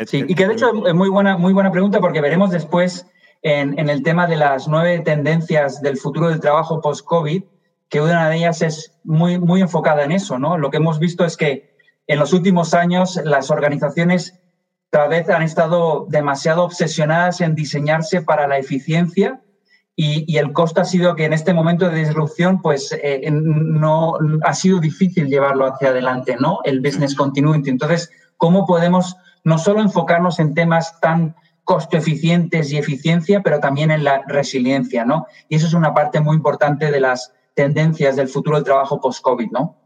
sí. 0.06 0.24
y 0.26 0.34
que 0.34 0.48
de 0.48 0.54
hecho 0.54 0.86
es 0.86 0.94
muy 0.94 1.08
buena, 1.08 1.36
muy 1.36 1.52
buena 1.52 1.70
pregunta 1.70 2.00
porque 2.00 2.20
veremos 2.20 2.50
después 2.50 3.06
en, 3.42 3.78
en 3.78 3.88
el 3.88 4.02
tema 4.02 4.26
de 4.26 4.36
las 4.36 4.66
nueve 4.66 4.98
tendencias 5.00 5.80
del 5.80 5.96
futuro 5.96 6.28
del 6.28 6.40
trabajo 6.40 6.80
post-COVID, 6.80 7.44
que 7.88 8.00
una 8.00 8.28
de 8.28 8.36
ellas 8.38 8.62
es 8.62 8.98
muy, 9.04 9.38
muy 9.38 9.60
enfocada 9.60 10.02
en 10.02 10.12
eso, 10.12 10.38
¿no? 10.38 10.58
Lo 10.58 10.70
que 10.70 10.78
hemos 10.78 10.98
visto 10.98 11.24
es 11.24 11.36
que 11.36 11.76
en 12.06 12.18
los 12.18 12.32
últimos 12.32 12.74
años 12.74 13.20
las 13.24 13.50
organizaciones 13.50 14.40
tal 14.90 15.10
vez 15.10 15.28
han 15.28 15.42
estado 15.42 16.06
demasiado 16.08 16.64
obsesionadas 16.64 17.40
en 17.40 17.54
diseñarse 17.54 18.22
para 18.22 18.46
la 18.48 18.58
eficiencia 18.58 19.42
y, 19.98 20.36
el 20.36 20.52
costo 20.52 20.82
ha 20.82 20.84
sido 20.84 21.16
que 21.16 21.24
en 21.24 21.32
este 21.32 21.54
momento 21.54 21.88
de 21.88 21.98
disrupción 22.00 22.60
pues 22.60 22.94
eh, 23.02 23.30
no 23.30 24.18
ha 24.44 24.52
sido 24.52 24.78
difícil 24.78 25.28
llevarlo 25.28 25.66
hacia 25.66 25.88
adelante, 25.88 26.36
¿no? 26.38 26.58
El 26.64 26.80
business 26.80 27.14
continuity. 27.14 27.70
Entonces, 27.70 28.10
¿cómo 28.36 28.66
podemos 28.66 29.16
no 29.44 29.58
solo 29.58 29.80
enfocarnos 29.80 30.38
en 30.38 30.52
temas 30.54 31.00
tan 31.00 31.34
costo 31.64 31.96
eficientes 31.96 32.70
y 32.72 32.78
eficiencia, 32.78 33.42
pero 33.42 33.58
también 33.58 33.90
en 33.90 34.04
la 34.04 34.22
resiliencia, 34.28 35.04
¿no? 35.04 35.26
Y 35.48 35.56
eso 35.56 35.66
es 35.66 35.74
una 35.74 35.94
parte 35.94 36.20
muy 36.20 36.36
importante 36.36 36.90
de 36.90 37.00
las 37.00 37.32
tendencias 37.54 38.16
del 38.16 38.28
futuro 38.28 38.56
del 38.56 38.64
trabajo 38.64 39.00
post-COVID, 39.00 39.50
¿no? 39.50 39.76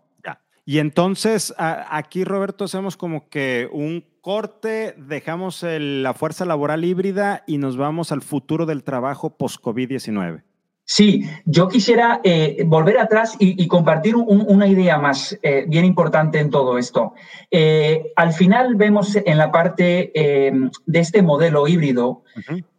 Y 0.71 0.79
entonces 0.79 1.53
aquí, 1.59 2.23
Roberto, 2.23 2.63
hacemos 2.63 2.97
como 2.97 3.29
que 3.29 3.69
un 3.73 4.05
corte, 4.21 4.95
dejamos 4.97 5.65
la 5.67 6.15
fuerza 6.15 6.45
laboral 6.45 6.85
híbrida 6.85 7.43
y 7.45 7.59
nos 7.59 7.77
vamos 7.77 8.13
al 8.13 8.23
futuro 8.23 8.67
del 8.67 8.85
trabajo 8.85 9.31
post-COVID-19. 9.31 10.45
Sí, 10.85 11.25
yo 11.45 11.67
quisiera 11.67 12.21
eh, 12.23 12.63
volver 12.67 13.01
atrás 13.01 13.35
y, 13.41 13.67
compartir 13.67 14.15
una 14.15 14.69
idea 14.69 14.97
más 14.97 15.37
eh, 15.43 15.65
bien 15.67 15.85
importante 15.85 16.39
en 16.39 16.51
todo 16.51 16.79
esto. 16.79 17.15
Eh, 17.51 18.13
al 18.15 18.33
final 18.33 18.77
vemos 18.77 19.17
en 19.17 19.39
la 19.39 19.51
parte 19.51 20.13
de 20.15 20.99
este 21.01 21.23
modelo 21.23 21.67
híbrido 21.67 22.23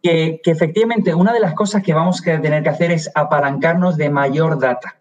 que, 0.02 0.40
que 0.42 0.50
efectivamente 0.50 1.14
una 1.14 1.34
de 1.34 1.40
las 1.40 1.52
cosas 1.52 1.82
que 1.82 1.92
vamos 1.92 2.26
a 2.26 2.40
tener 2.40 2.62
que 2.62 2.70
hacer 2.70 2.90
es 2.90 3.10
apalancarnos 3.14 3.98
de 3.98 4.08
mayor 4.08 4.58
data. 4.58 4.96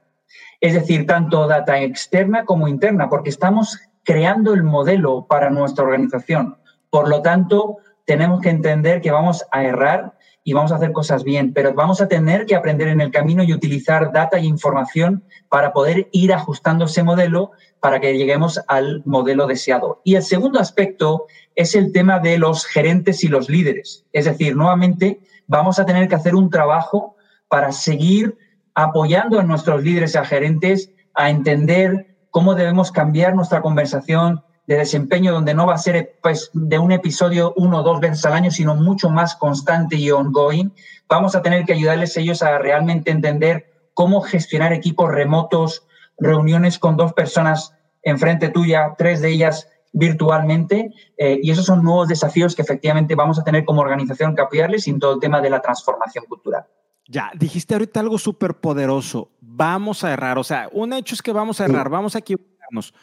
Es 0.61 0.73
decir, 0.73 1.05
tanto 1.05 1.47
data 1.47 1.81
externa 1.81 2.45
como 2.45 2.67
interna, 2.67 3.09
porque 3.09 3.29
estamos 3.29 3.79
creando 4.03 4.53
el 4.53 4.63
modelo 4.63 5.25
para 5.27 5.49
nuestra 5.49 5.83
organización. 5.83 6.57
Por 6.89 7.09
lo 7.09 7.21
tanto, 7.21 7.77
tenemos 8.05 8.41
que 8.41 8.49
entender 8.49 9.01
que 9.01 9.11
vamos 9.11 9.45
a 9.51 9.63
errar 9.63 10.13
y 10.43 10.53
vamos 10.53 10.71
a 10.71 10.75
hacer 10.75 10.91
cosas 10.91 11.23
bien, 11.23 11.53
pero 11.53 11.73
vamos 11.73 12.01
a 12.01 12.07
tener 12.07 12.45
que 12.45 12.55
aprender 12.55 12.87
en 12.87 12.99
el 12.99 13.11
camino 13.11 13.43
y 13.43 13.53
utilizar 13.53 14.11
data 14.11 14.37
e 14.37 14.45
información 14.45 15.23
para 15.49 15.71
poder 15.71 16.09
ir 16.11 16.33
ajustando 16.33 16.85
ese 16.85 17.03
modelo 17.03 17.51
para 17.79 17.99
que 17.99 18.17
lleguemos 18.17 18.59
al 18.67 19.03
modelo 19.05 19.47
deseado. 19.47 20.01
Y 20.03 20.15
el 20.15 20.23
segundo 20.23 20.59
aspecto 20.59 21.25
es 21.55 21.75
el 21.75 21.91
tema 21.91 22.19
de 22.19 22.37
los 22.37 22.65
gerentes 22.65 23.23
y 23.23 23.27
los 23.27 23.49
líderes. 23.49 24.05
Es 24.13 24.25
decir, 24.25 24.55
nuevamente 24.55 25.19
vamos 25.47 25.79
a 25.79 25.85
tener 25.85 26.07
que 26.07 26.15
hacer 26.15 26.35
un 26.35 26.49
trabajo 26.49 27.15
para 27.47 27.71
seguir 27.71 28.37
apoyando 28.75 29.39
a 29.39 29.43
nuestros 29.43 29.83
líderes 29.83 30.15
y 30.15 30.17
a 30.17 30.25
gerentes 30.25 30.91
a 31.13 31.29
entender 31.29 32.15
cómo 32.29 32.55
debemos 32.55 32.91
cambiar 32.91 33.35
nuestra 33.35 33.61
conversación 33.61 34.43
de 34.67 34.77
desempeño, 34.77 35.33
donde 35.33 35.53
no 35.53 35.67
va 35.67 35.73
a 35.75 35.79
ser 35.79 36.17
pues, 36.21 36.49
de 36.53 36.79
un 36.79 36.91
episodio 36.91 37.53
uno 37.57 37.79
o 37.79 37.83
dos 37.83 37.99
veces 37.99 38.25
al 38.25 38.33
año, 38.33 38.51
sino 38.51 38.75
mucho 38.75 39.09
más 39.09 39.35
constante 39.35 39.97
y 39.97 40.11
ongoing. 40.11 40.73
Vamos 41.09 41.35
a 41.35 41.41
tener 41.41 41.65
que 41.65 41.73
ayudarles 41.73 42.15
ellos 42.15 42.41
a 42.41 42.57
realmente 42.57 43.11
entender 43.11 43.65
cómo 43.93 44.21
gestionar 44.21 44.71
equipos 44.71 45.11
remotos, 45.11 45.85
reuniones 46.17 46.79
con 46.79 46.95
dos 46.95 47.13
personas 47.13 47.73
enfrente 48.03 48.49
tuya, 48.49 48.95
tres 48.97 49.21
de 49.21 49.29
ellas 49.29 49.67
virtualmente. 49.91 50.93
Eh, 51.17 51.39
y 51.41 51.51
esos 51.51 51.65
son 51.65 51.83
nuevos 51.83 52.07
desafíos 52.07 52.55
que 52.55 52.61
efectivamente 52.61 53.15
vamos 53.15 53.39
a 53.39 53.43
tener 53.43 53.65
como 53.65 53.81
organización 53.81 54.35
que 54.35 54.41
apoyarles 54.41 54.87
en 54.87 54.99
todo 54.99 55.15
el 55.15 55.19
tema 55.19 55.41
de 55.41 55.49
la 55.49 55.61
transformación 55.61 56.25
cultural. 56.25 56.65
Ya, 57.11 57.29
dijiste 57.35 57.73
ahorita 57.73 57.99
algo 57.99 58.17
súper 58.17 58.53
poderoso. 58.53 59.31
Vamos 59.41 60.05
a 60.05 60.13
errar. 60.13 60.37
O 60.37 60.45
sea, 60.45 60.69
un 60.71 60.93
hecho 60.93 61.13
es 61.13 61.21
que 61.21 61.33
vamos 61.33 61.59
a 61.59 61.65
errar, 61.65 61.89
vamos 61.89 62.15
a 62.15 62.19
equivocarnos. 62.19 62.93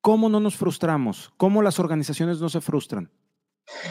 ¿Cómo 0.00 0.28
no 0.28 0.40
nos 0.40 0.56
frustramos? 0.56 1.32
¿Cómo 1.36 1.62
las 1.62 1.78
organizaciones 1.78 2.40
no 2.40 2.48
se 2.48 2.60
frustran? 2.60 3.08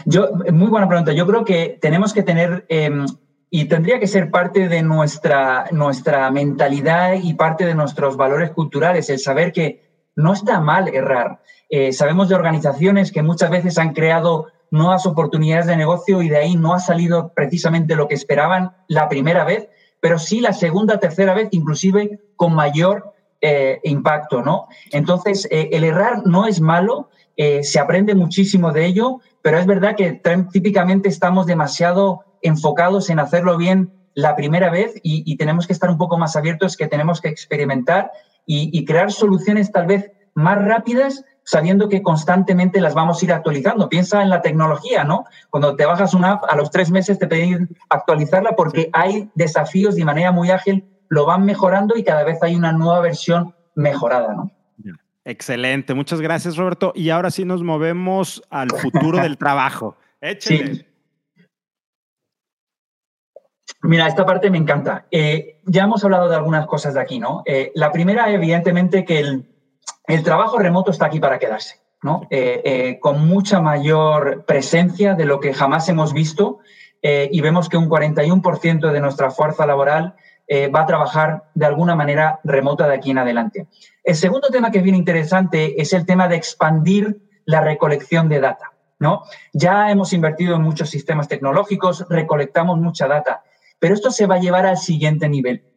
Yo, 0.05 0.29
muy 0.51 0.67
buena 0.67 0.89
pregunta. 0.89 1.13
Yo 1.13 1.25
creo 1.25 1.45
que 1.45 1.79
tenemos 1.81 2.11
que 2.11 2.21
tener, 2.21 2.65
em, 2.67 3.05
y 3.49 3.65
tendría 3.69 3.97
que 3.97 4.07
ser 4.07 4.29
parte 4.29 4.67
de 4.67 4.81
nuestra, 4.81 5.67
nuestra 5.71 6.29
mentalidad 6.31 7.13
y 7.13 7.33
parte 7.35 7.65
de 7.65 7.73
nuestros 7.73 8.17
valores 8.17 8.51
culturales, 8.51 9.09
el 9.09 9.19
saber 9.19 9.53
que 9.53 9.89
no 10.17 10.33
está 10.33 10.59
mal 10.59 10.89
errar. 10.89 11.39
Eh, 11.69 11.93
sabemos 11.93 12.27
de 12.27 12.35
organizaciones 12.35 13.13
que 13.13 13.23
muchas 13.23 13.49
veces 13.49 13.77
han 13.77 13.93
creado 13.93 14.47
nuevas 14.71 15.05
oportunidades 15.05 15.67
de 15.67 15.75
negocio 15.75 16.21
y 16.21 16.29
de 16.29 16.37
ahí 16.37 16.55
no 16.55 16.73
ha 16.73 16.79
salido 16.79 17.33
precisamente 17.35 17.95
lo 17.95 18.07
que 18.07 18.15
esperaban 18.15 18.71
la 18.87 19.09
primera 19.09 19.43
vez, 19.43 19.67
pero 19.99 20.17
sí 20.17 20.39
la 20.39 20.53
segunda, 20.53 20.99
tercera 20.99 21.33
vez, 21.33 21.49
inclusive 21.51 22.19
con 22.37 22.55
mayor 22.55 23.13
eh, 23.41 23.79
impacto, 23.83 24.41
¿no? 24.41 24.67
Entonces, 24.91 25.47
eh, 25.51 25.69
el 25.73 25.83
errar 25.83 26.25
no 26.25 26.47
es 26.47 26.61
malo, 26.61 27.09
eh, 27.35 27.63
se 27.63 27.79
aprende 27.79 28.15
muchísimo 28.15 28.71
de 28.71 28.85
ello, 28.85 29.19
pero 29.41 29.57
es 29.59 29.65
verdad 29.65 29.95
que 29.95 30.21
típicamente 30.51 31.09
estamos 31.09 31.45
demasiado 31.45 32.23
enfocados 32.41 33.09
en 33.09 33.19
hacerlo 33.19 33.57
bien 33.57 33.91
la 34.13 34.35
primera 34.35 34.69
vez 34.69 34.93
y, 35.03 35.35
tenemos 35.37 35.67
que 35.67 35.73
estar 35.73 35.89
un 35.89 35.97
poco 35.97 36.17
más 36.17 36.35
abiertos, 36.35 36.77
que 36.77 36.87
tenemos 36.87 37.21
que 37.21 37.29
experimentar 37.29 38.11
y 38.45 38.83
crear 38.83 39.11
soluciones 39.11 39.71
tal 39.71 39.87
vez 39.87 40.11
más 40.33 40.63
rápidas 40.63 41.23
sabiendo 41.43 41.89
que 41.89 42.01
constantemente 42.01 42.81
las 42.81 42.93
vamos 42.93 43.21
a 43.21 43.25
ir 43.25 43.33
actualizando. 43.33 43.89
Piensa 43.89 44.21
en 44.21 44.29
la 44.29 44.41
tecnología, 44.41 45.03
¿no? 45.03 45.25
Cuando 45.49 45.75
te 45.75 45.85
bajas 45.85 46.13
una 46.13 46.33
app, 46.33 46.43
a 46.49 46.55
los 46.55 46.71
tres 46.71 46.91
meses 46.91 47.19
te 47.19 47.27
piden 47.27 47.69
actualizarla 47.89 48.55
porque 48.55 48.89
hay 48.93 49.29
desafíos 49.35 49.95
de 49.95 50.05
manera 50.05 50.31
muy 50.31 50.51
ágil, 50.51 50.85
lo 51.09 51.25
van 51.25 51.45
mejorando 51.45 51.97
y 51.97 52.03
cada 52.03 52.23
vez 52.23 52.41
hay 52.41 52.55
una 52.55 52.71
nueva 52.71 53.01
versión 53.01 53.53
mejorada, 53.75 54.33
¿no? 54.33 54.51
Excelente, 55.23 55.93
muchas 55.93 56.19
gracias 56.19 56.57
Roberto. 56.57 56.93
Y 56.95 57.09
ahora 57.09 57.29
sí 57.29 57.45
nos 57.45 57.61
movemos 57.61 58.41
al 58.49 58.71
futuro 58.71 59.19
del 59.19 59.37
trabajo. 59.37 59.95
Échale. 60.21 60.87
Mira, 63.83 64.07
esta 64.07 64.25
parte 64.25 64.49
me 64.49 64.57
encanta. 64.57 65.07
Eh, 65.09 65.59
ya 65.65 65.83
hemos 65.83 66.03
hablado 66.03 66.29
de 66.29 66.35
algunas 66.35 66.67
cosas 66.67 66.93
de 66.93 67.01
aquí, 67.01 67.19
¿no? 67.19 67.41
Eh, 67.45 67.71
la 67.73 67.91
primera, 67.91 68.31
evidentemente, 68.31 69.05
que 69.05 69.19
el, 69.19 69.50
el 70.07 70.23
trabajo 70.23 70.57
remoto 70.57 70.91
está 70.91 71.05
aquí 71.05 71.19
para 71.19 71.39
quedarse, 71.39 71.79
¿no? 72.01 72.27
Eh, 72.29 72.61
eh, 72.63 72.99
con 72.99 73.27
mucha 73.27 73.61
mayor 73.61 74.45
presencia 74.45 75.13
de 75.13 75.25
lo 75.25 75.39
que 75.39 75.53
jamás 75.53 75.87
hemos 75.89 76.13
visto 76.13 76.59
eh, 77.01 77.29
y 77.31 77.41
vemos 77.41 77.69
que 77.69 77.77
un 77.77 77.89
41% 77.89 78.91
de 78.91 79.01
nuestra 79.01 79.31
fuerza 79.31 79.65
laboral 79.65 80.15
va 80.75 80.81
a 80.81 80.85
trabajar 80.85 81.45
de 81.53 81.65
alguna 81.65 81.95
manera 81.95 82.41
remota 82.43 82.85
de 82.85 82.95
aquí 82.95 83.11
en 83.11 83.19
adelante. 83.19 83.67
El 84.03 84.17
segundo 84.17 84.49
tema 84.49 84.69
que 84.69 84.79
es 84.79 84.83
bien 84.83 84.97
interesante 84.97 85.81
es 85.81 85.93
el 85.93 86.05
tema 86.05 86.27
de 86.27 86.35
expandir 86.35 87.21
la 87.45 87.61
recolección 87.61 88.27
de 88.27 88.41
data, 88.41 88.73
¿no? 88.99 89.23
Ya 89.53 89.89
hemos 89.91 90.11
invertido 90.11 90.57
en 90.57 90.61
muchos 90.61 90.89
sistemas 90.89 91.29
tecnológicos, 91.29 92.05
recolectamos 92.09 92.77
mucha 92.79 93.07
data, 93.07 93.43
pero 93.79 93.93
esto 93.93 94.11
se 94.11 94.25
va 94.25 94.35
a 94.35 94.39
llevar 94.39 94.65
al 94.65 94.77
siguiente 94.77 95.29
nivel. 95.29 95.70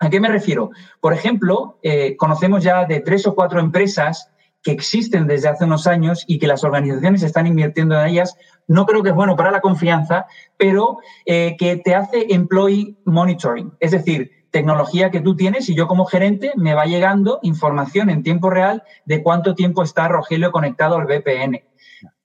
¿A 0.00 0.10
qué 0.10 0.20
me 0.20 0.28
refiero? 0.28 0.70
Por 1.00 1.12
ejemplo, 1.12 1.78
eh, 1.82 2.16
conocemos 2.16 2.62
ya 2.62 2.84
de 2.84 3.00
tres 3.00 3.26
o 3.26 3.34
cuatro 3.34 3.58
empresas 3.58 4.30
que 4.62 4.70
existen 4.72 5.26
desde 5.26 5.48
hace 5.48 5.64
unos 5.64 5.86
años 5.86 6.24
y 6.26 6.38
que 6.38 6.46
las 6.46 6.64
organizaciones 6.64 7.22
están 7.22 7.46
invirtiendo 7.46 8.00
en 8.00 8.06
ellas. 8.06 8.36
No 8.66 8.86
creo 8.86 9.02
que 9.02 9.10
es 9.10 9.14
bueno 9.14 9.36
para 9.36 9.50
la 9.50 9.60
confianza, 9.60 10.26
pero 10.56 10.98
eh, 11.26 11.56
que 11.58 11.76
te 11.76 11.94
hace 11.94 12.26
employee 12.30 12.96
monitoring, 13.04 13.72
es 13.80 13.92
decir, 13.92 14.30
tecnología 14.50 15.10
que 15.10 15.20
tú 15.20 15.36
tienes 15.36 15.68
y 15.68 15.74
yo 15.74 15.86
como 15.86 16.06
gerente 16.06 16.52
me 16.56 16.74
va 16.74 16.86
llegando 16.86 17.38
información 17.42 18.08
en 18.08 18.22
tiempo 18.22 18.50
real 18.50 18.82
de 19.04 19.22
cuánto 19.22 19.54
tiempo 19.54 19.82
está 19.82 20.08
Rogelio 20.08 20.52
conectado 20.52 20.96
al 20.96 21.06
VPN. 21.06 21.62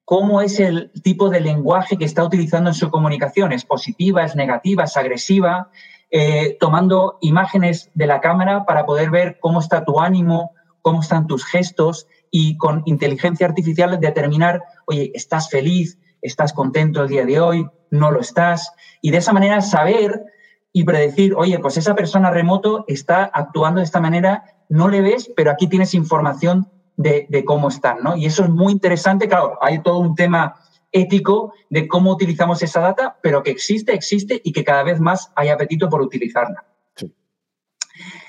¿Cómo 0.06 0.42
es 0.42 0.60
el 0.60 0.92
tipo 1.02 1.30
de 1.30 1.40
lenguaje 1.40 1.98
que 1.98 2.06
está 2.06 2.24
utilizando 2.24 2.70
en 2.70 2.74
su 2.74 2.90
comunicación? 2.90 3.54
¿Es 3.54 3.64
positiva, 3.66 4.24
es 4.24 4.36
negativa, 4.36 4.84
es 4.84 4.98
agresiva? 4.98 5.70
Eh, 6.16 6.58
tomando 6.60 7.18
imágenes 7.22 7.90
de 7.96 8.06
la 8.06 8.22
cámara 8.22 8.66
para 8.66 8.86
poder 8.86 9.10
ver 9.10 9.40
cómo 9.40 9.60
está 9.60 9.84
tu 9.84 10.00
ánimo, 10.00 10.52
cómo 10.84 11.02
están 11.02 11.26
tus 11.26 11.44
gestos 11.44 12.06
y 12.30 12.56
con 12.58 12.84
inteligencia 12.86 13.48
artificial 13.48 14.00
determinar, 14.00 14.62
oye, 14.86 15.12
¿estás 15.16 15.50
feliz? 15.50 15.98
¿Estás 16.22 16.54
contento 16.54 17.02
el 17.02 17.10
día 17.10 17.26
de 17.26 17.40
hoy? 17.40 17.68
¿No 17.90 18.12
lo 18.12 18.20
estás? 18.20 18.72
Y 19.02 19.10
de 19.10 19.18
esa 19.18 19.34
manera 19.34 19.60
saber 19.62 20.24
y 20.72 20.84
predecir, 20.84 21.34
oye, 21.34 21.58
pues 21.58 21.78
esa 21.78 21.96
persona 21.96 22.30
remoto 22.30 22.86
está 22.88 23.24
actuando 23.24 23.80
de 23.80 23.86
esta 23.86 24.00
manera, 24.00 24.44
no 24.70 24.90
le 24.90 25.02
ves, 25.02 25.32
pero 25.36 25.50
aquí 25.50 25.66
tienes 25.66 25.96
información 25.96 26.70
de, 26.96 27.44
cómo 27.44 27.70
están, 27.70 28.04
¿no? 28.04 28.16
Y 28.16 28.28
eso 28.28 28.44
es 28.44 28.52
muy 28.52 28.72
interesante, 28.72 29.28
claro, 29.28 29.58
hay 29.62 29.82
todo 29.82 29.98
un 29.98 30.14
tema 30.14 30.54
ético 30.94 31.54
de 31.70 31.88
cómo 31.88 32.12
utilizamos 32.12 32.64
esa 32.64 32.80
data, 32.80 33.18
pero 33.22 33.44
que 33.44 33.52
existe, 33.52 33.94
existe 33.94 34.40
y 34.44 34.54
que 34.54 34.64
cada 34.64 34.84
vez 34.84 35.00
más 35.02 35.32
hay 35.36 35.50
apetito 35.50 35.90
por 35.90 36.02
utilizarla. 36.02 36.66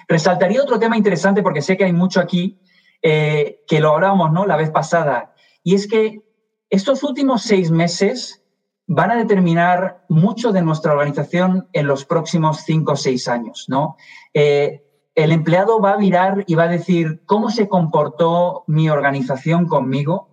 Resaltaría 0.09 0.63
otro 0.63 0.79
tema 0.79 0.97
interesante 0.97 1.43
porque 1.43 1.63
sé 1.63 1.77
que 1.77 1.85
hay 1.85 1.93
mucho 1.93 2.21
aquí 2.21 2.59
eh, 3.03 3.63
que 3.69 3.81
lo 3.81 3.93
hablábamos 3.93 4.33
¿no? 4.33 4.47
la 4.47 4.57
vez 4.57 4.71
pasada, 4.71 5.35
y 5.63 5.75
es 5.75 5.87
que 5.87 6.23
estos 6.71 7.03
últimos 7.03 7.43
seis 7.43 7.71
meses 7.71 8.43
van 8.87 9.11
a 9.11 9.17
determinar 9.17 10.05
mucho 10.09 10.53
de 10.53 10.63
nuestra 10.63 10.93
organización 10.93 11.69
en 11.73 11.87
los 11.87 12.05
próximos 12.05 12.63
cinco 12.65 12.93
o 12.93 12.97
seis 12.97 13.29
años. 13.29 13.67
¿no? 13.69 13.97
Eh, 14.35 14.83
el 15.15 15.33
empleado 15.33 15.81
va 15.81 15.93
a 15.93 15.99
mirar 15.99 16.45
y 16.47 16.55
va 16.55 16.65
a 16.65 16.69
decir 16.69 17.23
cómo 17.25 17.51
se 17.51 17.69
comportó 17.69 18.65
mi 18.67 18.91
organización 18.91 19.67
conmigo, 19.67 20.29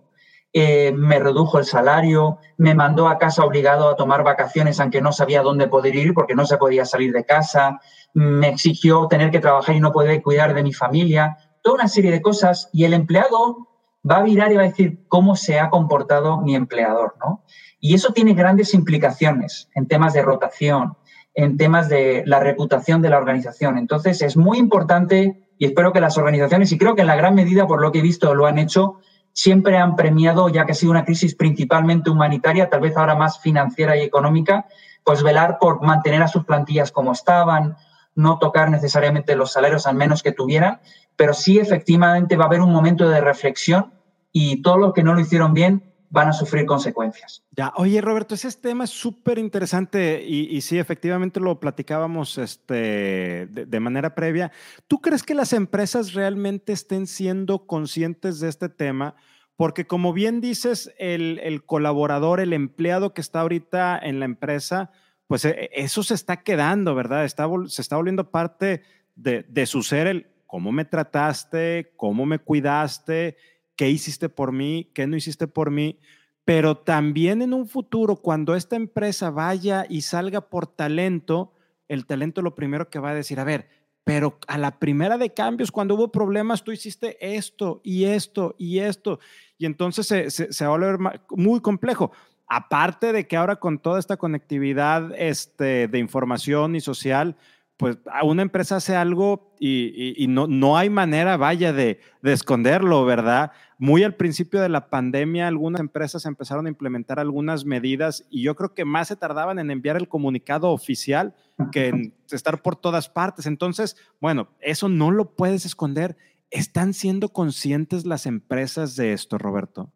eh, 0.52 0.92
me 0.92 1.18
redujo 1.18 1.58
el 1.58 1.64
salario, 1.64 2.38
me 2.58 2.74
mandó 2.74 3.08
a 3.08 3.18
casa 3.18 3.44
obligado 3.44 3.88
a 3.88 3.96
tomar 3.96 4.22
vacaciones 4.22 4.80
aunque 4.80 5.00
no 5.00 5.12
sabía 5.12 5.42
dónde 5.42 5.68
poder 5.68 5.96
ir 5.96 6.12
porque 6.12 6.34
no 6.34 6.44
se 6.44 6.58
podía 6.58 6.84
salir 6.84 7.12
de 7.12 7.24
casa, 7.24 7.80
me 8.12 8.48
exigió 8.48 9.06
tener 9.08 9.30
que 9.30 9.40
trabajar 9.40 9.74
y 9.74 9.80
no 9.80 9.92
poder 9.92 10.20
cuidar 10.22 10.52
de 10.52 10.62
mi 10.62 10.72
familia, 10.72 11.38
toda 11.62 11.76
una 11.76 11.88
serie 11.88 12.10
de 12.10 12.20
cosas 12.20 12.68
y 12.72 12.84
el 12.84 12.92
empleado 12.92 13.68
va 14.08 14.18
a 14.18 14.24
mirar 14.24 14.52
y 14.52 14.56
va 14.56 14.62
a 14.62 14.66
decir 14.66 15.04
cómo 15.08 15.36
se 15.36 15.58
ha 15.58 15.70
comportado 15.70 16.40
mi 16.40 16.54
empleador, 16.54 17.14
¿no? 17.20 17.44
Y 17.80 17.94
eso 17.94 18.12
tiene 18.12 18.34
grandes 18.34 18.74
implicaciones 18.74 19.68
en 19.74 19.86
temas 19.86 20.12
de 20.12 20.22
rotación, 20.22 20.96
en 21.34 21.56
temas 21.56 21.88
de 21.88 22.22
la 22.26 22.40
reputación 22.40 23.00
de 23.00 23.10
la 23.10 23.18
organización. 23.18 23.78
Entonces, 23.78 24.22
es 24.22 24.36
muy 24.36 24.58
importante 24.58 25.48
y 25.58 25.66
espero 25.66 25.92
que 25.92 26.00
las 26.00 26.18
organizaciones, 26.18 26.72
y 26.72 26.78
creo 26.78 26.94
que 26.94 27.02
en 27.02 27.06
la 27.06 27.16
gran 27.16 27.34
medida, 27.34 27.66
por 27.66 27.80
lo 27.80 27.92
que 27.92 28.00
he 28.00 28.02
visto, 28.02 28.34
lo 28.34 28.46
han 28.46 28.58
hecho, 28.58 28.98
siempre 29.32 29.78
han 29.78 29.96
premiado, 29.96 30.48
ya 30.48 30.66
que 30.66 30.72
ha 30.72 30.74
sido 30.74 30.92
una 30.92 31.04
crisis 31.04 31.34
principalmente 31.34 32.10
humanitaria, 32.10 32.68
tal 32.68 32.80
vez 32.80 32.96
ahora 32.96 33.14
más 33.14 33.40
financiera 33.40 33.96
y 33.96 34.02
económica, 34.02 34.66
pues 35.04 35.22
velar 35.22 35.58
por 35.60 35.82
mantener 35.82 36.22
a 36.22 36.28
sus 36.28 36.44
plantillas 36.44 36.92
como 36.92 37.12
estaban, 37.12 37.76
no 38.14 38.38
tocar 38.38 38.70
necesariamente 38.70 39.36
los 39.36 39.52
salarios 39.52 39.86
al 39.86 39.96
menos 39.96 40.22
que 40.22 40.32
tuvieran, 40.32 40.80
pero 41.16 41.34
sí 41.34 41.58
efectivamente 41.58 42.36
va 42.36 42.44
a 42.44 42.46
haber 42.48 42.60
un 42.60 42.72
momento 42.72 43.08
de 43.08 43.20
reflexión 43.20 43.92
y 44.32 44.62
todo 44.62 44.78
lo 44.78 44.92
que 44.92 45.02
no 45.02 45.14
lo 45.14 45.20
hicieron 45.20 45.54
bien 45.54 45.91
van 46.12 46.28
a 46.28 46.32
sufrir 46.34 46.66
consecuencias. 46.66 47.42
Ya, 47.52 47.72
oye 47.76 47.98
Roberto, 48.02 48.34
ese 48.34 48.52
tema 48.52 48.84
es 48.84 48.90
súper 48.90 49.38
interesante 49.38 50.22
y, 50.22 50.60
sí, 50.60 50.78
efectivamente 50.78 51.40
lo 51.40 51.58
platicábamos 51.58 52.36
este, 52.36 53.46
de, 53.46 53.80
manera 53.80 54.14
previa. 54.14 54.52
¿Tú 54.86 55.00
crees 55.00 55.22
que 55.22 55.34
las 55.34 55.54
empresas 55.54 56.12
realmente 56.12 56.74
estén 56.74 57.06
siendo 57.06 57.66
conscientes 57.66 58.40
de 58.40 58.50
este 58.50 58.68
tema? 58.68 59.14
Porque 59.56 59.86
como 59.86 60.12
bien 60.12 60.42
dices, 60.42 60.92
el, 60.98 61.64
colaborador, 61.64 62.40
el 62.40 62.52
empleado 62.52 63.14
que 63.14 63.22
está 63.22 63.40
ahorita 63.40 63.98
en 63.98 64.20
la 64.20 64.26
empresa, 64.26 64.90
pues 65.28 65.46
e, 65.46 65.70
eso 65.72 66.02
se 66.02 66.12
está 66.12 66.42
quedando, 66.42 66.94
¿verdad? 66.94 67.24
Está, 67.24 67.48
se 67.68 67.80
está 67.80 67.96
volviendo 67.96 68.30
parte 68.30 68.82
de, 69.14 69.46
de 69.48 69.64
su 69.64 69.82
ser, 69.82 70.06
el 70.06 70.26
cómo 70.46 70.72
me 70.72 70.84
trataste, 70.84 71.94
cómo 71.96 72.26
me 72.26 72.38
cuidaste, 72.38 73.38
qué 73.76 73.90
hiciste 73.90 74.28
por 74.28 74.52
mí, 74.52 74.90
qué 74.94 75.06
no 75.06 75.16
hiciste 75.16 75.46
por 75.46 75.70
mí, 75.70 75.98
pero 76.44 76.76
también 76.76 77.42
en 77.42 77.54
un 77.54 77.68
futuro, 77.68 78.16
cuando 78.16 78.54
esta 78.54 78.76
empresa 78.76 79.30
vaya 79.30 79.86
y 79.88 80.02
salga 80.02 80.40
por 80.40 80.66
talento, 80.66 81.52
el 81.88 82.06
talento 82.06 82.42
lo 82.42 82.54
primero 82.54 82.90
que 82.90 82.98
va 82.98 83.10
a 83.10 83.14
decir, 83.14 83.38
a 83.38 83.44
ver, 83.44 83.68
pero 84.04 84.38
a 84.48 84.58
la 84.58 84.78
primera 84.78 85.18
de 85.18 85.32
cambios, 85.32 85.70
cuando 85.70 85.94
hubo 85.94 86.10
problemas, 86.10 86.64
tú 86.64 86.72
hiciste 86.72 87.16
esto 87.20 87.80
y 87.84 88.04
esto 88.04 88.56
y 88.58 88.80
esto, 88.80 89.20
y 89.56 89.66
entonces 89.66 90.06
se, 90.06 90.30
se, 90.30 90.66
va 90.66 90.74
a 90.74 90.78
volver 90.78 91.20
muy 91.30 91.60
complejo. 91.60 92.10
Aparte 92.48 93.12
de 93.12 93.26
que 93.26 93.36
ahora 93.36 93.56
con 93.56 93.78
toda 93.78 94.00
esta 94.00 94.16
conectividad 94.16 95.12
este, 95.16 95.86
de 95.88 95.98
información 95.98 96.74
y 96.74 96.80
social, 96.80 97.36
pues 97.82 97.98
una 98.22 98.42
empresa 98.42 98.76
hace 98.76 98.94
algo 98.94 99.52
y, 99.58 100.26
no, 100.28 100.46
no, 100.46 100.76
hay 100.76 100.88
manera, 100.88 101.36
vaya, 101.36 101.72
de, 101.72 101.98
esconderlo, 102.22 103.04
¿verdad? 103.04 103.50
Muy 103.76 104.04
al 104.04 104.14
principio 104.14 104.60
de 104.60 104.68
la 104.68 104.88
pandemia, 104.88 105.48
algunas 105.48 105.80
empresas 105.80 106.24
empezaron 106.24 106.66
a 106.66 106.68
implementar 106.68 107.18
algunas 107.18 107.64
medidas 107.64 108.24
y 108.30 108.42
yo 108.42 108.54
creo 108.54 108.72
que 108.72 108.84
más 108.84 109.08
se 109.08 109.16
tardaban 109.16 109.58
en 109.58 109.72
enviar 109.72 109.96
el 109.96 110.06
comunicado 110.06 110.70
oficial 110.70 111.34
que 111.72 111.88
en 111.88 112.14
estar 112.30 112.62
por 112.62 112.76
todas 112.76 113.08
partes. 113.08 113.46
Entonces, 113.46 113.96
bueno, 114.20 114.46
eso 114.60 114.88
no 114.88 115.10
lo 115.10 115.34
puedes 115.34 115.66
esconder. 115.66 116.16
¿Están 116.50 116.94
siendo 116.94 117.30
conscientes 117.30 118.06
las 118.06 118.26
empresas 118.26 118.94
de 118.94 119.12
esto, 119.12 119.38
Roberto? 119.38 119.90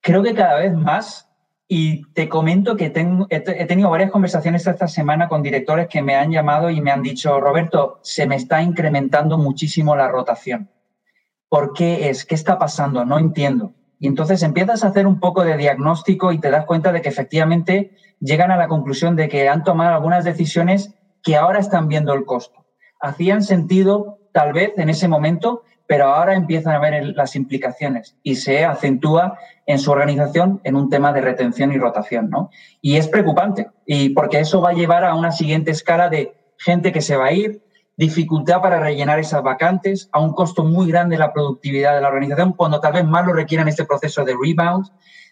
Creo 0.00 0.24
que 0.24 0.34
cada 0.34 0.58
vez 0.58 0.74
más 0.74 1.30
y 1.66 2.02
te 2.12 2.28
comento 2.28 2.76
que 2.76 2.90
tengo, 2.90 3.26
he, 3.30 3.40
tenido 3.40 3.90
varias 3.90 4.10
conversaciones 4.10 4.66
esta 4.66 4.86
semana 4.86 5.28
con 5.28 5.42
directores 5.42 5.88
que 5.88 6.02
me 6.02 6.14
han 6.14 6.30
llamado 6.30 6.70
y 6.70 6.80
me 6.80 6.90
han 6.90 7.02
dicho, 7.02 7.40
Roberto, 7.40 8.00
se 8.02 8.26
me 8.26 8.36
está 8.36 8.62
incrementando 8.62 9.38
muchísimo 9.38 9.96
la 9.96 10.08
rotación. 10.08 10.70
¿Por 11.48 11.72
qué 11.72 12.10
es? 12.10 12.24
¿Qué 12.24 12.34
está 12.34 12.58
pasando? 12.58 13.04
No 13.04 13.18
entiendo. 13.18 13.72
Y 13.98 14.06
entonces 14.06 14.42
empiezas 14.42 14.84
a 14.84 14.88
hacer 14.88 15.06
un 15.06 15.20
poco 15.20 15.44
de 15.44 15.56
diagnóstico 15.56 16.32
y 16.32 16.38
te 16.38 16.50
das 16.50 16.66
cuenta 16.66 16.92
de 16.92 17.00
que 17.00 17.08
efectivamente 17.08 17.92
llegan 18.20 18.50
a 18.50 18.56
la 18.56 18.68
conclusión 18.68 19.16
de 19.16 19.28
que 19.28 19.48
han 19.48 19.64
tomado 19.64 19.94
algunas 19.94 20.24
decisiones 20.24 20.94
que 21.22 21.36
ahora 21.36 21.60
están 21.60 21.88
viendo 21.88 22.12
el 22.12 22.26
costo. 22.26 22.66
Hacían 23.00 23.42
sentido 23.42 24.18
tal 24.32 24.52
vez 24.52 24.72
en 24.76 24.90
ese 24.90 25.08
momento, 25.08 25.62
pero 25.86 26.06
ahora 26.06 26.34
empiezan 26.34 26.74
a 26.74 26.78
ver 26.78 27.04
las 27.14 27.36
implicaciones 27.36 28.16
y 28.22 28.36
se 28.36 28.64
acentúa 28.64 29.38
en 29.66 29.78
su 29.78 29.90
organización 29.90 30.60
en 30.64 30.76
un 30.76 30.88
tema 30.88 31.12
de 31.12 31.20
retención 31.20 31.72
y 31.72 31.78
rotación, 31.78 32.30
¿no? 32.30 32.50
Y 32.80 32.96
es 32.96 33.08
preocupante, 33.08 33.68
y 33.86 34.10
porque 34.10 34.40
eso 34.40 34.60
va 34.60 34.70
a 34.70 34.74
llevar 34.74 35.04
a 35.04 35.14
una 35.14 35.32
siguiente 35.32 35.70
escala 35.70 36.08
de 36.08 36.34
gente 36.58 36.92
que 36.92 37.00
se 37.00 37.16
va 37.16 37.26
a 37.26 37.32
ir, 37.32 37.62
dificultad 37.96 38.60
para 38.60 38.80
rellenar 38.80 39.18
esas 39.18 39.42
vacantes, 39.42 40.08
a 40.12 40.20
un 40.20 40.32
costo 40.32 40.64
muy 40.64 40.88
grande 40.88 41.18
la 41.18 41.32
productividad 41.32 41.94
de 41.94 42.00
la 42.00 42.08
organización, 42.08 42.52
cuando 42.52 42.80
tal 42.80 42.94
vez 42.94 43.04
más 43.04 43.26
lo 43.26 43.32
requieran 43.32 43.68
este 43.68 43.84
proceso 43.84 44.24
de 44.24 44.34
rebound, 44.40 44.86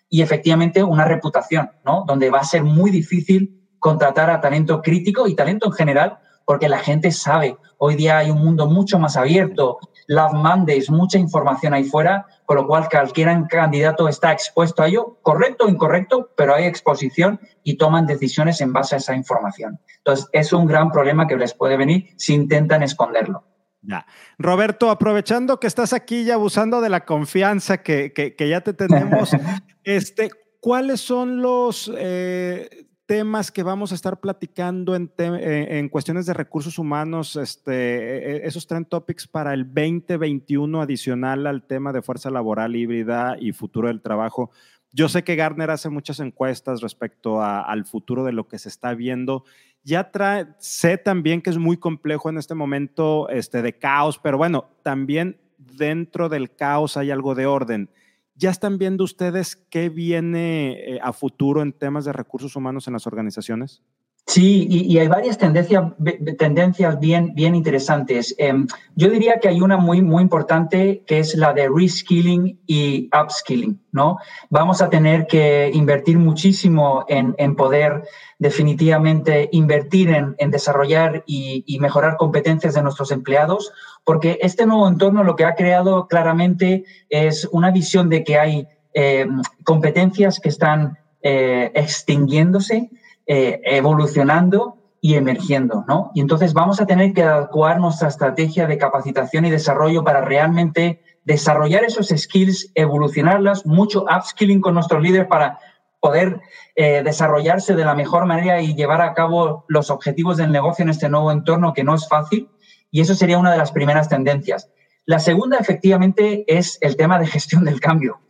y 0.09 0.21
efectivamente 0.21 0.83
una 0.83 1.07
reputación, 1.07 1.71
¿no? 1.85 2.05
Donde 2.07 2.31
va 2.31 2.41
a 2.41 2.45
ser 2.45 2.63
muy 2.63 2.91
difícil 2.91 3.67
contratar 3.79 4.29
a 4.31 4.41
talento 4.41 4.83
crítico 4.83 5.27
y 5.27 5.35
talento 5.35 5.67
en 5.67 5.73
general, 5.73 6.19
porque 6.45 6.69
la 6.69 6.79
gente 6.79 7.11
sabe, 7.11 7.57
hoy 7.79 7.97
día 7.97 8.19
hay 8.19 8.31
un 8.31 8.45
mundo 8.45 8.67
mucho 8.67 8.99
más 8.99 9.17
abierto, 9.17 9.79
las 10.07 10.33
Mondays, 10.33 10.91
mucha 10.91 11.19
información 11.19 11.75
ahí 11.75 11.85
fuera, 11.85 12.27
con 12.45 12.57
lo 12.57 12.67
cual 12.67 12.89
cualquier 12.91 13.47
candidato 13.49 14.09
está 14.09 14.33
expuesto 14.33 14.83
a 14.83 14.89
ello, 14.89 15.19
correcto 15.23 15.65
o 15.65 15.69
incorrecto, 15.69 16.31
pero 16.37 16.55
hay 16.55 16.65
exposición 16.65 17.41
y 17.63 17.77
toman 17.77 18.07
decisiones 18.07 18.61
en 18.61 18.73
base 18.73 18.95
a 18.95 18.99
esa 18.99 19.15
información. 19.15 19.81
Entonces, 19.99 20.29
es 20.33 20.53
un 20.53 20.67
gran 20.67 20.91
problema 20.91 21.27
que 21.27 21.37
les 21.37 21.55
puede 21.55 21.77
venir 21.77 22.11
si 22.17 22.35
intentan 22.35 22.83
esconderlo. 22.83 23.45
Ya. 23.83 24.07
Roberto, 24.39 24.91
aprovechando 24.91 25.59
que 25.59 25.67
estás 25.67 25.93
aquí 25.93 26.23
y 26.23 26.31
abusando 26.31 26.81
de 26.81 26.89
la 26.89 27.05
confianza 27.05 27.83
que, 27.83 28.13
que, 28.13 28.49
ya 28.49 28.61
te 28.61 28.75
tenemos, 28.75 29.31
este, 29.85 30.31
¿cuáles 30.61 31.01
son 31.01 31.43
los 31.43 31.91
eh, 31.97 32.87
temas 33.07 33.51
que 33.51 33.63
vamos 33.63 33.93
a 33.93 33.95
estar 33.95 34.21
platicando 34.21 34.95
en, 34.95 35.11
eh, 35.19 35.79
en 35.79 35.89
cuestiones 35.89 36.27
de 36.27 36.35
recursos 36.35 36.79
humanos, 36.79 37.37
este, 37.37 37.73
e, 37.73 38.37
e, 38.37 38.47
esos 38.47 38.67
trend 38.67 38.89
topics 38.89 39.27
para 39.27 39.55
el 39.55 39.65
2021 39.65 40.81
adicional 40.81 41.47
al 41.47 41.67
tema 41.67 41.93
de 41.93 42.03
fuerza 42.03 42.31
laboral 42.31 42.77
híbrida 42.77 43.37
y 43.39 43.53
futuro 43.53 43.89
del 43.89 44.01
trabajo. 44.01 44.51
Yo 44.93 45.09
sé 45.09 45.25
que 45.25 45.37
Gartner 45.37 45.71
hace 45.71 45.89
muchas 45.89 46.21
encuestas 46.21 46.83
respecto 46.83 47.43
al 47.43 47.87
futuro 47.87 48.25
de 48.25 48.33
lo 48.33 48.47
que 48.47 48.59
se 48.59 48.69
está 48.69 48.93
viendo. 48.95 49.45
Ya 49.83 50.11
trae, 50.11 50.49
sé 50.59 50.99
también 50.99 51.41
que 51.41 51.51
es 51.51 51.57
muy 51.57 51.79
complejo 51.79 52.29
en 52.29 52.37
este 52.37 52.55
momento 52.55 53.29
este, 53.31 53.63
de 53.63 53.79
caos, 53.79 54.19
pero 54.19 54.37
bueno, 54.37 54.67
también 54.83 55.41
dentro 55.57 56.29
del 56.29 56.55
caos 56.55 56.99
hay 56.99 57.11
algo 57.11 57.35
de 57.35 57.47
orden. 57.47 57.89
¿Ya 58.35 58.51
están 58.51 58.79
viendo 58.79 59.05
ustedes 59.05 59.57
qué 59.57 59.89
viene 59.91 60.95
eh, 60.95 60.99
a 61.03 61.13
futuro 61.13 61.61
en 61.63 61.73
temas 61.73 62.05
de 62.05 62.13
recursos 62.13 62.57
humanos 62.57 62.87
en 62.87 62.95
las 62.95 63.07
organizaciones? 63.07 63.83
Sí, 64.27 64.67
y, 64.71 64.99
hay 64.99 65.09
varias 65.09 65.37
tendencias, 65.37 67.01
bien, 67.01 67.35
interesantes. 67.37 68.35
Em, 68.39 68.67
yo 68.95 69.11
diría 69.11 69.41
que 69.41 69.49
hay 69.49 69.61
una 69.61 69.77
muy, 69.77 70.01
muy 70.01 70.23
importante 70.23 71.03
que 71.07 71.19
es 71.19 71.35
la 71.35 71.53
de 71.53 71.69
reskilling 71.69 72.61
y 72.67 73.11
upskilling, 73.13 73.83
¿no? 73.91 74.19
Vamos 74.49 74.81
a 74.81 74.89
tener 74.89 75.27
que 75.27 75.71
invertir 75.75 76.19
muchísimo 76.19 77.05
en, 77.09 77.57
poder 77.57 78.05
definitivamente 78.39 79.49
invertir 79.53 80.11
en, 80.11 80.51
desarrollar 80.51 81.25
y, 81.27 81.65
y, 81.67 81.81
mejorar 81.81 82.17
competencias 82.17 82.75
de 82.75 82.83
nuestros 82.83 83.11
empleados, 83.11 83.73
porque 84.05 84.39
este 84.41 84.67
nuevo 84.67 84.89
entorno 84.89 85.25
lo 85.25 85.37
que 85.37 85.45
ha 85.45 85.57
creado 85.57 86.07
claramente 86.07 86.85
es 87.11 87.49
una 87.53 87.73
visión 87.73 88.09
de 88.09 88.23
que 88.23 88.39
hay 88.39 88.69
em, 88.95 89.43
competencias 89.65 90.39
que 90.39 90.49
están 90.49 90.97
eh, 91.23 91.71
extinguiéndose 91.75 92.91
eh, 93.27 93.61
evolucionando 93.65 94.77
y 95.01 95.15
emergiendo, 95.15 95.85
¿no? 95.89 96.13
Y 96.15 96.21
entonces 96.21 96.55
vamos 96.55 96.81
a 96.81 96.87
tener 96.87 97.13
que 97.13 97.23
adecuar 97.23 97.81
nuestra 97.81 98.09
estrategia 98.09 98.67
de 98.67 98.79
capacitación 98.79 99.45
y 99.45 99.51
desarrollo 99.51 100.05
para 100.05 100.21
realmente 100.21 101.03
desarrollar 101.25 101.85
esos 101.85 102.09
skills, 102.09 102.71
evolucionarlas, 102.75 103.67
mucho 103.67 104.05
upskilling 104.05 104.61
con 104.61 104.75
nuestros 104.75 105.03
líderes 105.03 105.27
para 105.27 105.59
poder 106.01 106.41
eh, 106.75 107.03
desarrollarse 107.05 107.77
de 107.77 107.85
la 107.85 107.95
mejor 107.95 108.27
manera 108.27 108.61
y 108.61 108.75
llevar 108.75 109.03
a 109.03 109.15
cabo 109.15 109.65
los 109.69 109.89
objetivos 109.89 110.37
del 110.37 110.51
negocio 110.51 110.83
en 110.83 110.89
este 110.89 111.09
nuevo 111.09 111.31
entorno 111.31 111.73
que 111.73 111.85
no 111.85 111.95
es 111.95 112.09
fácil. 112.09 112.49
Y 112.91 113.01
eso 113.01 113.15
sería 113.15 113.39
una 113.39 113.53
de 113.53 113.59
las 113.59 113.73
primeras 113.73 114.09
tendencias. 114.09 114.69
La 115.07 115.21
segunda, 115.21 115.59
efectivamente, 115.59 116.45
es 116.49 116.79
el 116.81 116.97
tema 116.97 117.19
de 117.21 117.27
gestión 117.27 117.65
del 117.65 117.81
cambio. 117.81 118.21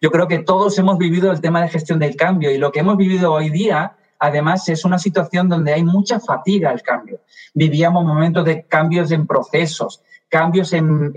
Yo 0.00 0.10
creo 0.10 0.26
que 0.26 0.38
todos 0.38 0.78
hemos 0.78 0.96
vivido 0.98 1.30
el 1.30 1.40
tema 1.40 1.60
de 1.60 1.68
gestión 1.68 1.98
del 1.98 2.16
cambio 2.16 2.50
y 2.50 2.58
lo 2.58 2.72
que 2.72 2.80
hemos 2.80 2.96
vivido 2.96 3.32
hoy 3.32 3.50
día, 3.50 3.97
además, 4.18 4.68
es 4.68 4.84
una 4.84 4.98
situación 4.98 5.48
donde 5.48 5.72
hay 5.72 5.84
mucha 5.84 6.20
fatiga 6.20 6.70
al 6.70 6.82
cambio. 6.82 7.20
Vivíamos 7.54 8.04
momentos 8.04 8.44
de 8.44 8.66
cambios 8.66 9.10
en 9.10 9.26
procesos, 9.26 10.02
cambios 10.28 10.72
en, 10.72 11.12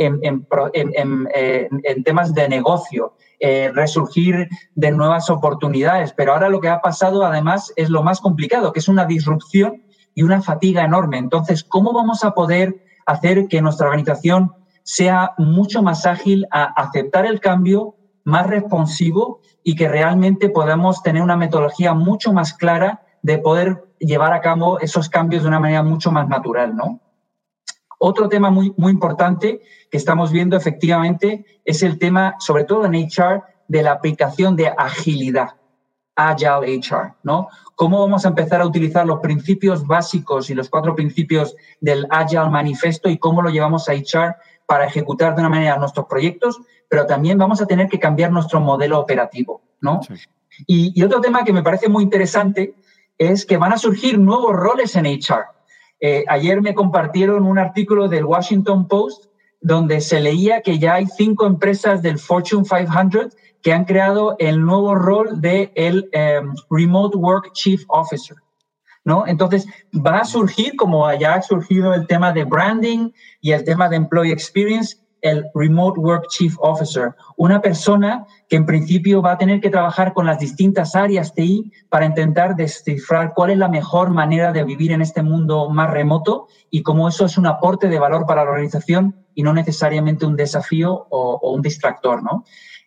temas 2.06 2.34
de 2.34 2.50
negocio, 2.50 3.14
eh, 3.40 3.72
resurgir 3.74 4.48
de 4.76 4.92
nuevas 4.92 5.30
oportunidades. 5.30 6.14
Pero 6.14 6.34
ahora 6.34 6.50
lo 6.50 6.62
que 6.62 6.70
ha 6.70 6.82
pasado, 6.82 7.26
además, 7.26 7.74
es 7.76 7.90
lo 7.90 8.04
más 8.04 8.22
complicado, 8.22 8.72
que 8.72 8.80
es 8.80 8.88
una 8.88 9.06
disrupción 9.06 9.84
y 10.14 10.24
una 10.24 10.42
fatiga 10.42 10.84
enorme. 10.84 11.18
Entonces, 11.18 11.64
¿cómo 11.64 11.94
vamos 11.94 12.24
a 12.24 12.32
poder 12.32 12.84
hacer 13.06 13.48
que 13.48 13.62
nuestra 13.62 13.88
organización 13.88 14.54
sea 14.84 15.34
mucho 15.38 15.82
más 15.84 16.06
ágil 16.06 16.48
a 16.52 16.64
aceptar 16.64 17.26
el 17.26 17.40
cambio, 17.40 17.96
más 18.24 18.48
responsivo 18.48 19.41
y 19.64 19.76
que 19.76 19.88
realmente 19.88 20.50
podamos 20.50 21.04
tener 21.04 21.22
una 21.22 21.38
metodología 21.38 21.94
mucho 21.94 22.34
más 22.34 22.54
clara 22.54 23.04
de 23.22 23.38
poder 23.38 23.84
llevar 24.00 24.34
a 24.34 24.42
cabo 24.42 24.80
esos 24.80 25.10
cambios 25.10 25.44
de 25.44 25.50
una 25.50 25.60
manera 25.60 25.84
mucho 25.84 26.12
más 26.12 26.28
natural, 26.28 26.76
¿no? 26.76 27.00
Otro 28.00 28.28
tema 28.30 28.50
muy, 28.50 28.74
muy 28.78 28.92
importante 28.92 29.62
que 29.92 29.98
estamos 29.98 30.32
viendo 30.32 30.58
efectivamente 30.58 31.46
es 31.64 31.84
el 31.84 32.00
tema, 32.00 32.36
sobre 32.40 32.64
todo 32.64 32.86
en 32.86 32.96
HR, 32.96 33.44
de 33.68 33.84
la 33.84 33.92
aplicación 33.92 34.56
de 34.56 34.70
agilidad, 34.70 35.52
Agile 36.16 36.80
HR, 36.80 37.14
¿no? 37.24 37.48
¿Cómo 37.76 38.00
vamos 38.02 38.26
a 38.26 38.30
empezar 38.30 38.60
a 38.60 38.66
utilizar 38.66 39.06
los 39.06 39.20
principios 39.20 39.86
básicos 39.86 40.50
y 40.50 40.56
los 40.56 40.70
cuatro 40.70 40.96
principios 40.96 41.56
del 41.80 42.06
Agile 42.10 42.50
Manifesto 42.50 43.08
y 43.10 43.18
cómo 43.18 43.42
lo 43.42 43.50
llevamos 43.50 43.88
a 43.88 43.94
HR 43.94 44.36
para 44.66 44.86
ejecutar 44.86 45.36
de 45.36 45.42
una 45.42 45.50
manera 45.50 45.78
nuestros 45.78 46.06
proyectos, 46.06 46.62
pero 46.90 47.06
también 47.06 47.38
vamos 47.38 47.62
a 47.62 47.66
tener 47.66 47.88
que 47.88 48.00
cambiar 48.00 48.32
nuestro 48.32 48.60
modelo 48.60 49.00
operativo, 49.00 49.62
¿no? 49.80 50.02
Y, 50.68 50.92
y, 51.00 51.04
otro 51.04 51.22
tema 51.22 51.44
que 51.44 51.54
me 51.54 51.64
parece 51.64 51.88
muy 51.88 52.04
interesante 52.04 52.76
es 53.18 53.46
que 53.46 53.58
van 53.58 53.74
a 53.74 53.78
surgir 53.78 54.20
nuevos 54.20 54.54
roles 54.54 54.96
en 54.96 55.06
HR. 55.06 55.46
Eh, 56.00 56.26
ayer 56.28 56.62
me 56.62 56.74
compartieron 56.74 57.46
un 57.46 57.60
artículo 57.60 58.08
del 58.08 58.26
Washington 58.26 58.88
Post 58.88 59.26
donde 59.62 60.02
se 60.02 60.20
leía 60.20 60.62
que 60.62 60.80
ya 60.80 60.96
hay 60.96 61.06
cinco 61.06 61.46
empresas 61.46 62.02
del 62.02 62.18
Fortune 62.18 62.64
500 62.64 63.38
que 63.62 63.72
han 63.72 63.86
creado 63.86 64.36
el 64.40 64.62
nuevo 64.66 64.96
rol 64.96 65.40
de 65.40 65.72
el 65.76 66.10
em, 66.14 66.54
Remote 66.72 67.18
Work 67.18 67.52
Chief 67.54 67.84
Officer. 67.88 68.36
¿No? 69.04 69.26
Entonces, 69.28 69.66
va 69.94 70.20
a 70.20 70.26
surgir, 70.26 70.76
como 70.76 71.12
ya 71.14 71.36
ha 71.36 71.42
surgido 71.42 71.94
el 71.94 72.08
tema 72.08 72.32
de 72.32 72.44
branding 72.44 73.12
y 73.42 73.52
el 73.52 73.64
tema 73.64 73.90
de 73.90 73.98
employee 73.98 74.34
experience, 74.34 74.98
el 75.22 75.46
Remote 75.54 76.00
Work 76.00 76.28
Chief 76.30 76.56
Officer, 76.60 77.14
una 77.38 77.62
persona 77.62 78.26
que 78.50 78.56
en 78.56 78.66
principio 78.66 79.22
va 79.22 79.34
a 79.34 79.38
tener 79.38 79.62
que 79.62 79.70
trabajar 79.70 80.14
con 80.14 80.26
las 80.26 80.40
distintas 80.40 80.96
áreas 80.96 81.34
TI 81.34 81.72
para 81.90 82.06
intentar 82.06 82.56
descifrar 82.56 83.34
cuál 83.36 83.52
es 83.52 83.58
la 83.58 83.70
mejor 83.70 84.10
manera 84.10 84.52
de 84.52 84.64
vivir 84.64 84.92
en 84.92 85.02
este 85.02 85.22
mundo 85.22 85.70
más 85.70 85.92
remoto 85.92 86.48
y 86.70 86.82
cómo 86.82 87.08
eso 87.08 87.26
es 87.26 87.38
un 87.38 87.46
aporte 87.46 87.88
de 87.88 88.00
valor 88.00 88.26
para 88.26 88.44
la 88.44 88.52
organización 88.52 89.16
y 89.36 89.44
no 89.44 89.54
necesariamente 89.54 90.26
un 90.26 90.36
desafío 90.36 91.08
o, 91.10 91.52
un 91.52 91.62
distractor, 91.62 92.24
¿no? 92.24 92.44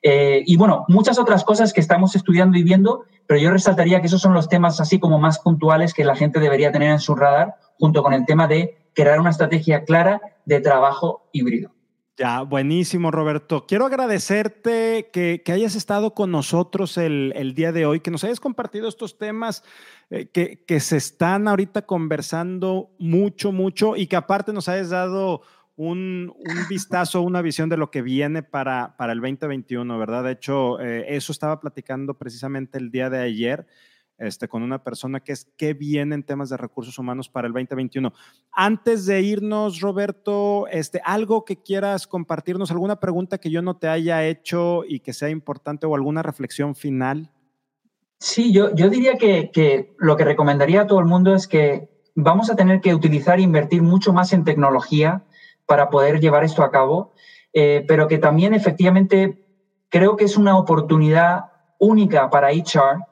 Eh, 0.06 0.42
y 0.44 0.56
bueno, 0.56 0.84
muchas 0.88 1.18
otras 1.18 1.44
cosas 1.44 1.72
que 1.72 1.80
estamos 1.80 2.14
estudiando 2.14 2.58
y 2.58 2.62
viendo, 2.62 3.04
pero 3.26 3.40
yo 3.40 3.50
resaltaría 3.50 4.02
que 4.02 4.08
esos 4.08 4.20
son 4.20 4.34
los 4.34 4.50
temas 4.50 4.78
así 4.78 5.00
como 5.00 5.18
más 5.18 5.38
puntuales 5.38 5.94
que 5.94 6.04
la 6.04 6.14
gente 6.14 6.40
debería 6.40 6.70
tener 6.70 6.90
en 6.90 7.00
su 7.00 7.14
radar, 7.14 7.54
junto 7.78 8.02
con 8.02 8.12
el 8.12 8.26
tema 8.26 8.46
de 8.46 8.76
crear 8.94 9.18
una 9.18 9.30
estrategia 9.30 9.84
clara 9.84 10.20
de 10.44 10.60
trabajo 10.60 11.26
híbrido. 11.32 11.70
Ya, 12.18 12.42
buenísimo, 12.42 13.10
Roberto. 13.10 13.66
Quiero 13.66 13.86
agradecerte 13.86 15.08
que, 15.10 15.42
hayas 15.52 15.74
estado 15.74 16.12
con 16.14 16.30
nosotros 16.30 16.98
el, 16.98 17.54
día 17.56 17.72
de 17.72 17.86
hoy, 17.86 18.00
que 18.00 18.12
nos 18.12 18.22
hayas 18.24 18.38
compartido 18.40 18.88
estos 18.88 19.16
temas 19.16 19.64
eh, 20.10 20.28
que, 20.28 20.80
se 20.80 20.98
están 20.98 21.48
ahorita 21.48 21.86
conversando 21.86 22.90
mucho, 22.98 23.52
mucho 23.52 23.96
y 23.96 24.06
que 24.06 24.16
aparte 24.16 24.52
nos 24.52 24.68
hayas 24.68 24.90
dado 24.90 25.40
un, 25.76 26.32
vistazo, 26.68 27.22
una 27.22 27.42
visión 27.42 27.68
de 27.68 27.76
lo 27.76 27.90
que 27.90 28.02
viene 28.02 28.42
para, 28.42 28.96
para 28.96 29.12
el 29.12 29.20
2021, 29.20 29.98
¿verdad? 29.98 30.24
De 30.24 30.32
hecho, 30.32 30.80
eh, 30.80 31.04
eso 31.08 31.32
estaba 31.32 31.60
platicando 31.60 32.14
precisamente 32.14 32.78
el 32.78 32.90
día 32.90 33.10
de 33.10 33.18
ayer 33.20 33.66
este, 34.18 34.46
con 34.46 34.62
una 34.62 34.82
persona 34.82 35.20
que 35.20 35.32
es 35.32 35.50
qué 35.56 35.74
viene 35.74 36.14
en 36.14 36.22
temas 36.22 36.48
de 36.48 36.56
recursos 36.56 36.98
humanos 36.98 37.28
para 37.28 37.48
el 37.48 37.52
2021. 37.52 38.12
Antes 38.52 39.06
de 39.06 39.20
irnos, 39.22 39.80
Roberto, 39.80 40.68
este, 40.68 41.00
algo 41.04 41.44
que 41.44 41.60
quieras 41.60 42.06
compartirnos, 42.06 42.70
alguna 42.70 43.00
pregunta 43.00 43.38
que 43.38 43.50
yo 43.50 43.62
no 43.62 43.76
te 43.76 43.88
haya 43.88 44.24
hecho 44.24 44.84
y 44.86 45.00
que 45.00 45.12
sea 45.12 45.30
importante 45.30 45.86
o 45.86 45.94
alguna 45.94 46.22
reflexión 46.22 46.74
final. 46.74 47.30
Sí, 48.20 48.52
yo, 48.52 48.74
yo 48.74 48.88
diría 48.88 49.18
que, 49.18 49.50
que 49.52 49.94
lo 49.98 50.16
que 50.16 50.24
recomendaría 50.24 50.82
a 50.82 50.86
todo 50.86 51.00
el 51.00 51.06
mundo 51.06 51.34
es 51.34 51.48
que 51.48 51.88
vamos 52.14 52.50
a 52.50 52.56
tener 52.56 52.80
que 52.80 52.94
utilizar 52.94 53.38
e 53.40 53.42
invertir 53.42 53.82
mucho 53.82 54.12
más 54.12 54.32
en 54.32 54.44
tecnología 54.44 55.24
para 55.66 55.90
poder 55.90 56.20
llevar 56.20 56.44
esto 56.44 56.62
a 56.62 56.70
cabo, 56.70 57.12
eh, 57.52 57.84
pero 57.86 58.08
que 58.08 58.18
también 58.18 58.54
efectivamente 58.54 59.44
creo 59.88 60.16
que 60.16 60.24
es 60.24 60.36
una 60.36 60.58
oportunidad 60.58 61.46
única 61.78 62.30
para 62.30 62.48
HR 62.48 63.04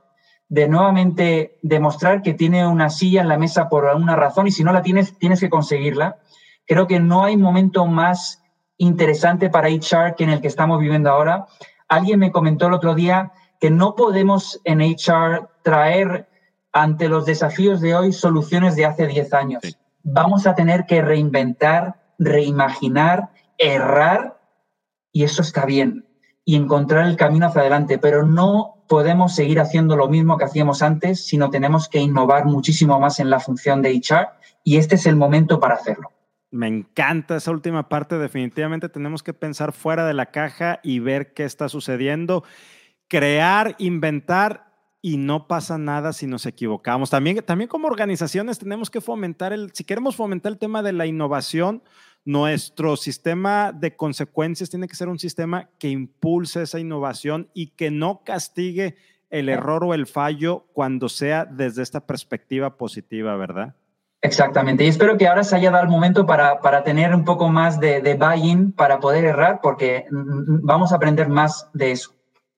de 0.49 0.69
nuevamente 0.69 1.59
demostrar 1.63 2.21
que 2.21 2.35
tiene 2.35 2.67
una 2.67 2.91
silla 2.91 3.23
en 3.23 3.29
la 3.29 3.39
mesa 3.39 3.69
por 3.69 3.87
alguna 3.87 4.17
razón 4.17 4.47
y 4.47 4.51
si 4.51 4.65
no 4.65 4.73
la 4.73 4.83
tienes, 4.83 5.17
tienes 5.19 5.41
que 5.41 5.49
conseguirla. 5.49 6.19
Creo 6.67 6.87
que 6.87 7.01
no 7.01 7.25
hay 7.25 7.37
momento 7.37 7.87
más 7.87 8.43
interesante 8.77 9.49
para 9.49 9.69
HR 9.69 10.15
que 10.17 10.25
en 10.25 10.31
el 10.31 10.41
que 10.41 10.49
estamos 10.49 10.79
viviendo 10.79 11.11
ahora. 11.11 11.47
Alguien 11.89 12.19
me 12.19 12.33
comentó 12.33 12.67
el 12.67 12.75
otro 12.75 12.95
día 12.95 13.33
que 13.61 13.71
no 13.71 13.95
podemos 13.95 14.61
en 14.65 14.81
HR 14.81 15.49
traer 15.63 16.29
ante 16.73 17.09
los 17.09 17.25
desafíos 17.27 17.81
de 17.81 17.95
hoy 17.95 18.13
soluciones 18.13 18.77
de 18.77 18.87
hace 18.87 19.07
10 19.07 19.33
años. 19.35 19.63
Vamos 20.03 20.47
a 20.47 20.55
tener 20.55 20.85
que 20.85 21.01
reinventar, 21.01 22.02
reimaginar, 22.25 23.31
errar 23.59 24.41
y 25.13 25.25
eso 25.25 25.43
está 25.43 25.67
bien 25.67 26.07
y 26.45 26.57
encontrar 26.57 27.07
el 27.07 27.17
camino 27.17 27.47
hacia 27.47 27.61
adelante, 27.61 27.99
pero 27.99 28.27
no 28.27 28.85
podemos 28.89 29.35
seguir 29.35 29.61
haciendo 29.61 29.97
lo 29.97 30.09
mismo 30.09 30.37
que 30.37 30.45
hacíamos 30.45 30.83
antes, 30.83 31.25
sino 31.25 31.51
tenemos 31.51 31.89
que 31.89 31.99
innovar 31.99 32.47
muchísimo 32.47 32.99
más 32.99 33.21
en 33.21 33.31
la 33.31 33.41
función 33.41 33.81
de 33.81 33.91
HR 33.91 34.29
y 34.65 34.77
este 34.77 34.97
es 34.97 35.07
el 35.07 35.17
momento 35.17 35.61
para 35.61 35.75
hacerlo. 35.75 36.11
Me 36.51 36.69
encanta 36.69 37.37
esa 37.37 37.51
última 37.51 37.89
parte. 37.89 38.19
Definitivamente 38.19 38.91
tenemos 38.91 39.23
que 39.23 39.33
pensar 39.33 39.73
fuera 39.73 40.07
de 40.07 40.13
la 40.13 40.27
caja 40.27 40.81
y 40.83 40.99
ver 40.99 41.33
qué 41.33 41.45
está 41.45 41.71
sucediendo. 41.71 42.45
Crear, 43.09 43.75
inventar 43.79 44.73
y 45.01 45.17
no 45.17 45.49
pasa 45.49 45.79
nada 45.79 46.13
si 46.13 46.27
nos 46.27 46.45
equivocamos. 46.45 47.09
También, 47.09 47.43
también 47.45 47.69
como 47.69 47.89
organizaciones 47.89 48.59
tenemos 48.59 48.91
que 48.91 49.01
fomentar 49.01 49.55
el, 49.55 49.71
si 49.73 49.85
queremos 49.85 50.15
fomentar 50.15 50.53
el 50.53 50.59
tema 50.59 50.83
de 50.83 50.93
la 50.93 51.07
innovación, 51.07 51.83
nuestro 52.25 52.97
sistema 52.97 53.73
de 53.73 53.97
consecuencias 53.97 54.71
tiene 54.71 54.89
que 54.89 54.95
ser 54.95 55.09
un 55.09 55.19
sistema 55.19 55.71
que 55.79 55.89
impulse 55.89 56.63
esa 56.63 56.79
innovación 56.79 57.49
y 57.55 57.69
que 57.69 57.91
no 57.91 58.23
castigue 58.25 58.97
el 59.31 59.49
error 59.49 59.83
o 59.85 59.95
el 59.95 60.07
fallo 60.07 60.67
cuando 60.73 61.09
sea 61.09 61.45
desde 61.47 61.83
esta 61.83 62.07
perspectiva 62.07 62.77
positiva, 62.77 63.35
¿verdad? 63.37 63.75
Exactamente. 64.21 64.85
Y 64.85 64.89
espero 64.89 65.17
que 65.19 65.27
ahora 65.27 65.43
se 65.43 65.57
haya 65.57 65.73
dado 65.73 65.83
el 65.83 65.91
momento 65.91 66.27
para, 66.27 66.61
para 66.61 66.85
tener 66.85 67.13
un 67.13 67.25
poco 67.25 67.49
más 67.49 67.81
de, 67.81 68.01
de 68.01 68.15
buy-in 68.15 68.71
para 68.71 69.01
poder 69.01 69.25
errar, 69.25 69.61
porque 69.61 70.05
vamos 70.11 70.93
a 70.93 70.97
aprender 70.97 71.29
más 71.29 71.69
de 71.73 71.91
eso. 71.91 72.15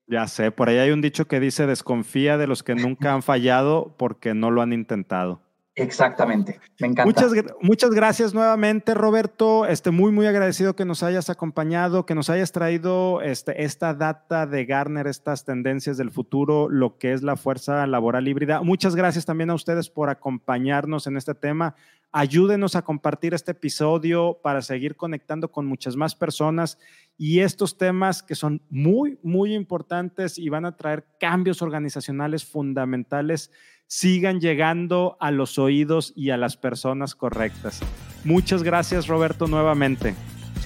Ya 0.06 0.26
sé, 0.26 0.50
por 0.50 0.68
ahí 0.68 0.76
hay 0.76 0.90
un 0.90 1.00
dicho 1.00 1.26
que 1.26 1.40
dice, 1.40 1.66
desconfía 1.66 2.36
de 2.36 2.46
los 2.46 2.62
que 2.62 2.74
nunca 2.74 3.14
han 3.14 3.22
fallado 3.22 3.94
porque 3.96 4.34
no 4.34 4.50
lo 4.50 4.60
han 4.60 4.74
intentado. 4.74 5.40
Exactamente, 5.76 6.60
me 6.78 6.86
encanta. 6.86 7.04
Muchas, 7.04 7.32
muchas 7.60 7.90
gracias 7.90 8.32
nuevamente, 8.32 8.94
Roberto. 8.94 9.66
Este, 9.66 9.90
muy, 9.90 10.12
muy 10.12 10.26
agradecido 10.26 10.76
que 10.76 10.84
nos 10.84 11.02
hayas 11.02 11.30
acompañado, 11.30 12.06
que 12.06 12.14
nos 12.14 12.30
hayas 12.30 12.52
traído 12.52 13.20
este, 13.22 13.64
esta 13.64 13.92
data 13.92 14.46
de 14.46 14.66
Garner, 14.66 15.08
estas 15.08 15.44
tendencias 15.44 15.96
del 15.96 16.12
futuro, 16.12 16.68
lo 16.68 16.96
que 16.98 17.12
es 17.12 17.24
la 17.24 17.34
fuerza 17.34 17.84
laboral 17.88 18.28
híbrida. 18.28 18.62
Muchas 18.62 18.94
gracias 18.94 19.24
también 19.24 19.50
a 19.50 19.54
ustedes 19.54 19.90
por 19.90 20.10
acompañarnos 20.10 21.08
en 21.08 21.16
este 21.16 21.34
tema. 21.34 21.74
Ayúdenos 22.12 22.76
a 22.76 22.82
compartir 22.82 23.34
este 23.34 23.50
episodio 23.50 24.38
para 24.40 24.62
seguir 24.62 24.94
conectando 24.94 25.50
con 25.50 25.66
muchas 25.66 25.96
más 25.96 26.14
personas 26.14 26.78
y 27.18 27.40
estos 27.40 27.76
temas 27.76 28.22
que 28.22 28.36
son 28.36 28.62
muy, 28.70 29.18
muy 29.24 29.52
importantes 29.52 30.38
y 30.38 30.48
van 30.48 30.66
a 30.66 30.76
traer 30.76 31.04
cambios 31.18 31.62
organizacionales 31.62 32.44
fundamentales 32.44 33.50
sigan 33.86 34.40
llegando 34.40 35.16
a 35.20 35.30
los 35.30 35.58
oídos 35.58 36.12
y 36.16 36.30
a 36.30 36.36
las 36.36 36.56
personas 36.56 37.14
correctas. 37.14 37.80
Muchas 38.24 38.62
gracias, 38.62 39.06
Roberto, 39.06 39.46
nuevamente. 39.46 40.14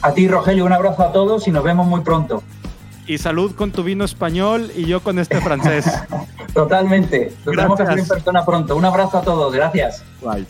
A 0.03 0.13
ti, 0.13 0.29
Rogelio, 0.29 0.65
un 0.65 0.73
abrazo 0.73 1.03
a 1.03 1.13
todos 1.13 1.49
y 1.49 1.51
nos 1.51 1.65
vemos 1.65 1.87
muy 1.87 2.03
pronto. 2.03 2.43
Y 3.07 3.19
salud 3.19 3.55
con 3.55 3.73
tu 3.73 3.83
vino 3.83 4.05
español 4.05 4.71
y 4.77 4.85
yo 4.85 5.01
con 5.01 5.19
este 5.19 5.41
francés. 5.41 5.87
Totalmente. 6.55 7.33
Que 7.45 7.61
hacer 7.61 7.99
en 7.99 8.07
persona 8.07 8.45
pronto. 8.45 8.77
Un 8.77 8.85
abrazo 8.85 9.19
a 9.19 9.23
todos. 9.23 9.53
Gracias. 9.53 10.05
Bye. 10.23 10.47